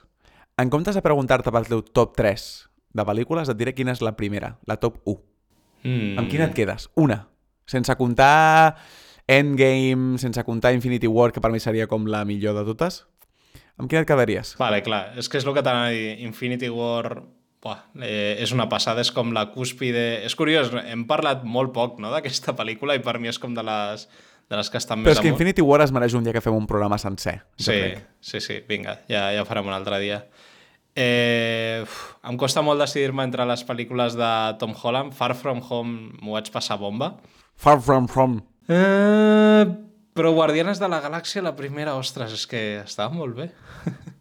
en 0.56 0.70
comptes 0.70 0.94
de 0.94 1.02
preguntar-te 1.02 1.50
pel 1.52 1.66
teu 1.66 1.82
top 1.82 2.14
3 2.16 2.44
de 2.96 3.04
pel·lícules, 3.04 3.50
et 3.50 3.58
diré 3.58 3.74
quina 3.74 3.92
és 3.96 4.04
la 4.04 4.14
primera, 4.16 4.54
la 4.70 4.78
top 4.80 5.02
1. 5.04 5.18
Mm. 5.82 6.14
Amb 6.22 6.30
quina 6.30 6.46
et 6.46 6.54
quedes? 6.54 6.86
Una. 6.94 7.26
Sense 7.66 7.92
comptar 7.98 8.76
Endgame, 9.26 10.20
sense 10.22 10.42
comptar 10.46 10.72
Infinity 10.72 11.10
War, 11.10 11.32
que 11.34 11.42
per 11.42 11.50
mi 11.50 11.58
seria 11.58 11.88
com 11.90 12.06
la 12.06 12.22
millor 12.24 12.54
de 12.54 12.62
totes. 12.68 13.02
Amb 13.76 13.90
quina 13.90 14.04
et 14.04 14.08
quedaries? 14.08 14.54
Vale, 14.60 14.78
clar, 14.86 15.18
és 15.18 15.28
que 15.28 15.40
és 15.40 15.44
el 15.44 15.52
que 15.56 15.64
t'anava 15.66 15.90
a 15.90 15.94
dir. 15.94 16.14
Infinity 16.24 16.70
War 16.70 17.18
buah, 17.66 17.82
eh, 18.06 18.38
és 18.42 18.54
una 18.54 18.68
passada, 18.70 19.02
és 19.02 19.10
com 19.14 19.34
la 19.34 19.48
cúspide... 19.50 20.22
És 20.26 20.38
curiós, 20.38 20.70
hem 20.86 21.04
parlat 21.10 21.42
molt 21.44 21.74
poc 21.74 22.00
no, 22.02 22.12
d'aquesta 22.14 22.54
pel·lícula 22.56 22.96
i 22.96 23.02
per 23.04 23.18
mi 23.22 23.32
és 23.32 23.40
com 23.42 23.54
de 23.56 23.64
les, 23.66 24.06
de 24.48 24.60
les 24.60 24.70
que 24.70 24.78
estan 24.78 25.02
Però 25.02 25.10
més 25.10 25.18
és 25.18 25.22
que 25.22 25.28
amunt. 25.32 25.40
Infinity 25.40 25.64
War 25.66 25.82
es 25.84 25.94
mereix 25.94 26.14
un 26.18 26.26
dia 26.26 26.34
que 26.36 26.44
fem 26.44 26.54
un 26.54 26.68
programa 26.70 26.98
sencer. 27.02 27.40
Sí, 27.58 27.72
crec. 27.74 28.04
sí, 28.20 28.42
sí, 28.44 28.60
vinga, 28.68 29.00
ja, 29.10 29.28
ja 29.34 29.42
ho 29.42 29.48
farem 29.48 29.66
un 29.66 29.74
altre 29.76 29.98
dia. 30.02 30.22
Eh, 30.96 31.82
uf, 31.84 31.96
em 32.24 32.38
costa 32.40 32.62
molt 32.64 32.80
decidir-me 32.80 33.26
entre 33.26 33.44
les 33.44 33.62
pel·lícules 33.68 34.16
de 34.16 34.30
Tom 34.62 34.72
Holland. 34.72 35.12
Far 35.12 35.34
From 35.36 35.60
Home 35.68 36.22
m'ho 36.22 36.38
vaig 36.38 36.48
passar 36.54 36.78
bomba. 36.80 37.16
Far 37.60 37.82
From 37.84 38.08
From. 38.08 38.38
Eh, 38.72 39.64
però 40.16 40.32
Guardianes 40.32 40.80
de 40.80 40.88
la 40.88 41.02
Galàxia, 41.04 41.44
la 41.44 41.52
primera, 41.58 41.98
ostres, 42.00 42.32
és 42.32 42.46
que 42.48 42.62
estava 42.80 43.12
molt 43.12 43.36
bé. 43.36 43.50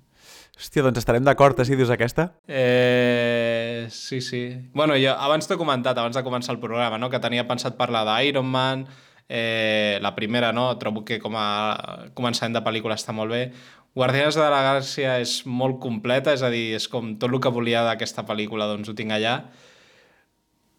Hòstia, 0.56 0.86
doncs 0.86 1.02
estarem 1.02 1.24
d'acord, 1.26 1.60
eh, 1.60 1.66
si 1.68 1.76
dius 1.76 1.90
aquesta? 1.92 2.30
Eh, 2.48 3.88
sí, 3.92 4.22
sí. 4.22 4.44
Bueno, 4.74 4.96
jo 4.96 5.12
abans 5.12 5.48
t'he 5.48 5.58
comentat, 5.60 5.98
abans 5.98 6.16
de 6.16 6.24
començar 6.24 6.54
el 6.56 6.62
programa, 6.62 6.98
no? 6.98 7.10
que 7.12 7.20
tenia 7.20 7.44
pensat 7.48 7.76
parlar 7.76 8.06
d'Iron 8.08 8.48
Man, 8.48 8.86
eh, 9.28 10.00
la 10.02 10.16
primera, 10.16 10.54
no? 10.54 10.70
Trobo 10.80 11.04
que 11.04 11.20
com 11.20 11.36
a 11.36 12.12
començament 12.16 12.56
de 12.56 12.64
pel·lícula 12.64 12.96
està 12.96 13.12
molt 13.12 13.36
bé. 13.36 13.52
Guardians 13.96 14.36
de 14.36 14.48
la 14.48 14.64
Galàxia 14.64 15.20
és 15.24 15.42
molt 15.46 15.80
completa, 15.84 16.32
és 16.36 16.44
a 16.44 16.50
dir, 16.52 16.74
és 16.76 16.88
com 16.88 17.18
tot 17.20 17.32
el 17.32 17.40
que 17.44 17.52
volia 17.52 17.84
d'aquesta 17.84 18.26
pel·lícula, 18.28 18.68
doncs 18.72 18.92
ho 18.92 18.96
tinc 18.96 19.12
allà. 19.12 19.42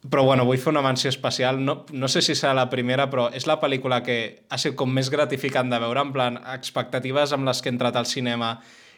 Però 0.07 0.23
bueno, 0.25 0.45
vull 0.47 0.61
fer 0.63 0.71
una 0.71 0.85
menció 0.85 1.11
especial. 1.11 1.59
No, 1.61 1.85
no 1.93 2.09
sé 2.09 2.23
si 2.23 2.37
serà 2.37 2.55
la 2.55 2.69
primera, 2.71 3.09
però 3.11 3.29
és 3.35 3.49
la 3.49 3.59
pel·lícula 3.61 4.03
que 4.07 4.47
ha 4.49 4.59
sigut 4.61 4.79
com 4.81 4.93
més 4.93 5.11
gratificant 5.11 5.69
de 5.73 5.81
veure, 5.83 6.01
en 6.01 6.13
plan, 6.17 6.41
expectatives 6.55 7.33
amb 7.37 7.49
les 7.49 7.61
que 7.61 7.73
he 7.73 7.75
entrat 7.75 7.97
al 7.97 8.07
cinema 8.07 8.55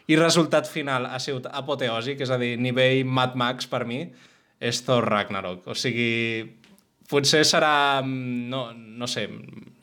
i 0.09 0.17
resultat 0.17 0.69
final 0.71 1.07
ha 1.07 1.21
sigut 1.21 1.47
apoteòsic, 1.53 2.23
és 2.25 2.33
a 2.33 2.39
dir, 2.41 2.55
nivell 2.61 3.05
Mad 3.05 3.37
Max 3.37 3.69
per 3.69 3.85
mi, 3.89 4.07
és 4.59 4.81
Thor 4.87 5.05
Ragnarok. 5.05 5.67
O 5.69 5.77
sigui, 5.77 6.49
potser 7.11 7.45
serà... 7.47 8.01
No, 8.05 8.69
no 8.73 9.09
sé, 9.11 9.29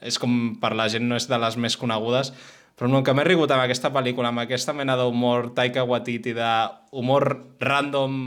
és 0.02 0.18
com 0.22 0.56
per 0.62 0.74
la 0.78 0.90
gent 0.92 1.06
no 1.10 1.20
és 1.20 1.30
de 1.30 1.40
les 1.42 1.58
més 1.62 1.78
conegudes, 1.78 2.34
però 2.76 2.90
el 2.92 3.06
que 3.08 3.14
m'he 3.16 3.24
rigut 3.24 3.54
amb 3.56 3.64
aquesta 3.64 3.92
pel·lícula, 3.94 4.34
amb 4.34 4.44
aquesta 4.44 4.74
mena 4.76 4.98
d'humor 5.00 5.54
Taika 5.56 5.86
Waititi, 5.88 6.34
d'humor 6.36 7.30
random 7.64 8.18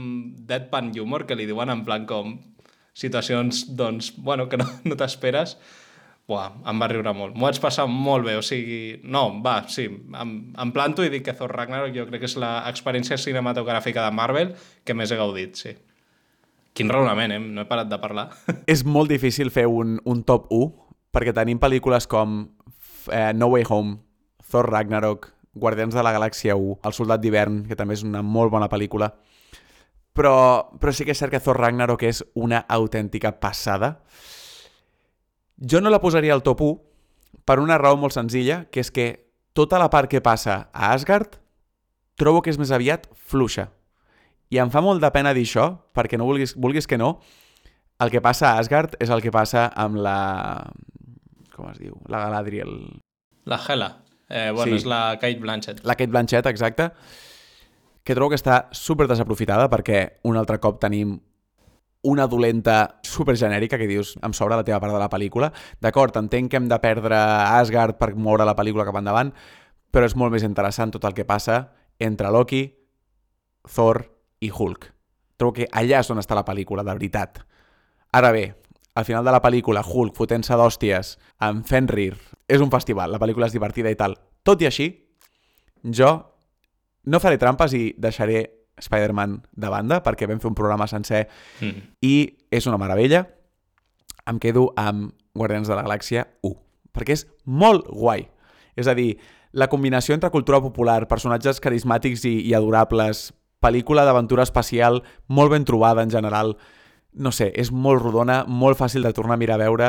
deadpan 0.49 0.95
humor, 1.03 1.27
que 1.29 1.37
li 1.37 1.47
diuen 1.51 1.75
en 1.75 1.85
plan 1.85 2.07
com 2.09 2.39
situacions, 2.97 3.67
doncs, 3.77 4.15
bueno, 4.17 4.49
que 4.49 4.57
no, 4.57 4.67
no 4.89 4.97
t'esperes, 4.97 5.59
Buah, 6.29 6.49
em 6.69 6.81
va 6.83 6.91
riure 6.91 7.13
molt. 7.17 7.33
M'ho 7.39 7.47
vaig 7.47 7.59
passar 7.63 7.87
molt 7.89 8.27
bé, 8.27 8.35
o 8.37 8.43
sigui... 8.45 8.99
No, 9.09 9.31
va, 9.45 9.63
sí, 9.73 9.87
em, 9.89 10.33
em 10.61 10.73
planto 10.77 11.05
i 11.07 11.09
dic 11.09 11.25
que 11.25 11.33
Thor 11.39 11.55
Ragnarok 11.57 11.95
jo 11.95 12.05
crec 12.11 12.21
que 12.21 12.29
és 12.29 12.37
l'experiència 12.37 13.17
cinematogràfica 13.17 14.05
de 14.05 14.13
Marvel 14.13 14.53
que 14.85 14.97
més 14.99 15.09
he 15.09 15.17
gaudit, 15.17 15.57
sí. 15.57 15.73
Quin 16.77 16.93
raonament, 16.93 17.33
eh? 17.33 17.41
No 17.41 17.65
he 17.65 17.71
parat 17.71 17.89
de 17.89 17.97
parlar. 18.03 18.29
És 18.75 18.85
molt 18.85 19.09
difícil 19.09 19.49
fer 19.55 19.65
un, 19.73 19.97
un 20.05 20.21
top 20.29 20.53
1, 20.53 20.69
perquè 21.17 21.33
tenim 21.33 21.59
pel·lícules 21.63 22.05
com 22.13 22.43
eh, 23.09 23.33
No 23.33 23.49
Way 23.55 23.65
Home, 23.73 23.97
Thor 24.53 24.69
Ragnarok, 24.69 25.33
Guardians 25.59 25.97
de 25.97 26.05
la 26.05 26.13
Galàxia 26.13 26.61
1, 26.61 26.81
El 26.85 26.95
Soldat 26.95 27.25
d'hivern, 27.25 27.63
que 27.67 27.77
també 27.77 27.97
és 27.97 28.05
una 28.05 28.21
molt 28.21 28.53
bona 28.53 28.69
pel·lícula. 28.69 29.15
Però, 30.13 30.35
però 30.77 30.93
sí 30.93 31.09
que 31.09 31.17
és 31.17 31.25
cert 31.25 31.33
que 31.33 31.41
Thor 31.41 31.57
Ragnarok 31.57 32.05
és 32.05 32.21
una 32.37 32.67
autèntica 32.69 33.33
passada. 33.41 33.97
Jo 35.59 35.81
no 35.81 35.91
la 35.91 36.01
posaria 36.01 36.33
al 36.35 36.43
top 36.43 36.61
1 36.63 37.43
per 37.45 37.59
una 37.61 37.79
raó 37.79 37.97
molt 37.99 38.15
senzilla, 38.15 38.67
que 38.71 38.81
és 38.81 38.91
que 38.95 39.09
tota 39.57 39.79
la 39.79 39.91
part 39.91 40.11
que 40.11 40.21
passa 40.23 40.69
a 40.73 40.93
Asgard 40.95 41.39
trobo 42.19 42.43
que 42.43 42.51
és 42.51 42.59
més 42.59 42.71
aviat 42.75 43.09
fluixa. 43.15 43.69
I 44.51 44.59
em 44.63 44.71
fa 44.73 44.81
molt 44.81 45.03
de 45.03 45.11
pena 45.13 45.35
dir 45.37 45.45
això, 45.45 45.69
perquè 45.95 46.19
no 46.19 46.25
vulguis, 46.29 46.55
vulguis 46.57 46.87
que 46.89 46.99
no, 46.99 47.19
el 48.01 48.11
que 48.11 48.23
passa 48.23 48.53
a 48.53 48.59
Asgard 48.63 48.95
és 49.03 49.11
el 49.11 49.21
que 49.23 49.33
passa 49.35 49.67
amb 49.75 49.99
la... 50.01 50.71
com 51.55 51.69
es 51.73 51.79
diu? 51.83 51.97
La 52.09 52.21
Galadriel. 52.23 53.01
La 53.45 53.59
Hela. 53.59 53.91
Eh, 54.29 54.51
bueno, 54.53 54.73
Sí. 54.73 54.83
és 54.83 54.85
la 54.87 55.19
Kate 55.21 55.41
Blanchett. 55.41 55.85
La 55.85 55.95
Kate 55.97 56.11
Blanchett, 56.13 56.47
exacte, 56.47 56.91
que 58.05 58.15
trobo 58.15 58.31
que 58.31 58.39
està 58.39 58.69
super 58.73 59.07
desaprofitada 59.09 59.69
perquè 59.69 60.21
un 60.25 60.37
altre 60.37 60.59
cop 60.61 60.79
tenim 60.81 61.19
una 62.03 62.27
dolenta 62.27 63.01
super 63.03 63.37
genèrica 63.37 63.79
que 63.79 63.89
dius, 63.91 64.17
em 64.23 64.33
sobra 64.33 64.57
la 64.57 64.65
teva 64.65 64.81
part 64.81 64.95
de 64.95 65.01
la 65.01 65.11
pel·lícula. 65.11 65.51
D'acord, 65.83 66.17
entenc 66.17 66.51
que 66.51 66.61
hem 66.61 66.69
de 66.71 66.79
perdre 66.83 67.17
Asgard 67.17 67.99
per 67.99 68.15
moure 68.15 68.47
la 68.47 68.57
pel·lícula 68.57 68.87
cap 68.87 69.01
endavant, 69.01 69.33
però 69.91 70.07
és 70.07 70.15
molt 70.17 70.33
més 70.33 70.47
interessant 70.47 70.93
tot 70.95 71.05
el 71.09 71.17
que 71.17 71.27
passa 71.27 71.65
entre 71.99 72.31
Loki, 72.31 72.63
Thor 73.69 74.05
i 74.41 74.51
Hulk. 74.51 74.87
Trobo 75.39 75.55
que 75.55 75.69
allà 75.71 76.01
és 76.03 76.11
on 76.11 76.19
està 76.23 76.37
la 76.39 76.47
pel·lícula, 76.47 76.85
de 76.87 76.95
veritat. 76.95 77.43
Ara 78.15 78.31
bé, 78.35 78.47
al 78.95 79.05
final 79.07 79.25
de 79.25 79.35
la 79.35 79.43
pel·lícula, 79.43 79.83
Hulk 79.87 80.17
fotent-se 80.17 80.57
d'hòsties 80.59 81.17
amb 81.47 81.67
Fenrir, 81.67 82.15
és 82.49 82.63
un 82.63 82.71
festival, 82.71 83.13
la 83.13 83.21
pel·lícula 83.23 83.47
és 83.47 83.55
divertida 83.55 83.91
i 83.91 83.99
tal. 83.99 84.17
Tot 84.43 84.63
i 84.63 84.67
així, 84.67 84.89
jo 85.83 86.11
no 87.09 87.21
faré 87.23 87.39
trampes 87.39 87.75
i 87.75 87.93
deixaré 87.99 88.43
Spider-Man 88.81 89.43
de 89.57 89.69
banda, 89.73 90.03
perquè 90.03 90.29
vam 90.29 90.41
fer 90.41 90.51
un 90.51 90.57
programa 90.59 90.87
sencer 90.87 91.27
Mm. 91.61 91.83
i 92.03 92.15
és 92.51 92.67
una 92.67 92.79
meravella. 92.79 93.27
Em 94.27 94.39
quedo 94.39 94.73
amb 94.77 95.13
Guardians 95.35 95.69
de 95.69 95.75
la 95.75 95.83
Galàxia 95.87 96.27
1, 96.43 96.55
perquè 96.93 97.15
és 97.17 97.27
molt 97.45 97.87
guai. 97.89 98.29
És 98.77 98.87
a 98.87 98.95
dir, 98.95 99.19
la 99.53 99.69
combinació 99.69 100.15
entre 100.15 100.31
cultura 100.31 100.61
popular, 100.61 101.07
personatges 101.09 101.61
carismàtics 101.61 102.25
i, 102.29 102.35
i 102.47 102.55
adorables, 102.55 103.33
pel·lícula 103.61 104.05
d'aventura 104.05 104.45
espacial 104.45 105.03
molt 105.27 105.51
ben 105.51 105.65
trobada 105.65 106.03
en 106.03 106.11
general, 106.11 106.57
no 107.15 107.33
sé, 107.33 107.49
és 107.57 107.73
molt 107.73 108.03
rodona, 108.03 108.45
molt 108.47 108.79
fàcil 108.79 109.03
de 109.03 109.13
tornar 109.17 109.35
a 109.35 109.41
mirar 109.41 109.57
a 109.57 109.65
veure 109.65 109.89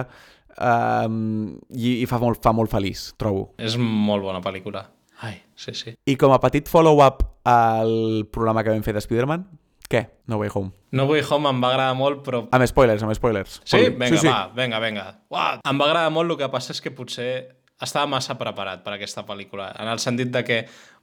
um, 0.58 1.58
i, 1.70 2.00
i 2.02 2.06
fa, 2.10 2.18
molt, 2.22 2.42
fa 2.44 2.54
molt 2.56 2.72
feliç, 2.72 3.10
trobo. 3.20 3.52
És 3.62 3.78
molt 3.78 4.24
bona 4.26 4.42
pel·lícula. 4.42 4.86
Ai, 5.22 5.42
sí, 5.56 5.74
sí. 5.76 5.96
I 6.08 6.16
com 6.20 6.32
a 6.32 6.40
petit 6.40 6.70
follow-up 6.72 7.26
al 7.50 8.26
programa 8.32 8.64
que 8.64 8.72
vam 8.72 8.86
fer 8.86 8.96
de 8.96 9.04
Spider-Man, 9.04 9.46
què? 9.90 10.04
No 10.30 10.38
Way 10.40 10.52
Home. 10.54 10.72
No 10.96 11.06
Way 11.10 11.24
Home 11.28 11.50
em 11.50 11.62
va 11.64 11.74
agradar 11.74 11.96
molt, 11.98 12.22
però 12.26 12.44
Amb 12.56 12.68
spoilers, 12.70 13.04
amb 13.04 13.16
spoilers. 13.18 13.62
Sí? 13.66 13.88
Vinga, 13.90 14.10
sí, 14.14 14.22
sí. 14.22 14.28
va, 14.30 14.52
vinga, 14.56 14.80
vinga. 14.84 15.08
Uah, 15.34 15.56
em 15.66 15.82
va 15.82 15.90
agradar 15.90 16.14
molt, 16.14 16.32
el 16.32 16.40
que 16.40 16.52
passa 16.54 16.76
és 16.76 16.84
que 16.86 16.94
potser 16.96 17.32
estava 17.82 18.10
massa 18.12 18.36
preparat 18.36 18.82
per 18.84 18.94
aquesta 18.96 19.24
pel·lícula, 19.28 19.70
en 19.80 19.88
el 19.88 20.02
sentit 20.04 20.32
de 20.34 20.44
que 20.44 20.58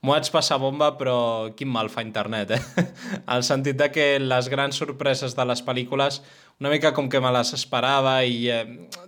m'ho 0.04 0.12
vaig 0.12 0.28
passar 0.32 0.58
bomba, 0.60 0.90
però 0.98 1.16
quin 1.56 1.70
mal 1.72 1.88
fa 1.92 2.04
internet, 2.04 2.52
eh? 2.52 2.88
el 3.34 3.44
sentit 3.48 3.78
de 3.80 3.88
que 3.92 4.08
les 4.20 4.50
grans 4.52 4.76
sorpreses 4.76 5.36
de 5.36 5.48
les 5.48 5.64
pel·lícules 5.64 6.20
una 6.60 6.70
mica 6.72 6.92
com 6.96 7.08
que 7.12 7.20
me 7.20 7.32
les 7.34 7.52
esperava 7.56 8.18
i 8.24 8.46
eh, 8.48 8.60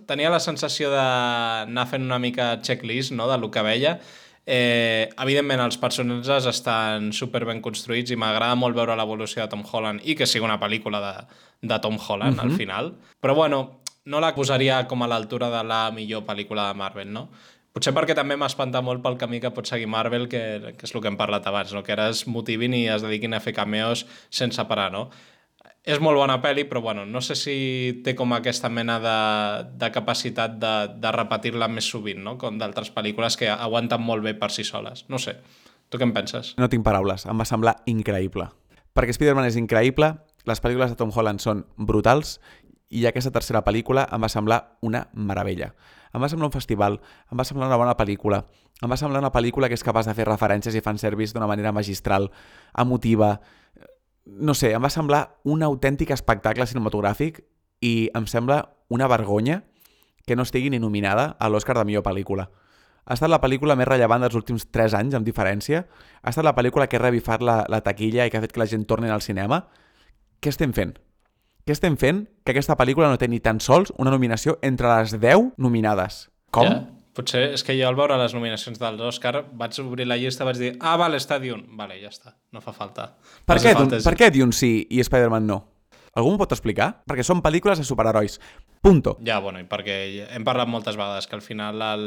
tenia 0.09 0.29
la 0.29 0.41
sensació 0.41 0.91
d'anar 0.93 1.85
fent 1.89 2.05
una 2.05 2.19
mica 2.21 2.55
checklist 2.61 3.13
no?, 3.15 3.29
del 3.29 3.47
que 3.49 3.63
veia. 3.65 3.99
Eh, 4.45 5.09
evidentment, 5.21 5.61
els 5.61 5.77
personatges 5.77 6.47
estan 6.49 7.11
super 7.13 7.43
ben 7.45 7.61
construïts 7.61 8.11
i 8.11 8.17
m'agrada 8.17 8.55
molt 8.55 8.77
veure 8.77 8.95
l'evolució 8.97 9.43
de 9.43 9.49
Tom 9.51 9.65
Holland 9.65 10.01
i 10.03 10.15
que 10.15 10.27
sigui 10.29 10.45
una 10.45 10.59
pel·lícula 10.61 11.01
de, 11.03 11.13
de 11.61 11.79
Tom 11.79 11.97
Holland, 11.99 12.37
uh 12.37 12.43
-huh. 12.43 12.51
al 12.51 12.57
final. 12.57 12.93
Però 13.21 13.35
bueno, 13.35 13.81
no 14.05 14.19
la 14.19 14.33
posaria 14.35 14.87
com 14.87 15.03
a 15.03 15.07
l'altura 15.07 15.49
de 15.49 15.63
la 15.63 15.91
millor 15.91 16.23
pel·lícula 16.25 16.67
de 16.67 16.73
Marvel, 16.73 17.11
no? 17.13 17.29
Potser 17.69 17.93
perquè 17.93 18.15
també 18.17 18.35
m'espanta 18.35 18.81
molt 18.81 19.03
pel 19.05 19.17
camí 19.17 19.39
que 19.39 19.51
pot 19.51 19.67
seguir 19.69 19.87
Marvel, 19.87 20.27
que, 20.27 20.73
que 20.75 20.87
és 20.87 20.95
el 20.95 21.01
que 21.01 21.07
hem 21.07 21.17
parlat 21.17 21.45
abans, 21.47 21.73
no? 21.73 21.83
que 21.85 21.93
ara 21.93 22.09
es 22.09 22.25
motivin 22.27 22.73
i 22.73 22.87
es 22.89 23.05
dediquin 23.05 23.33
a 23.33 23.39
fer 23.39 23.53
cameos 23.53 24.07
sense 24.29 24.65
parar, 24.65 24.91
no? 24.91 25.09
És 25.89 25.97
molt 25.97 26.19
bona 26.19 26.35
pel·li, 26.37 26.67
però 26.69 26.83
bueno, 26.85 27.01
no 27.09 27.21
sé 27.25 27.33
si 27.39 27.55
té 28.05 28.13
com 28.17 28.35
aquesta 28.35 28.69
mena 28.69 28.99
de, 29.01 29.15
de 29.81 29.89
capacitat 29.89 30.59
de, 30.61 30.73
de 31.01 31.13
repetir-la 31.15 31.69
més 31.71 31.87
sovint, 31.89 32.21
no? 32.21 32.35
com 32.37 32.59
d'altres 32.61 32.91
pel·lícules 32.93 33.39
que 33.39 33.49
aguanten 33.49 34.03
molt 34.05 34.21
bé 34.25 34.35
per 34.37 34.51
si 34.53 34.65
soles. 34.67 35.07
No 35.09 35.17
sé, 35.17 35.39
tu 35.89 35.97
què 35.97 36.05
en 36.05 36.13
penses? 36.13 36.53
No 36.61 36.69
tinc 36.69 36.85
paraules, 36.85 37.25
em 37.25 37.41
va 37.41 37.47
semblar 37.49 37.79
increïble. 37.89 38.45
Perquè 38.93 39.15
Spider-Man 39.17 39.49
és 39.49 39.57
increïble, 39.57 40.11
les 40.49 40.61
pel·lícules 40.61 40.93
de 40.93 40.99
Tom 40.99 41.13
Holland 41.15 41.41
són 41.41 41.65
brutals 41.77 42.37
i 42.89 43.05
aquesta 43.09 43.33
tercera 43.33 43.63
pel·lícula 43.65 44.05
em 44.13 44.21
va 44.21 44.29
semblar 44.29 44.59
una 44.85 45.07
meravella. 45.13 45.73
Em 46.13 46.21
va 46.21 46.29
semblar 46.29 46.49
un 46.49 46.55
festival, 46.55 46.97
em 47.29 47.37
va 47.37 47.45
semblar 47.45 47.69
una 47.69 47.77
bona 47.81 47.95
pel·lícula, 47.97 48.43
em 48.81 48.89
va 48.89 48.97
semblar 48.97 49.21
una 49.21 49.33
pel·lícula 49.33 49.69
que 49.69 49.77
és 49.77 49.85
capaç 49.85 50.09
de 50.09 50.15
fer 50.17 50.25
referències 50.29 50.77
i 50.77 50.85
fanservice 50.85 51.33
d'una 51.33 51.49
manera 51.49 51.73
magistral, 51.73 52.29
emotiva... 52.77 53.39
No 54.29 54.53
sé, 54.53 54.73
em 54.75 54.83
va 54.83 54.91
semblar 54.93 55.39
un 55.43 55.63
autèntic 55.65 56.11
espectacle 56.13 56.67
cinematogràfic 56.69 57.41
i 57.81 58.09
em 58.15 58.27
sembla 58.27 58.61
una 58.89 59.07
vergonya 59.07 59.63
que 60.27 60.35
no 60.35 60.45
estigui 60.45 60.69
ni 60.69 60.79
nominada 60.79 61.35
a 61.39 61.49
l'Oscar 61.49 61.77
de 61.77 61.85
millor 61.89 62.03
pel·lícula. 62.05 62.49
Ha 63.09 63.15
estat 63.17 63.31
la 63.31 63.39
pel·lícula 63.41 63.73
més 63.79 63.87
rellevant 63.89 64.21
dels 64.21 64.37
últims 64.37 64.67
3 64.69 64.93
anys, 64.99 65.15
amb 65.17 65.25
diferència. 65.25 65.85
Ha 66.21 66.29
estat 66.29 66.45
la 66.45 66.53
pel·lícula 66.53 66.85
que 66.85 66.99
ha 66.99 67.01
revifat 67.01 67.41
la, 67.41 67.63
la 67.65 67.81
taquilla 67.81 68.27
i 68.27 68.29
que 68.29 68.37
ha 68.37 68.43
fet 68.43 68.53
que 68.53 68.61
la 68.61 68.69
gent 68.69 68.85
torni 68.85 69.09
al 69.09 69.25
cinema. 69.25 69.63
Què 70.39 70.53
estem 70.53 70.75
fent? 70.77 70.93
Què 71.65 71.73
estem 71.73 71.97
fent 71.97 72.27
que 72.45 72.53
aquesta 72.53 72.77
pel·lícula 72.77 73.09
no 73.09 73.17
té 73.17 73.27
ni 73.27 73.41
tan 73.41 73.57
sols 73.63 73.89
una 73.97 74.13
nominació 74.13 74.59
entre 74.61 74.91
les 74.93 75.17
10 75.17 75.55
nominades? 75.57 76.27
Com? 76.53 76.69
Ja. 76.69 76.98
Potser 77.17 77.41
és 77.55 77.63
que 77.65 77.73
jo 77.75 77.87
al 77.87 77.97
veure 77.97 78.17
les 78.21 78.35
nominacions 78.37 78.79
dels 78.79 79.01
Òscar 79.09 79.43
vaig 79.57 79.79
obrir 79.81 80.05
la 80.07 80.17
llista 80.19 80.45
vaig 80.47 80.59
dir 80.61 80.75
ah, 80.79 80.95
vale, 80.99 81.17
està 81.17 81.39
Dune. 81.41 81.65
Vale, 81.79 81.97
ja 82.01 82.11
està. 82.13 82.35
No 82.53 82.61
fa 82.61 82.75
falta. 82.75 83.09
Per, 83.45 83.57
no 83.57 83.63
què, 83.63 83.73
falta 83.73 83.97
Dune, 83.97 84.05
per 84.05 84.15
què 84.19 84.31
Dune 84.35 84.55
sí 84.55 84.73
i 84.89 85.01
Spider-Man 85.03 85.49
no? 85.49 85.59
Algú 86.17 86.33
m'ho 86.33 86.41
pot 86.41 86.55
explicar? 86.55 86.91
Perquè 87.09 87.25
són 87.25 87.43
pel·lícules 87.45 87.81
de 87.81 87.85
superherois. 87.87 88.39
Punto. 88.81 89.17
Ja, 89.27 89.41
bueno, 89.43 89.59
i 89.59 89.65
perquè 89.67 89.95
hem 90.31 90.45
parlat 90.47 90.69
moltes 90.71 90.95
vegades 90.95 91.27
que 91.27 91.35
al 91.35 91.43
final 91.43 91.81
el, 91.83 92.05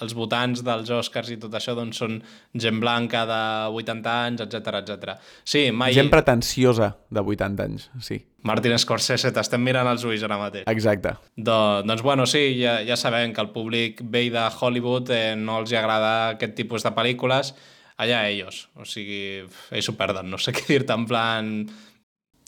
els 0.00 0.14
votants 0.16 0.62
dels 0.64 0.88
Oscars 0.96 1.28
i 1.34 1.36
tot 1.40 1.52
això 1.52 1.74
doncs, 1.76 2.00
són 2.00 2.16
gent 2.56 2.80
blanca 2.80 3.26
de 3.28 3.40
80 3.76 4.14
anys, 4.14 4.44
etc 4.46 4.80
etc. 4.80 5.18
Sí, 5.44 5.66
mai... 5.68 5.92
Gent 5.96 6.08
pretensiosa 6.12 6.94
de 7.12 7.20
80 7.20 7.68
anys, 7.68 7.90
sí. 8.00 8.22
Martin 8.44 8.76
Scorsese, 8.80 9.32
t'estem 9.36 9.62
mirant 9.64 9.88
els 9.88 10.04
ulls 10.08 10.24
ara 10.24 10.40
mateix. 10.40 10.64
Exacte. 10.72 11.14
Do, 11.36 11.58
doncs 11.84 12.04
bueno, 12.04 12.24
sí, 12.28 12.46
ja, 12.56 12.78
ja 12.84 12.96
sabem 13.00 13.36
que 13.36 13.44
el 13.44 13.52
públic 13.52 14.00
vell 14.04 14.32
de 14.32 14.48
Hollywood 14.48 15.12
eh, 15.12 15.32
no 15.36 15.60
els 15.60 15.72
agrada 15.76 16.34
aquest 16.34 16.56
tipus 16.56 16.84
de 16.84 16.92
pel·lícules, 16.96 17.52
allà 18.00 18.24
ells. 18.32 18.66
O 18.80 18.88
sigui, 18.88 19.44
ells 19.72 19.88
ho 19.92 19.96
perden, 20.00 20.32
no 20.32 20.40
sé 20.40 20.52
què 20.56 20.64
dir-te, 20.72 20.96
en 20.96 21.08
plan 21.08 21.58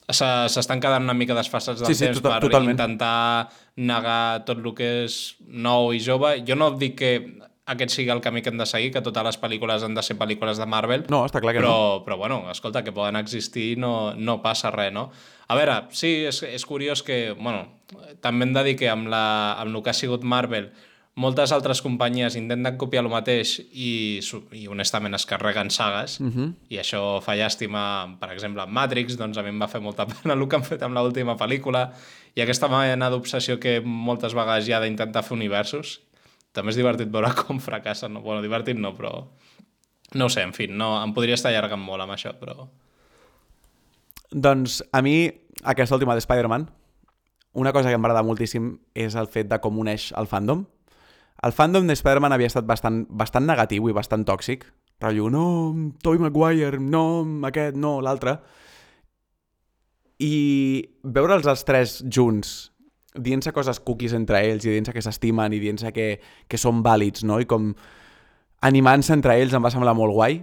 s'estan 0.08 0.80
quedant 0.80 1.02
una 1.04 1.14
mica 1.14 1.34
desfassats 1.34 1.80
del 1.80 1.88
Sí, 1.88 1.94
sí, 1.94 2.04
temps 2.06 2.20
tota- 2.22 2.36
per 2.36 2.48
totalment. 2.48 2.76
intentar 2.78 3.48
negar 3.76 4.44
tot 4.46 4.58
el 4.64 4.74
que 4.74 5.04
és 5.04 5.36
nou 5.46 5.92
i 5.92 6.00
jove. 6.00 6.44
Jo 6.46 6.54
no 6.54 6.70
dic 6.78 6.96
que 6.96 7.12
aquest 7.66 7.90
sigui 7.96 8.10
el 8.10 8.20
camí 8.20 8.42
que 8.42 8.48
hem 8.50 8.58
de 8.58 8.66
seguir, 8.66 8.92
que 8.92 9.00
totes 9.02 9.24
les 9.24 9.40
pel·lícules 9.40 9.82
han 9.82 9.94
de 9.94 10.02
ser 10.02 10.16
pel·lícules 10.16 10.56
de 10.56 10.66
Marvel, 10.66 11.04
No, 11.10 11.24
està 11.26 11.40
clar 11.40 11.52
que 11.52 11.58
però, 11.60 12.04
però 12.04 12.16
bueno, 12.16 12.44
escolta, 12.52 12.84
que 12.84 12.92
poden 12.92 13.16
existir 13.16 13.76
no, 13.76 14.14
no 14.14 14.40
passa 14.40 14.70
res, 14.70 14.92
no? 14.92 15.10
A 15.48 15.54
veure, 15.56 15.82
sí, 15.90 16.24
és, 16.26 16.42
és 16.44 16.64
curiós 16.66 17.02
que, 17.02 17.32
bueno, 17.32 17.66
també 18.20 18.44
hem 18.46 18.52
de 18.54 18.62
dir 18.62 18.76
que 18.76 18.88
amb, 18.88 19.08
la, 19.08 19.54
amb 19.60 19.74
el 19.74 19.82
que 19.82 19.90
ha 19.90 19.94
sigut 19.94 20.22
Marvel, 20.22 20.70
moltes 21.16 21.52
altres 21.52 21.80
companyies 21.80 22.36
intenten 22.36 22.76
copiar 22.76 23.02
el 23.04 23.10
mateix 23.10 23.56
i, 23.72 24.20
i 24.52 24.66
honestament 24.68 25.16
es 25.16 25.24
carreguen 25.26 25.70
sagues, 25.70 26.20
Uh 26.20 26.26
-huh. 26.26 26.52
i 26.68 26.76
això 26.76 27.20
fa 27.22 27.34
llàstima, 27.34 28.18
per 28.20 28.30
exemple, 28.32 28.62
amb 28.62 28.72
Matrix, 28.72 29.16
doncs 29.16 29.38
a 29.38 29.42
mi 29.42 29.48
em 29.48 29.60
va 29.60 29.68
fer 29.68 29.80
molta 29.80 30.06
pena 30.12 30.34
el 30.34 30.48
que 30.48 30.56
han 30.56 30.64
fet 30.64 30.82
amb 30.82 30.94
l'última 30.94 31.36
pel·lícula, 31.36 31.92
i 32.34 32.40
aquesta 32.40 32.68
mena 32.68 33.10
d'obsessió 33.10 33.58
que 33.58 33.80
moltes 33.80 34.34
vegades 34.34 34.68
hi 34.68 34.72
ha 34.72 34.80
d'intentar 34.80 35.22
fer 35.22 35.36
universos, 35.36 36.00
també 36.52 36.70
és 36.70 36.76
divertit 36.76 37.10
veure 37.10 37.34
com 37.46 37.60
fracassen, 37.60 38.12
no? 38.12 38.20
Bueno, 38.20 38.42
divertit 38.42 38.76
no, 38.76 38.94
però... 38.94 39.26
No 40.14 40.28
sé, 40.28 40.42
en 40.42 40.52
fi, 40.52 40.68
no, 40.68 41.02
em 41.02 41.12
podria 41.12 41.34
estar 41.34 41.50
allargant 41.50 41.80
molt 41.82 42.02
amb 42.02 42.12
això, 42.12 42.32
però... 42.38 42.68
Doncs 44.30 44.82
a 44.92 45.02
mi, 45.02 45.30
aquesta 45.64 45.94
última 45.94 46.14
de 46.14 46.20
Spider-Man, 46.20 46.70
una 47.54 47.72
cosa 47.72 47.88
que 47.88 47.94
em 47.94 48.02
va 48.02 48.08
agradar 48.08 48.24
moltíssim 48.24 48.78
és 48.94 49.14
el 49.16 49.26
fet 49.26 49.48
de 49.48 49.58
com 49.58 49.78
uneix 49.78 50.12
el 50.12 50.26
fandom. 50.26 50.66
El 51.44 51.52
fandom 51.52 51.86
de 51.86 51.96
Spider-Man 51.96 52.32
havia 52.32 52.48
estat 52.48 52.64
bastant, 52.68 53.04
bastant 53.10 53.44
negatiu 53.46 53.88
i 53.90 53.94
bastant 53.96 54.24
tòxic. 54.24 54.64
Rotllo, 55.02 55.28
no, 55.28 55.44
Tobey 56.02 56.22
Maguire, 56.22 56.80
no, 56.80 57.04
aquest, 57.44 57.76
no, 57.76 57.98
l'altre. 58.00 58.38
I 60.24 60.32
veure'ls 61.04 61.46
els 61.50 61.64
tres 61.68 61.98
junts, 62.08 62.54
dient-se 63.12 63.52
coses 63.52 63.80
cookies 63.84 64.14
entre 64.16 64.40
ells 64.40 64.64
i 64.64 64.72
dient-se 64.72 64.94
que 64.96 65.04
s'estimen 65.04 65.52
i 65.52 65.60
dient-se 65.60 65.92
que, 65.92 66.08
que 66.48 66.60
són 66.60 66.82
vàlids, 66.84 67.24
no? 67.28 67.40
I 67.40 67.48
com 67.48 67.74
animant-se 68.64 69.12
entre 69.12 69.36
ells 69.36 69.56
em 69.56 69.64
va 69.64 69.72
semblar 69.72 69.96
molt 69.96 70.16
guai. 70.16 70.40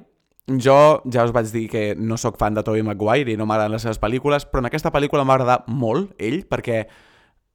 Jo 0.61 0.77
ja 1.09 1.23
us 1.23 1.31
vaig 1.33 1.49
dir 1.53 1.65
que 1.71 1.83
no 1.95 2.17
sóc 2.19 2.37
fan 2.37 2.53
de 2.53 2.63
Tobey 2.67 2.83
Maguire 2.85 3.33
i 3.33 3.39
no 3.39 3.47
m'agraden 3.49 3.73
les 3.73 3.85
seves 3.87 4.01
pel·lícules, 4.01 4.45
però 4.45 4.61
en 4.61 4.69
aquesta 4.69 4.91
pel·lícula 4.93 5.25
m'ha 5.25 5.39
agradat 5.39 5.69
molt 5.71 6.13
ell, 6.21 6.43
perquè 6.45 6.83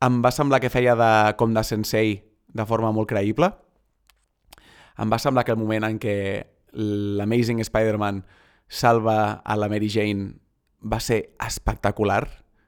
em 0.02 0.22
va 0.24 0.32
semblar 0.34 0.58
que 0.62 0.72
feia 0.72 0.94
de, 0.98 1.12
com 1.38 1.54
de 1.54 1.62
sensei 1.66 2.16
de 2.48 2.66
forma 2.66 2.92
molt 2.92 3.10
creïble. 3.10 3.50
Em 4.98 5.12
va 5.12 5.20
semblar 5.22 5.44
que 5.46 5.54
el 5.54 5.60
moment 5.60 5.86
en 5.86 5.98
què 6.02 6.16
l'Amazing 6.72 7.62
Spider-Man 7.64 8.24
salva 8.68 9.40
a 9.44 9.56
la 9.56 9.68
Mary 9.68 9.88
Jane 9.88 10.34
va 10.82 11.00
ser 11.00 11.34
espectacular, 11.44 12.26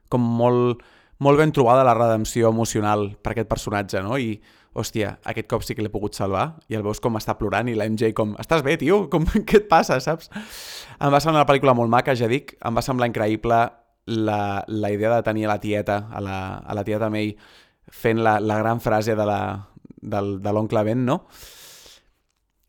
com 0.09 0.23
molt, 0.23 0.81
molt 1.19 1.39
ben 1.39 1.53
trobada 1.55 1.85
la 1.87 1.95
redempció 1.95 2.49
emocional 2.49 3.11
per 3.21 3.35
aquest 3.35 3.49
personatge, 3.51 4.01
no? 4.03 4.17
I, 4.17 4.35
hòstia, 4.73 5.17
aquest 5.27 5.49
cop 5.51 5.63
sí 5.67 5.75
que 5.75 5.83
l'he 5.83 5.91
pogut 5.91 6.15
salvar, 6.15 6.57
i 6.71 6.77
el 6.79 6.83
veus 6.83 6.99
com 7.03 7.19
està 7.19 7.35
plorant, 7.39 7.69
i 7.69 7.75
la 7.77 7.87
MJ 7.89 8.13
com, 8.17 8.33
estàs 8.41 8.63
bé, 8.65 8.77
tio? 8.81 9.05
Com, 9.11 9.27
què 9.47 9.61
et 9.61 9.69
passa, 9.71 9.99
saps? 10.03 10.31
Em 10.99 11.11
va 11.11 11.21
semblar 11.23 11.43
una 11.43 11.49
pel·lícula 11.49 11.75
molt 11.77 11.91
maca, 11.91 12.15
ja 12.17 12.29
dic, 12.31 12.55
em 12.59 12.77
va 12.77 12.85
semblar 12.85 13.11
increïble 13.11 13.63
la, 14.11 14.41
la 14.67 14.91
idea 14.91 15.13
de 15.15 15.23
tenir 15.23 15.45
a 15.45 15.53
la 15.53 15.59
tieta, 15.61 16.07
a 16.11 16.23
la, 16.23 16.37
a 16.57 16.75
la 16.75 16.83
tieta 16.87 17.11
May, 17.13 17.35
fent 17.91 18.23
la, 18.23 18.39
la 18.39 18.57
gran 18.59 18.81
frase 18.81 19.15
de 19.15 19.25
la, 19.27 19.41
del, 20.01 20.39
de 20.41 20.53
l'oncle 20.53 20.83
Ben, 20.87 21.05
no? 21.05 21.21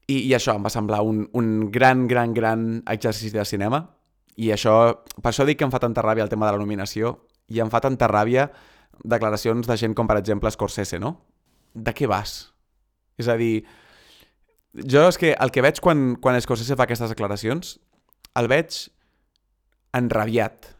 I, 0.06 0.18
I 0.28 0.32
això 0.36 0.54
em 0.56 0.64
va 0.64 0.72
semblar 0.72 1.02
un, 1.06 1.24
un 1.38 1.70
gran, 1.72 2.06
gran, 2.08 2.34
gran 2.34 2.82
exercici 2.90 3.34
de 3.36 3.44
cinema, 3.48 3.84
i 4.36 4.50
això, 4.52 4.74
per 5.20 5.30
això 5.32 5.44
dic 5.48 5.60
que 5.60 5.66
em 5.68 5.72
fa 5.72 5.80
tanta 5.82 6.04
ràbia 6.04 6.24
el 6.24 6.32
tema 6.32 6.48
de 6.48 6.56
la 6.56 6.62
nominació, 6.62 7.16
i 7.52 7.60
em 7.60 7.70
fa 7.72 7.82
tanta 7.84 8.08
ràbia 8.10 8.48
declaracions 9.04 9.68
de 9.68 9.76
gent 9.76 9.94
com, 9.98 10.08
per 10.08 10.18
exemple, 10.20 10.50
Scorsese, 10.52 11.00
no? 11.00 11.16
De 11.74 11.94
què 11.96 12.08
vas? 12.08 12.52
És 13.20 13.28
a 13.28 13.36
dir, 13.40 13.64
jo 14.72 15.04
és 15.08 15.18
que 15.20 15.34
el 15.34 15.52
que 15.52 15.64
veig 15.64 15.80
quan, 15.84 16.14
quan 16.20 16.38
Scorsese 16.40 16.76
fa 16.78 16.86
aquestes 16.86 17.12
declaracions, 17.12 17.76
el 18.38 18.48
veig 18.48 18.86
enrabiat. 19.96 20.72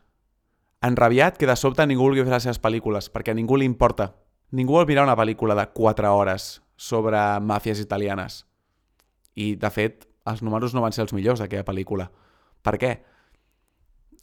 Enrabiat 0.83 1.37
que 1.39 1.47
de 1.47 1.57
sobte 1.57 1.85
ningú 1.87 2.09
vulgui 2.09 2.25
fer 2.25 2.33
les 2.33 2.49
seves 2.49 2.61
pel·lícules, 2.63 3.11
perquè 3.13 3.35
a 3.35 3.39
ningú 3.39 3.59
li 3.61 3.69
importa. 3.69 4.13
Ningú 4.53 4.77
vol 4.77 4.89
mirar 4.89 5.07
una 5.07 5.17
pel·lícula 5.17 5.57
de 5.57 5.67
4 5.73 6.13
hores 6.13 6.61
sobre 6.77 7.19
màfies 7.41 7.81
italianes. 7.81 8.43
I, 9.35 9.55
de 9.57 9.71
fet, 9.73 10.07
els 10.29 10.43
números 10.45 10.75
no 10.75 10.83
van 10.85 10.93
ser 10.93 11.07
els 11.07 11.15
millors 11.17 11.41
d'aquella 11.41 11.67
pel·lícula. 11.67 12.11
Per 12.63 12.77
què? 12.79 12.93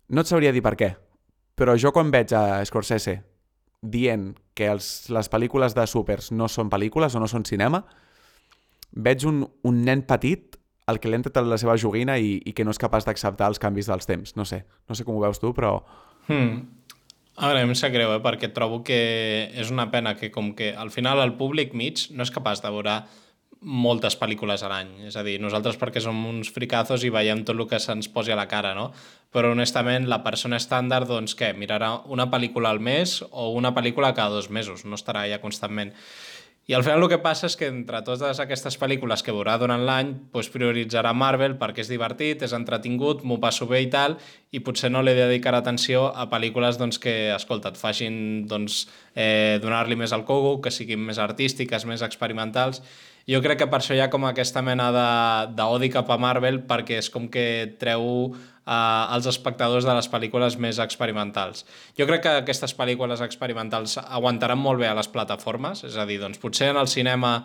No 0.09 0.21
et 0.21 0.29
sabria 0.29 0.53
dir 0.53 0.61
per 0.65 0.75
què, 0.77 0.93
però 1.57 1.75
jo 1.77 1.91
quan 1.93 2.11
veig 2.13 2.33
a 2.33 2.61
Scorsese 2.65 3.19
dient 3.81 4.31
que 4.57 4.69
els, 4.69 5.09
les 5.13 5.29
pel·lícules 5.31 5.75
de 5.75 5.85
súpers 5.87 6.31
no 6.35 6.47
són 6.51 6.69
pel·lícules 6.71 7.15
o 7.15 7.21
no 7.21 7.27
són 7.31 7.45
cinema, 7.47 7.83
veig 8.91 9.25
un, 9.29 9.43
un 9.63 9.83
nen 9.85 10.03
petit 10.07 10.57
al 10.89 10.97
que 10.99 11.09
li 11.09 11.19
ha 11.19 11.41
la 11.45 11.59
seva 11.61 11.77
joguina 11.77 12.17
i, 12.17 12.39
i 12.45 12.53
que 12.53 12.65
no 12.65 12.73
és 12.73 12.81
capaç 12.81 13.05
d'acceptar 13.05 13.47
els 13.51 13.61
canvis 13.61 13.89
dels 13.89 14.09
temps. 14.09 14.35
No 14.35 14.45
sé, 14.45 14.63
no 14.89 14.97
sé 14.97 15.05
com 15.05 15.15
ho 15.15 15.21
veus 15.21 15.39
tu, 15.39 15.53
però... 15.53 15.77
Hmm. 16.27 16.78
A 17.39 17.47
veure, 17.47 17.61
a 17.61 17.67
mi 17.67 17.71
em 17.71 17.77
sap 17.79 17.93
greu, 17.93 18.11
eh? 18.11 18.19
perquè 18.19 18.49
trobo 18.51 18.81
que 18.83 18.95
és 19.55 19.69
una 19.71 19.85
pena 19.93 20.11
que 20.19 20.27
com 20.27 20.49
que 20.57 20.73
al 20.75 20.89
final 20.91 21.21
el 21.23 21.37
públic 21.39 21.71
mig 21.71 22.01
no 22.11 22.25
és 22.25 22.33
capaç 22.35 22.59
de 22.59 22.71
veure 22.75 22.95
moltes 23.61 24.17
pel·lícules 24.19 24.59
a 24.59 24.71
l'any. 24.71 24.89
És 25.07 25.15
a 25.15 25.23
dir, 25.23 25.37
nosaltres 25.39 25.79
perquè 25.79 26.03
som 26.03 26.19
uns 26.27 26.51
fricazos 26.51 27.05
i 27.07 27.11
veiem 27.15 27.45
tot 27.47 27.55
el 27.55 27.63
que 27.71 27.79
se'ns 27.79 28.11
posi 28.11 28.35
a 28.35 28.39
la 28.39 28.49
cara, 28.51 28.73
no? 28.75 28.89
Però 29.31 29.53
honestament, 29.55 30.09
la 30.11 30.19
persona 30.25 30.59
estàndard, 30.59 31.07
doncs 31.07 31.37
què? 31.39 31.53
Mirarà 31.55 31.93
una 32.11 32.27
pel·lícula 32.27 32.75
al 32.75 32.83
mes 32.83 33.21
o 33.31 33.53
una 33.55 33.71
pel·lícula 33.71 34.11
cada 34.17 34.35
dos 34.35 34.51
mesos, 34.51 34.83
no 34.83 34.99
estarà 34.99 35.23
allà 35.23 35.39
constantment. 35.39 35.95
I 36.69 36.75
al 36.75 36.83
final 36.83 37.01
el 37.01 37.09
que 37.09 37.17
passa 37.17 37.47
és 37.49 37.55
que 37.57 37.65
entre 37.65 38.03
totes 38.05 38.37
aquestes 38.37 38.75
pel·lícules 38.77 39.23
que 39.25 39.33
veurà 39.33 39.55
durant 39.57 39.81
l'any 39.87 40.11
doncs 40.29 40.51
prioritzarà 40.53 41.15
Marvel 41.17 41.55
perquè 41.57 41.81
és 41.81 41.89
divertit, 41.89 42.43
és 42.45 42.53
entretingut, 42.53 43.23
m'ho 43.25 43.39
passo 43.41 43.65
bé 43.65 43.79
i 43.81 43.87
tal, 43.89 44.19
i 44.53 44.61
potser 44.61 44.91
no 44.93 45.01
li 45.01 45.15
dedicarà 45.17 45.63
atenció 45.63 46.03
a 46.13 46.27
pel·lícules 46.29 46.77
doncs, 46.77 47.01
que, 47.01 47.15
escolta, 47.33 47.71
et 47.73 47.81
facin 47.81 48.19
doncs, 48.45 48.83
eh, 49.15 49.57
donar-li 49.63 49.97
més 49.97 50.13
al 50.13 50.27
cogo, 50.29 50.59
que 50.61 50.69
siguin 50.69 51.01
més 51.07 51.17
artístiques, 51.17 51.87
més 51.89 52.05
experimentals. 52.05 52.83
Jo 53.25 53.41
crec 53.41 53.63
que 53.63 53.69
per 53.73 53.81
això 53.81 53.97
hi 53.97 54.05
ha 54.05 54.11
com 54.13 54.29
aquesta 54.29 54.61
mena 54.61 54.91
d'odi 55.49 55.89
cap 55.89 56.13
a 56.13 56.21
Marvel 56.21 56.61
perquè 56.69 57.01
és 57.01 57.09
com 57.09 57.25
que 57.33 57.47
treu 57.81 58.35
als 58.69 59.25
espectadors 59.29 59.87
de 59.87 59.95
les 59.97 60.09
pel·lícules 60.11 60.59
més 60.61 60.77
experimentals. 60.83 61.65
Jo 61.97 62.05
crec 62.09 62.23
que 62.25 62.35
aquestes 62.43 62.75
pel·lícules 62.77 63.23
experimentals 63.25 63.97
aguantaran 64.03 64.61
molt 64.61 64.81
bé 64.81 64.89
a 64.89 64.95
les 64.97 65.09
plataformes, 65.09 65.83
és 65.87 65.97
a 65.97 66.05
dir, 66.05 66.19
doncs 66.21 66.41
potser 66.41 66.69
en 66.73 66.81
el 66.81 66.91
cinema 66.91 67.39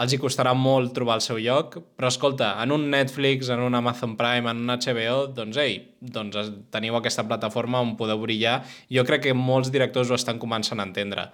els 0.00 0.14
hi 0.14 0.18
costarà 0.20 0.54
molt 0.56 0.94
trobar 0.96 1.18
el 1.18 1.24
seu 1.24 1.36
lloc, 1.42 1.74
però 1.98 2.08
escolta, 2.08 2.54
en 2.62 2.72
un 2.72 2.86
Netflix, 2.92 3.50
en 3.52 3.60
un 3.60 3.74
Amazon 3.76 4.14
Prime, 4.16 4.48
en 4.48 4.62
un 4.62 4.72
HBO, 4.72 5.26
doncs 5.36 5.58
ei, 5.60 5.74
doncs 6.00 6.52
teniu 6.72 6.96
aquesta 6.96 7.26
plataforma 7.28 7.82
on 7.84 7.96
podeu 7.98 8.22
brillar. 8.22 8.60
Jo 8.88 9.04
crec 9.04 9.26
que 9.26 9.36
molts 9.36 9.72
directors 9.74 10.08
ho 10.08 10.16
estan 10.16 10.40
començant 10.40 10.80
a 10.80 10.86
entendre. 10.88 11.26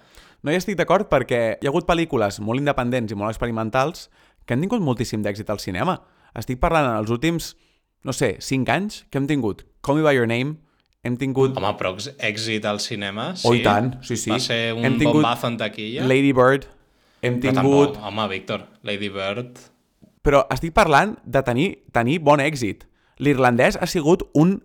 No 0.43 0.51
hi 0.51 0.59
estic 0.59 0.75
d'acord 0.79 1.07
perquè 1.09 1.41
hi 1.55 1.67
ha 1.67 1.71
hagut 1.71 1.87
pel·lícules 1.87 2.41
molt 2.43 2.59
independents 2.59 3.13
i 3.13 3.17
molt 3.17 3.31
experimentals 3.31 4.09
que 4.45 4.55
han 4.55 4.65
tingut 4.65 4.83
moltíssim 4.83 5.23
d'èxit 5.23 5.49
al 5.53 5.63
cinema. 5.63 6.01
Estic 6.37 6.59
parlant 6.59 6.91
en 6.91 6.99
els 6.99 7.13
últims 7.13 7.53
no 8.03 8.13
sé, 8.13 8.37
5 8.39 8.71
anys 8.71 9.05
que 9.09 9.19
hem 9.19 9.27
tingut 9.29 9.65
Call 9.81 9.99
Me 9.99 10.03
By 10.05 10.15
Your 10.15 10.27
Name, 10.27 10.57
hem 11.07 11.17
tingut... 11.17 11.55
Home, 11.57 11.71
però 11.79 11.93
èxit 11.95 12.65
al 12.67 12.81
cinema, 12.83 13.31
sí. 13.39 13.47
Oh, 13.47 13.55
i 13.55 13.63
tant, 13.65 13.93
sí, 14.05 14.17
sí. 14.19 14.31
Va 14.33 14.39
ser 14.43 14.73
un 14.75 14.85
hem 14.85 14.97
tingut 14.99 15.21
bombazo 15.21 15.49
en 15.51 15.57
taquilla. 15.61 16.05
Lady 16.09 16.33
Bird, 16.35 16.67
hem 17.23 17.39
però 17.39 17.61
tingut... 17.61 17.95
Tampoc, 17.95 18.11
home, 18.11 18.27
Víctor, 18.33 18.67
Lady 18.87 19.09
Bird... 19.13 19.65
Però 20.27 20.41
estic 20.51 20.73
parlant 20.75 21.13
de 21.23 21.39
tenir, 21.47 21.67
tenir 21.95 22.17
bon 22.19 22.41
èxit. 22.43 22.81
L'irlandès 23.23 23.77
ha 23.79 23.87
sigut 23.87 24.25
un 24.35 24.57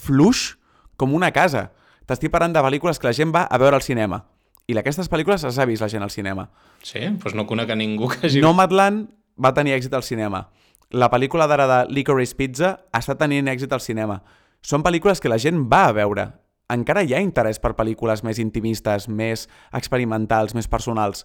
fluix 0.00 0.54
com 0.96 1.12
una 1.12 1.28
casa. 1.36 1.66
T'estic 2.08 2.32
parlant 2.32 2.54
de 2.56 2.62
pel·lícules 2.64 2.96
que 2.96 3.10
la 3.10 3.12
gent 3.12 3.34
va 3.34 3.42
a 3.44 3.58
veure 3.60 3.76
al 3.76 3.84
cinema. 3.84 4.22
I 4.70 4.78
aquestes 4.80 5.10
pel·lícules 5.12 5.44
les 5.44 5.58
ha 5.58 5.66
vist 5.68 5.84
la 5.84 5.90
gent 5.92 6.06
al 6.06 6.14
cinema. 6.14 6.46
Sí? 6.80 7.02
Doncs 7.02 7.20
pues 7.20 7.36
no 7.36 7.44
conec 7.44 7.74
a 7.74 7.76
ningú 7.76 8.08
que 8.08 8.22
hagi... 8.24 8.40
Nomadland 8.40 9.10
va 9.36 9.52
tenir 9.52 9.76
èxit 9.76 9.92
al 9.98 10.06
cinema 10.06 10.46
la 10.90 11.10
pel·lícula 11.10 11.46
d'ara 11.46 11.66
de 11.70 11.80
Licorice 11.94 12.34
Pizza 12.34 12.72
està 12.96 13.14
tenint 13.18 13.48
èxit 13.50 13.72
al 13.72 13.82
cinema. 13.82 14.20
Són 14.60 14.82
pel·lícules 14.82 15.22
que 15.22 15.30
la 15.30 15.38
gent 15.38 15.62
va 15.70 15.86
a 15.88 15.92
veure. 15.94 16.26
Encara 16.70 17.04
hi 17.06 17.14
ha 17.14 17.22
interès 17.22 17.60
per 17.62 17.76
pel·lícules 17.78 18.24
més 18.26 18.40
intimistes, 18.42 19.08
més 19.08 19.46
experimentals, 19.76 20.54
més 20.54 20.68
personals. 20.70 21.24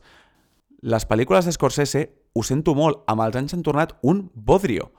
Les 0.85 1.05
pel·lícules 1.09 1.49
d'Scorsese, 1.49 2.05
ho 2.35 2.43
sento 2.43 2.75
molt, 2.77 3.01
amb 3.09 3.25
els 3.25 3.37
anys 3.39 3.55
han 3.55 3.65
tornat 3.65 3.95
un 4.03 4.29
bodrio. 4.35 4.91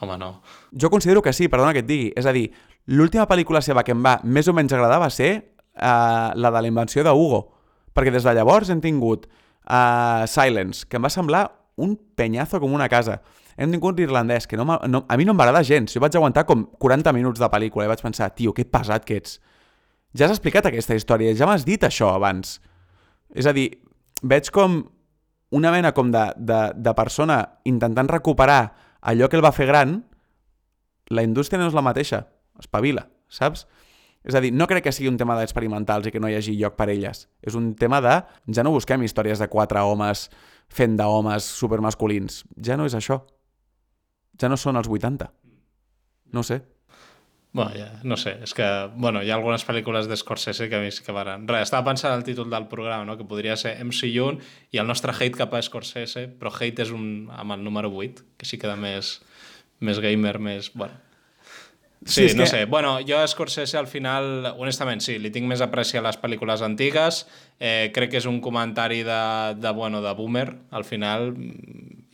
Home, 0.00 0.16
no. 0.20 0.40
Jo 0.72 0.90
considero 0.92 1.22
que 1.22 1.32
sí, 1.32 1.48
perdona 1.48 1.72
que 1.72 1.84
et 1.84 1.88
digui. 1.88 2.10
És 2.16 2.28
a 2.28 2.32
dir, 2.32 2.50
l'última 2.86 3.28
pel·lícula 3.28 3.62
seva 3.64 3.84
que 3.84 3.92
em 3.96 4.04
va 4.04 4.18
més 4.24 4.48
o 4.48 4.56
menys 4.56 4.72
agradar 4.76 5.00
va 5.02 5.12
ser 5.12 5.30
uh, 5.36 6.32
la 6.36 6.52
de 6.52 6.62
la 6.62 6.68
invenció 6.68 7.04
de 7.04 7.12
Hugo. 7.12 7.46
Perquè 7.96 8.12
des 8.12 8.24
de 8.24 8.36
llavors 8.36 8.72
hem 8.72 8.80
tingut 8.84 9.28
uh, 9.28 10.24
Silence, 10.28 10.84
que 10.88 11.00
em 11.00 11.04
va 11.04 11.12
semblar 11.12 11.48
un 11.76 11.96
penyazo 12.16 12.60
com 12.60 12.72
una 12.72 12.88
casa 12.88 13.20
hem 13.56 13.72
tingut 13.72 13.96
l'irlandès, 13.98 14.46
que 14.46 14.56
no, 14.56 14.66
no, 14.66 15.04
a 15.08 15.16
mi 15.16 15.24
no 15.24 15.34
m'agrada 15.34 15.64
gens. 15.64 15.94
Jo 15.94 16.02
vaig 16.04 16.16
aguantar 16.16 16.44
com 16.48 16.66
40 16.82 17.12
minuts 17.16 17.40
de 17.40 17.48
pel·lícula 17.52 17.86
i 17.86 17.90
vaig 17.90 18.02
pensar, 18.04 18.28
tio, 18.36 18.52
que 18.52 18.66
pesat 18.68 19.06
que 19.08 19.16
ets. 19.20 19.38
Ja 20.16 20.26
has 20.26 20.36
explicat 20.36 20.68
aquesta 20.68 20.96
història, 20.96 21.34
ja 21.36 21.48
m'has 21.48 21.64
dit 21.64 21.82
això 21.84 22.12
abans. 22.14 22.58
És 23.34 23.48
a 23.48 23.54
dir, 23.56 23.70
veig 24.22 24.50
com 24.52 24.82
una 25.56 25.72
mena 25.72 25.92
com 25.96 26.10
de, 26.12 26.26
de, 26.36 26.60
de 26.76 26.94
persona 26.96 27.40
intentant 27.64 28.10
recuperar 28.12 28.60
allò 29.00 29.28
que 29.30 29.38
el 29.38 29.44
va 29.44 29.54
fer 29.56 29.68
gran, 29.70 30.00
la 31.08 31.24
indústria 31.24 31.60
no 31.60 31.68
és 31.70 31.76
la 31.76 31.84
mateixa, 31.86 32.24
espavila, 32.60 33.06
saps? 33.32 33.64
És 34.26 34.34
a 34.34 34.42
dir, 34.42 34.50
no 34.50 34.66
crec 34.66 34.88
que 34.88 34.92
sigui 34.92 35.08
un 35.08 35.18
tema 35.20 35.36
d'experimentals 35.38 36.08
i 36.08 36.12
que 36.12 36.20
no 36.20 36.26
hi 36.28 36.34
hagi 36.34 36.56
lloc 36.58 36.74
per 36.74 36.88
elles. 36.90 37.28
És 37.46 37.54
un 37.54 37.70
tema 37.78 38.00
de... 38.02 38.16
Ja 38.50 38.64
no 38.66 38.72
busquem 38.74 39.04
històries 39.06 39.38
de 39.38 39.46
quatre 39.46 39.78
homes 39.86 40.26
fent 40.66 40.96
d'homes 40.98 41.46
supermasculins. 41.46 42.42
Ja 42.58 42.74
no 42.74 42.88
és 42.90 42.96
això 42.98 43.20
ja 44.40 44.50
no 44.52 44.58
són 44.60 44.78
els 44.80 44.88
80. 44.88 45.28
No 46.32 46.42
sé. 46.46 46.62
Bueno, 47.56 47.72
ja, 47.72 47.86
no 48.04 48.18
sé, 48.20 48.34
és 48.44 48.52
que, 48.52 48.64
bueno, 49.00 49.22
hi 49.24 49.30
ha 49.30 49.36
algunes 49.38 49.62
pel·lícules 49.64 50.10
d'Scorsese 50.10 50.66
que 50.68 50.76
a 50.76 50.82
mi 50.82 50.90
sí 50.92 51.00
que 51.06 51.14
van... 51.16 51.46
Res, 51.48 51.70
estava 51.70 51.86
pensant 51.86 52.12
el 52.12 52.24
títol 52.26 52.50
del 52.52 52.66
programa, 52.68 53.06
no?, 53.08 53.14
que 53.16 53.24
podria 53.24 53.56
ser 53.56 53.78
MCU 53.80 54.26
i 54.76 54.82
el 54.82 54.84
nostre 54.84 55.14
hate 55.16 55.38
cap 55.38 55.56
a 55.56 55.62
Scorsese, 55.64 56.26
però 56.36 56.52
hate 56.52 56.84
és 56.84 56.92
un, 56.92 57.30
amb 57.32 57.56
el 57.56 57.64
número 57.64 57.88
8, 57.88 58.26
que 58.36 58.48
sí 58.50 58.60
queda 58.60 58.76
més, 58.76 59.14
més 59.80 60.02
gamer, 60.04 60.34
més... 60.36 60.68
Bueno, 60.76 61.00
Sí, 62.06 62.28
sí 62.28 62.36
no 62.36 62.44
que... 62.44 62.50
sé. 62.50 62.64
Bueno, 62.64 63.00
jo 63.06 63.18
a 63.18 63.26
Scorsese 63.26 63.76
al 63.76 63.88
final, 63.90 64.54
honestament, 64.56 65.02
sí, 65.02 65.18
li 65.18 65.32
tinc 65.34 65.48
més 65.50 65.60
apreci 65.64 65.98
a 65.98 66.04
les 66.06 66.16
pel·lícules 66.22 66.62
antigues. 66.62 67.24
Eh, 67.58 67.90
crec 67.92 68.14
que 68.14 68.20
és 68.22 68.28
un 68.30 68.38
comentari 68.40 69.02
de, 69.02 69.20
de, 69.58 69.72
bueno, 69.74 70.00
de 70.04 70.14
boomer, 70.14 70.46
al 70.70 70.86
final, 70.86 71.32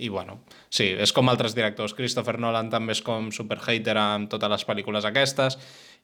i 0.00 0.08
bueno, 0.08 0.40
sí, 0.72 0.88
és 0.96 1.12
com 1.12 1.28
altres 1.28 1.54
directors. 1.54 1.92
Christopher 1.98 2.38
Nolan 2.40 2.72
també 2.72 2.96
és 2.96 3.02
com 3.04 3.28
super 3.30 3.60
hater 3.60 3.98
amb 4.00 4.32
totes 4.32 4.50
les 4.50 4.64
pel·lícules 4.66 5.04
aquestes, 5.04 5.58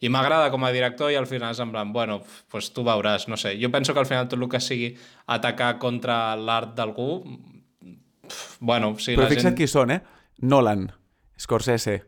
i 0.05 0.13
m'agrada 0.13 0.53
com 0.53 0.63
a 0.63 0.71
director 0.75 1.11
i 1.11 1.17
al 1.19 1.27
final 1.27 1.57
és 1.57 1.63
en 1.65 1.73
plan, 1.73 1.89
bueno, 1.93 2.21
pues 2.53 2.69
tu 2.77 2.85
veuràs, 2.87 3.27
no 3.33 3.41
sé. 3.41 3.57
Jo 3.59 3.73
penso 3.73 3.95
que 3.97 4.05
al 4.05 4.07
final 4.11 4.29
tot 4.29 4.39
el 4.39 4.51
que 4.53 4.61
sigui 4.61 4.93
atacar 5.27 5.79
contra 5.81 6.37
l'art 6.37 6.77
d'algú, 6.77 7.25
bueno, 8.61 8.93
sí, 9.01 9.17
Però 9.17 9.25
la 9.25 9.33
fixa't 9.33 9.55
gent... 9.55 9.59
qui 9.59 9.67
són, 9.71 9.97
eh? 9.97 10.03
Nolan, 10.45 10.91
Scorsese, 11.41 12.03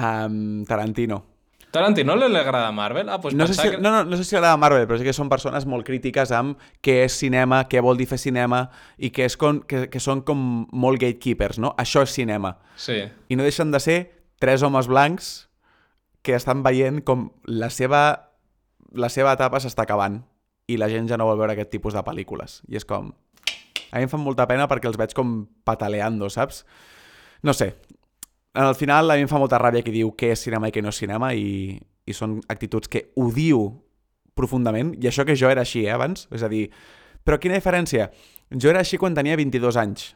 um, 0.00 0.64
Tarantino. 0.68 1.24
Tarantino 1.70 2.16
li 2.18 2.36
agrada 2.36 2.72
Marvel? 2.72 3.08
Ah, 3.08 3.20
pues 3.20 3.34
no, 3.34 3.46
sé 3.46 3.54
si, 3.54 3.70
que... 3.70 3.78
no, 3.78 3.90
no, 3.92 4.04
no 4.04 4.16
sé 4.16 4.24
si 4.24 4.34
agrada 4.34 4.56
Marvel, 4.56 4.88
però 4.90 4.98
sí 4.98 5.06
que 5.06 5.14
són 5.14 5.30
persones 5.30 5.66
molt 5.70 5.86
crítiques 5.86 6.32
amb 6.34 6.58
què 6.82 7.04
és 7.04 7.18
cinema, 7.20 7.62
què 7.70 7.82
vol 7.84 8.00
dir 8.00 8.08
fer 8.10 8.18
cinema, 8.18 8.64
i 8.98 9.12
que, 9.14 9.28
és 9.28 9.36
com, 9.38 9.60
que, 9.62 9.84
que 9.92 10.02
són 10.02 10.24
com 10.26 10.40
molt 10.72 10.98
gatekeepers, 10.98 11.60
no? 11.62 11.70
Això 11.78 12.02
és 12.06 12.16
cinema. 12.16 12.56
Sí. 12.74 12.98
I 13.06 13.38
no 13.38 13.46
deixen 13.46 13.70
de 13.70 13.78
ser 13.82 14.00
tres 14.42 14.64
homes 14.66 14.90
blancs 14.90 15.30
que 16.26 16.34
estan 16.34 16.64
veient 16.66 17.04
com 17.06 17.28
la 17.46 17.70
seva, 17.70 18.02
la 18.92 19.08
seva 19.12 19.36
etapa 19.38 19.62
s'està 19.62 19.86
acabant 19.86 20.18
i 20.70 20.78
la 20.78 20.90
gent 20.90 21.08
ja 21.10 21.18
no 21.18 21.28
vol 21.30 21.38
veure 21.38 21.54
aquest 21.54 21.70
tipus 21.70 21.94
de 21.94 22.02
pel·lícules. 22.06 22.60
I 22.70 22.82
és 22.82 22.86
com... 22.88 23.12
A 23.90 23.98
mi 23.98 24.06
em 24.06 24.10
fan 24.10 24.22
molta 24.22 24.46
pena 24.46 24.68
perquè 24.70 24.90
els 24.90 24.98
veig 24.98 25.14
com 25.14 25.44
pataleando, 25.66 26.28
saps? 26.30 26.64
No 27.42 27.54
sé, 27.56 27.72
al 28.54 28.74
final 28.74 29.10
a 29.10 29.16
mi 29.16 29.26
em 29.26 29.30
fa 29.30 29.38
molta 29.38 29.60
ràbia 29.60 29.84
que 29.86 29.94
diu 29.94 30.12
què 30.18 30.32
és 30.34 30.42
cinema 30.46 30.68
i 30.68 30.74
què 30.74 30.82
no 30.82 30.90
és 30.90 31.00
cinema 31.02 31.32
i, 31.34 31.78
i 32.06 32.16
són 32.16 32.40
actituds 32.50 32.90
que 32.90 33.08
odio 33.20 33.62
profundament 34.34 34.94
i 34.98 35.10
això 35.10 35.26
que 35.26 35.36
jo 35.38 35.50
era 35.50 35.62
així 35.66 35.84
eh, 35.86 35.94
abans, 35.94 36.26
és 36.34 36.42
a 36.42 36.50
dir, 36.50 36.68
però 37.24 37.38
quina 37.38 37.58
diferència? 37.58 38.08
Jo 38.50 38.72
era 38.72 38.82
així 38.82 38.98
quan 38.98 39.14
tenia 39.14 39.36
22 39.38 39.78
anys. 39.78 40.14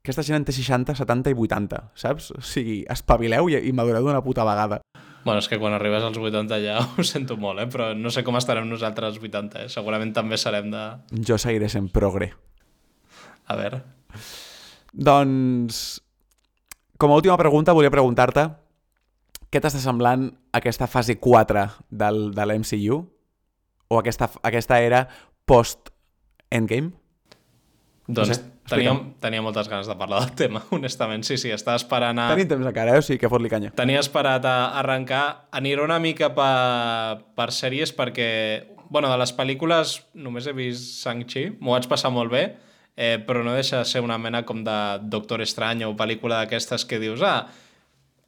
Aquesta 0.00 0.24
gent 0.24 0.40
en 0.40 0.46
té 0.48 0.52
60, 0.56 0.96
70 0.96 1.32
i 1.32 1.36
80, 1.36 1.80
saps? 2.02 2.30
O 2.32 2.40
sigui, 2.44 2.80
espavileu 2.88 3.50
i, 3.52 3.58
i 3.68 3.72
madureu 3.76 4.08
d'una 4.08 4.22
puta 4.24 4.44
vegada. 4.48 4.80
Bueno, 5.24 5.40
és 5.42 5.48
que 5.48 5.58
quan 5.60 5.76
arribes 5.76 6.04
als 6.04 6.16
80 6.16 6.60
ja 6.64 6.78
ho 6.96 7.04
sento 7.04 7.36
molt, 7.40 7.60
eh? 7.60 7.68
però 7.70 7.90
no 7.96 8.12
sé 8.12 8.24
com 8.24 8.36
estarem 8.40 8.68
nosaltres 8.68 9.14
als 9.14 9.20
80, 9.20 9.64
eh? 9.64 9.72
segurament 9.72 10.14
també 10.16 10.40
serem 10.40 10.70
de... 10.72 10.84
Jo 11.28 11.36
seguiré 11.40 11.68
sent 11.72 11.88
progre. 11.92 12.32
A 13.48 13.56
veure... 13.60 13.84
Doncs 14.90 16.00
com 17.00 17.12
a 17.12 17.16
última 17.16 17.38
pregunta, 17.40 17.72
volia 17.72 17.90
preguntar-te 17.90 18.44
què 19.50 19.58
t'està 19.58 19.80
semblant 19.80 20.28
aquesta 20.54 20.86
fase 20.86 21.16
4 21.18 21.64
del, 21.90 22.28
de 22.36 22.44
l'MCU? 22.44 23.00
O 23.90 23.98
aquesta, 23.98 24.28
aquesta 24.46 24.78
era 24.84 25.06
post-Endgame? 25.48 26.92
Doncs 28.10 28.20
no 28.20 28.36
sé, 28.36 28.44
tenia, 28.70 28.92
tenia 29.22 29.42
moltes 29.42 29.70
ganes 29.70 29.88
de 29.88 29.96
parlar 29.98 30.20
del 30.26 30.36
tema, 30.38 30.62
honestament. 30.76 31.24
Sí, 31.26 31.40
sí, 31.40 31.50
estava 31.54 31.80
esperant 31.80 32.20
a... 32.20 32.28
Tenim 32.34 32.52
temps 32.52 32.68
encara, 32.68 32.94
eh? 32.94 33.02
O 33.02 33.06
sigui, 33.06 33.18
que 33.22 33.32
fot-li 33.32 33.50
canya. 33.50 33.72
Tenia 33.80 34.02
esperat 34.04 34.44
a 34.46 34.56
arrencar. 34.82 35.24
Aniré 35.56 35.82
una 35.82 35.98
mica 36.02 36.30
per, 36.36 37.24
per 37.34 37.50
sèries 37.56 37.96
perquè, 37.96 38.30
bueno, 38.92 39.10
de 39.10 39.18
les 39.24 39.32
pel·lícules 39.34 39.96
només 40.20 40.46
he 40.46 40.54
vist 40.54 41.00
Shang-Chi, 41.00 41.48
m'ho 41.58 41.78
vaig 41.78 41.88
passar 41.90 42.12
molt 42.14 42.34
bé, 42.36 42.44
eh, 42.96 43.18
però 43.26 43.42
no 43.44 43.54
deixa 43.54 43.78
de 43.78 43.84
ser 43.84 44.00
una 44.02 44.18
mena 44.18 44.44
com 44.44 44.62
de 44.64 44.98
Doctor 45.02 45.40
Estrany 45.42 45.84
o 45.84 45.94
pel·lícula 45.96 46.40
d'aquestes 46.42 46.84
que 46.84 46.98
dius, 46.98 47.22
ah, 47.22 47.46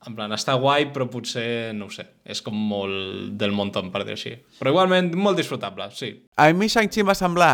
en 0.06 0.16
plan, 0.18 0.32
està 0.34 0.54
guai, 0.58 0.88
però 0.92 1.06
potser, 1.10 1.72
no 1.78 1.86
ho 1.86 1.90
sé, 1.94 2.06
és 2.24 2.40
com 2.42 2.54
molt 2.56 3.36
del 3.38 3.52
montón, 3.54 3.92
per 3.94 4.04
dir 4.04 4.16
així. 4.16 4.32
Però 4.58 4.70
igualment, 4.74 5.12
molt 5.14 5.36
disfrutable, 5.38 5.90
sí. 5.94 6.12
A 6.36 6.48
mi 6.52 6.66
Shang-Chi 6.68 7.02
va 7.06 7.14
semblar 7.14 7.52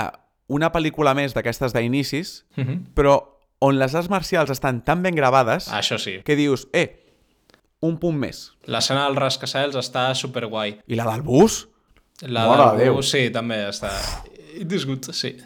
una 0.49 0.71
pel·lícula 0.73 1.13
més 1.15 1.35
d'aquestes 1.37 1.75
d'inicis, 1.77 2.47
uh 2.57 2.61
Mhm. 2.63 2.69
-huh. 2.71 2.95
però 2.95 3.19
on 3.61 3.79
les 3.79 3.95
arts 3.95 4.09
marcials 4.09 4.51
estan 4.51 4.83
tan 4.85 5.03
ben 5.03 5.15
gravades 5.15 5.69
Això 5.73 5.99
sí. 5.99 6.23
que 6.25 6.37
dius, 6.37 6.69
eh, 6.73 7.05
un 7.81 7.99
punt 7.99 8.17
més. 8.17 8.53
L'escena 8.65 9.05
del 9.05 9.17
rascacels 9.17 9.75
està 9.77 10.15
superguai. 10.15 10.79
I 10.87 10.95
la 10.95 11.05
del 11.13 11.23
bus? 11.23 11.69
La 12.23 12.47
Mare 12.49 12.63
del 12.71 12.79
de 12.79 12.85
Déu. 12.85 12.95
bus, 12.95 13.11
sí, 13.11 13.31
també 13.31 13.69
està... 13.69 13.91
It 14.59 14.73
is 14.73 14.87
good, 14.87 15.05
sí. 15.13 15.37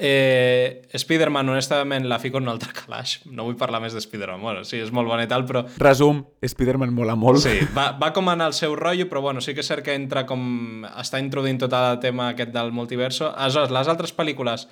Eh, 0.00 0.86
Spider-Man, 0.94 1.48
honestament, 1.48 2.06
la 2.06 2.20
fico 2.22 2.38
en 2.38 2.44
un 2.44 2.52
altre 2.54 2.70
calaix. 2.72 3.18
No 3.26 3.48
vull 3.48 3.56
parlar 3.58 3.80
més 3.82 3.96
de 3.96 3.98
Spider-Man. 3.98 4.40
Bueno, 4.40 4.64
sí, 4.64 4.78
és 4.78 4.92
molt 4.94 5.10
bona 5.10 5.24
i 5.26 5.30
tal, 5.30 5.42
però... 5.48 5.64
Resum, 5.82 6.22
Spider-Man 6.46 6.94
mola 6.94 7.16
molt. 7.18 7.42
Sí, 7.42 7.56
va, 7.74 7.90
va 7.98 8.12
com 8.14 8.30
en 8.30 8.46
el 8.46 8.54
seu 8.54 8.76
rotllo, 8.78 9.08
però 9.10 9.24
bueno, 9.26 9.42
sí 9.42 9.56
que 9.56 9.64
és 9.66 9.70
cert 9.70 9.82
que 9.84 9.96
entra 9.98 10.22
com... 10.28 10.86
Està 11.02 11.18
introduint 11.18 11.58
tot 11.64 11.74
el 11.74 11.98
tema 12.04 12.30
aquest 12.30 12.54
del 12.54 12.70
multiverso. 12.72 13.32
Aleshores, 13.34 13.74
les 13.74 13.90
altres 13.90 14.14
pel·lícules... 14.14 14.68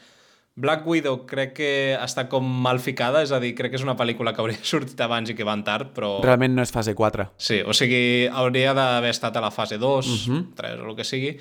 Black 0.57 0.87
Widow 0.89 1.19
crec 1.29 1.51
que 1.59 1.71
està 2.01 2.23
com 2.33 2.47
mal 2.65 2.79
ficada, 2.81 3.21
és 3.21 3.29
a 3.29 3.37
dir, 3.43 3.51
crec 3.59 3.75
que 3.75 3.77
és 3.77 3.85
una 3.85 3.93
pel·lícula 3.99 4.33
que 4.33 4.41
hauria 4.41 4.63
sortit 4.71 5.03
abans 5.05 5.29
i 5.29 5.37
que 5.37 5.45
van 5.45 5.67
tard, 5.67 5.91
però... 5.93 6.15
Realment 6.25 6.57
no 6.57 6.65
és 6.65 6.73
fase 6.73 6.95
4. 6.97 7.27
Sí, 7.37 7.61
o 7.61 7.77
sigui, 7.77 8.25
hauria 8.33 8.73
d'haver 8.79 9.13
estat 9.13 9.37
a 9.37 9.45
la 9.45 9.53
fase 9.53 9.77
2, 9.77 10.09
uh 10.09 10.33
-huh. 10.33 10.43
3 10.57 10.81
o 10.81 10.89
el 10.89 10.97
que 10.97 11.05
sigui. 11.05 11.37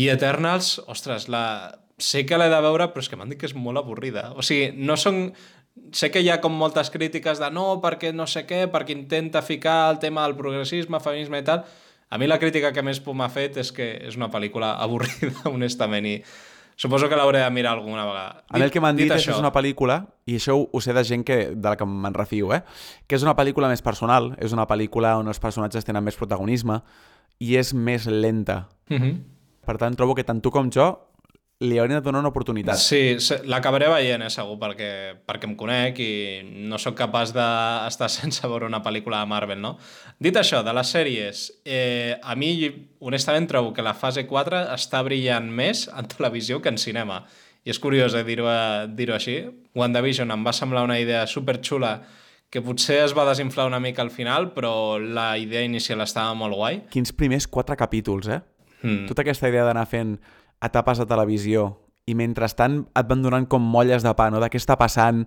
I 0.00 0.08
Eternals, 0.08 0.78
ostres, 0.86 1.28
la... 1.28 1.83
sé 1.98 2.24
que 2.26 2.38
l'he 2.38 2.48
de 2.50 2.60
veure, 2.64 2.88
però 2.92 3.02
és 3.02 3.10
que 3.10 3.18
m'han 3.18 3.30
dit 3.30 3.40
que 3.40 3.48
és 3.48 3.54
molt 3.56 3.80
avorrida. 3.80 4.30
O 4.38 4.42
sigui, 4.42 4.72
no 4.76 4.98
són... 5.00 5.28
Sé 5.94 6.06
que 6.14 6.20
hi 6.22 6.28
ha 6.30 6.38
com 6.38 6.54
moltes 6.54 6.86
crítiques 6.94 7.40
de 7.42 7.48
no, 7.50 7.80
perquè 7.82 8.12
no 8.14 8.28
sé 8.30 8.44
què, 8.46 8.68
perquè 8.70 8.94
intenta 8.94 9.40
ficar 9.42 9.90
el 9.90 9.98
tema 9.98 10.22
del 10.22 10.36
progressisme, 10.38 11.00
feminisme 11.02 11.40
i 11.42 11.46
tal. 11.46 11.64
A 12.14 12.18
mi 12.18 12.28
la 12.30 12.38
crítica 12.38 12.70
que 12.70 12.82
més 12.86 13.00
por 13.02 13.16
m'ha 13.18 13.26
fet 13.26 13.56
és 13.58 13.72
que 13.74 13.88
és 14.06 14.14
una 14.14 14.28
pel·lícula 14.30 14.76
avorrida, 14.84 15.48
honestament, 15.50 16.06
i 16.06 16.20
suposo 16.78 17.08
que 17.10 17.18
l'hauré 17.18 17.40
de 17.42 17.50
mirar 17.50 17.72
alguna 17.74 18.04
vegada. 18.06 18.44
A 18.48 18.58
mi 18.58 18.66
el 18.68 18.70
que 18.70 18.82
m'han 18.82 18.94
dit, 18.94 19.08
dit 19.08 19.16
és 19.16 19.26
que 19.26 19.34
és 19.34 19.42
una 19.42 19.50
pel·lícula, 19.54 19.98
i 20.30 20.38
això 20.38 20.54
ho, 20.58 20.68
ho 20.70 20.82
sé 20.82 20.94
de 20.94 21.02
gent 21.06 21.26
que, 21.26 21.40
de 21.54 21.68
la 21.68 21.74
que 21.78 21.86
me'n 21.86 22.14
refio, 22.14 22.52
eh? 22.54 22.62
que 23.08 23.18
és 23.18 23.26
una 23.26 23.34
pel·lícula 23.34 23.70
més 23.70 23.82
personal, 23.82 24.30
és 24.38 24.54
una 24.54 24.68
pel·lícula 24.70 25.16
on 25.18 25.30
els 25.30 25.42
personatges 25.42 25.86
tenen 25.86 26.06
més 26.06 26.18
protagonisme 26.18 26.78
i 27.42 27.56
és 27.58 27.74
més 27.74 28.06
lenta. 28.06 28.68
Uh 28.90 29.00
-huh. 29.00 29.18
Per 29.66 29.76
tant, 29.78 29.96
trobo 29.96 30.14
que 30.14 30.22
tant 30.22 30.40
tu 30.40 30.50
com 30.54 30.70
jo 30.70 31.13
li 31.64 31.78
hauríem 31.80 31.98
de 31.98 32.04
donar 32.04 32.20
una 32.22 32.30
oportunitat. 32.30 32.78
Sí, 32.80 33.16
l'acabaré 33.50 33.88
veient, 33.90 34.22
eh, 34.22 34.30
segur, 34.32 34.56
perquè, 34.60 34.88
perquè 35.26 35.48
em 35.48 35.54
conec 35.58 36.00
i 36.04 36.10
no 36.68 36.78
sóc 36.78 36.96
capaç 36.98 37.34
d'estar 37.36 38.10
sense 38.18 38.46
veure 38.50 38.68
una 38.68 38.82
pel·lícula 38.84 39.22
de 39.22 39.30
Marvel, 39.30 39.60
no? 39.62 39.76
Dit 40.22 40.36
això, 40.40 40.62
de 40.66 40.74
les 40.76 40.92
sèries, 40.96 41.46
eh, 41.64 42.18
a 42.22 42.36
mi, 42.38 42.52
honestament, 43.00 43.48
trobo 43.50 43.72
que 43.74 43.84
la 43.84 43.96
fase 43.98 44.26
4 44.30 44.66
està 44.76 45.02
brillant 45.06 45.48
més 45.50 45.88
en 45.92 46.10
televisió 46.10 46.60
que 46.62 46.72
en 46.72 46.78
cinema. 46.78 47.24
I 47.64 47.72
és 47.72 47.80
curiós 47.80 48.14
eh, 48.14 48.24
dir-ho 48.26 48.50
dir 48.92 49.10
així. 49.14 49.38
WandaVision 49.74 50.30
em 50.30 50.44
va 50.44 50.52
semblar 50.52 50.84
una 50.84 51.00
idea 51.00 51.26
superxula 51.26 51.98
que 52.54 52.62
potser 52.62 53.00
es 53.02 53.14
va 53.16 53.24
desinflar 53.26 53.66
una 53.66 53.80
mica 53.82 54.02
al 54.04 54.12
final, 54.14 54.52
però 54.54 55.00
la 55.02 55.32
idea 55.42 55.64
inicial 55.66 56.04
estava 56.04 56.36
molt 56.38 56.54
guai. 56.54 56.82
Quins 56.92 57.10
primers 57.10 57.48
quatre 57.50 57.74
capítols, 57.74 58.28
eh? 58.30 58.40
Mm. 58.84 59.08
Tota 59.08 59.24
aquesta 59.24 59.48
idea 59.50 59.64
d'anar 59.66 59.88
fent 59.90 60.18
etapes 60.62 61.00
de 61.00 61.06
televisió 61.10 61.70
i 62.06 62.14
mentrestant 62.14 62.82
et 62.92 63.08
van 63.08 63.22
donant 63.24 63.46
com 63.48 63.62
molles 63.64 64.04
de 64.04 64.12
pa, 64.14 64.28
no? 64.30 64.40
De 64.42 64.50
què 64.52 64.60
està 64.60 64.76
passant? 64.80 65.24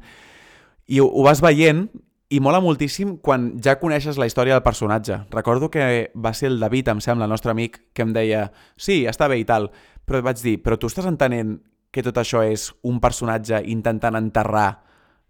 I 0.87 1.01
ho, 1.01 1.07
ho 1.07 1.25
vas 1.25 1.41
veient 1.43 1.87
i 2.29 2.41
mola 2.43 2.59
moltíssim 2.59 3.15
quan 3.23 3.53
ja 3.63 3.77
coneixes 3.79 4.17
la 4.19 4.27
història 4.27 4.57
del 4.57 4.63
personatge. 4.63 5.21
Recordo 5.31 5.71
que 5.71 6.11
va 6.15 6.33
ser 6.35 6.51
el 6.51 6.59
David, 6.59 6.91
em 6.91 7.01
sembla, 7.03 7.25
el 7.25 7.31
nostre 7.31 7.53
amic, 7.53 7.79
que 7.95 8.03
em 8.03 8.11
deia 8.15 8.49
sí, 8.75 9.05
està 9.07 9.29
bé 9.31 9.39
i 9.39 9.47
tal, 9.47 9.69
però 10.05 10.21
vaig 10.25 10.41
dir, 10.43 10.57
però 10.63 10.77
tu 10.79 10.91
estàs 10.91 11.07
entenent 11.07 11.57
que 11.91 12.03
tot 12.03 12.19
això 12.19 12.43
és 12.43 12.69
un 12.83 12.99
personatge 12.99 13.61
intentant 13.71 14.19
enterrar 14.19 14.69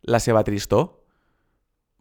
la 0.10 0.20
seva 0.20 0.44
tristor? 0.48 0.90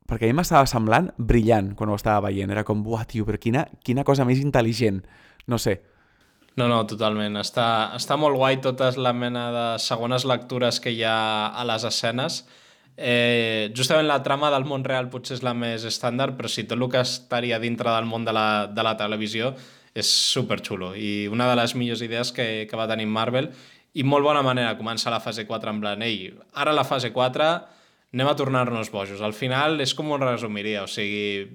Perquè 0.07 0.29
a 0.29 0.33
mi 0.33 0.39
m'estava 0.39 0.69
semblant 0.71 1.11
brillant 1.19 1.75
quan 1.77 1.91
ho 1.91 1.97
estava 1.99 2.29
veient. 2.29 2.51
Era 2.55 2.65
com, 2.65 2.83
buah, 2.87 3.05
tio, 3.11 3.27
però 3.27 3.41
quina, 3.43 3.67
quina 3.85 4.05
cosa 4.07 4.25
més 4.25 4.41
intel·ligent. 4.41 5.03
No 5.51 5.59
sé. 5.59 5.81
No, 6.57 6.67
no, 6.73 6.79
totalment. 6.89 7.37
Està, 7.37 7.93
està 7.99 8.17
molt 8.17 8.39
guai 8.41 8.61
totes 8.65 8.97
la 8.97 9.13
mena 9.13 9.49
de 9.53 9.65
segones 9.85 10.25
lectures 10.25 10.81
que 10.81 10.93
hi 10.95 11.03
ha 11.05 11.53
a 11.53 11.67
les 11.69 11.85
escenes. 11.85 12.45
Eh, 12.97 13.69
justament 13.77 14.09
la 14.09 14.23
trama 14.25 14.49
del 14.55 14.65
món 14.65 14.85
real 14.87 15.11
potser 15.13 15.37
és 15.37 15.43
la 15.45 15.53
més 15.53 15.85
estàndard, 15.85 16.33
però 16.39 16.49
sí, 16.49 16.65
tot 16.65 16.81
el 16.81 16.89
que 16.89 17.03
estaria 17.05 17.61
dintre 17.61 17.93
del 17.93 18.09
món 18.09 18.25
de 18.25 18.33
la, 18.33 18.49
de 18.73 18.87
la 18.87 18.97
televisió 18.97 19.53
és 19.97 20.09
super 20.09 20.59
xulo 20.65 20.91
i 20.97 21.27
una 21.33 21.47
de 21.49 21.55
les 21.57 21.73
millors 21.77 22.03
idees 22.05 22.33
que, 22.37 22.67
que 22.69 22.77
va 22.77 22.89
tenir 22.89 23.07
Marvel 23.09 23.49
i 23.97 24.05
molt 24.05 24.25
bona 24.25 24.43
manera 24.45 24.75
començar 24.77 25.13
la 25.13 25.23
fase 25.25 25.47
4 25.49 25.73
en 25.73 25.81
plan, 25.81 26.03
ei, 26.05 26.31
ara 26.53 26.75
la 26.77 26.85
fase 26.85 27.13
4 27.13 27.47
anem 28.17 28.29
a 28.29 28.37
tornar-nos 28.37 28.89
bojos. 28.93 29.21
Al 29.21 29.35
final 29.37 29.81
és 29.85 29.93
com 29.97 30.13
ho 30.13 30.19
resumiria, 30.21 30.85
o 30.85 30.89
sigui, 30.89 31.49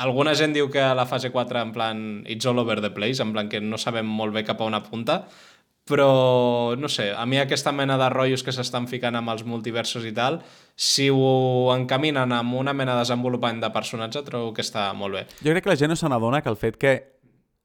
alguna 0.00 0.34
gent 0.34 0.54
diu 0.56 0.70
que 0.72 0.82
la 0.96 1.06
fase 1.06 1.30
4 1.30 1.60
en 1.60 1.72
plan 1.76 2.02
it's 2.26 2.48
all 2.48 2.58
over 2.58 2.80
the 2.80 2.90
place, 2.90 3.22
en 3.22 3.34
plan 3.34 3.48
que 3.52 3.60
no 3.60 3.78
sabem 3.78 4.08
molt 4.08 4.34
bé 4.34 4.44
cap 4.48 4.60
a 4.60 4.68
on 4.68 4.76
apunta, 4.78 5.24
però 5.90 6.76
no 6.78 6.88
sé, 6.88 7.10
a 7.12 7.26
mi 7.26 7.40
aquesta 7.40 7.72
mena 7.72 7.98
de 7.98 8.08
rotllos 8.12 8.44
que 8.46 8.54
s'estan 8.54 8.86
ficant 8.88 9.16
amb 9.18 9.32
els 9.32 9.44
multiversos 9.44 10.06
i 10.06 10.12
tal, 10.16 10.40
si 10.76 11.10
ho 11.10 11.72
encaminen 11.74 12.32
amb 12.32 12.54
una 12.56 12.72
mena 12.76 12.94
de 12.94 13.04
desenvolupament 13.04 13.60
de 13.62 13.72
personatge, 13.74 14.22
trobo 14.26 14.54
que 14.54 14.64
està 14.64 14.90
molt 14.94 15.18
bé. 15.18 15.24
Jo 15.42 15.52
crec 15.52 15.66
que 15.66 15.72
la 15.72 15.80
gent 15.80 15.92
no 15.92 15.98
se 15.98 16.08
n'adona 16.08 16.44
que 16.44 16.52
el 16.52 16.60
fet 16.60 16.78
que 16.80 16.94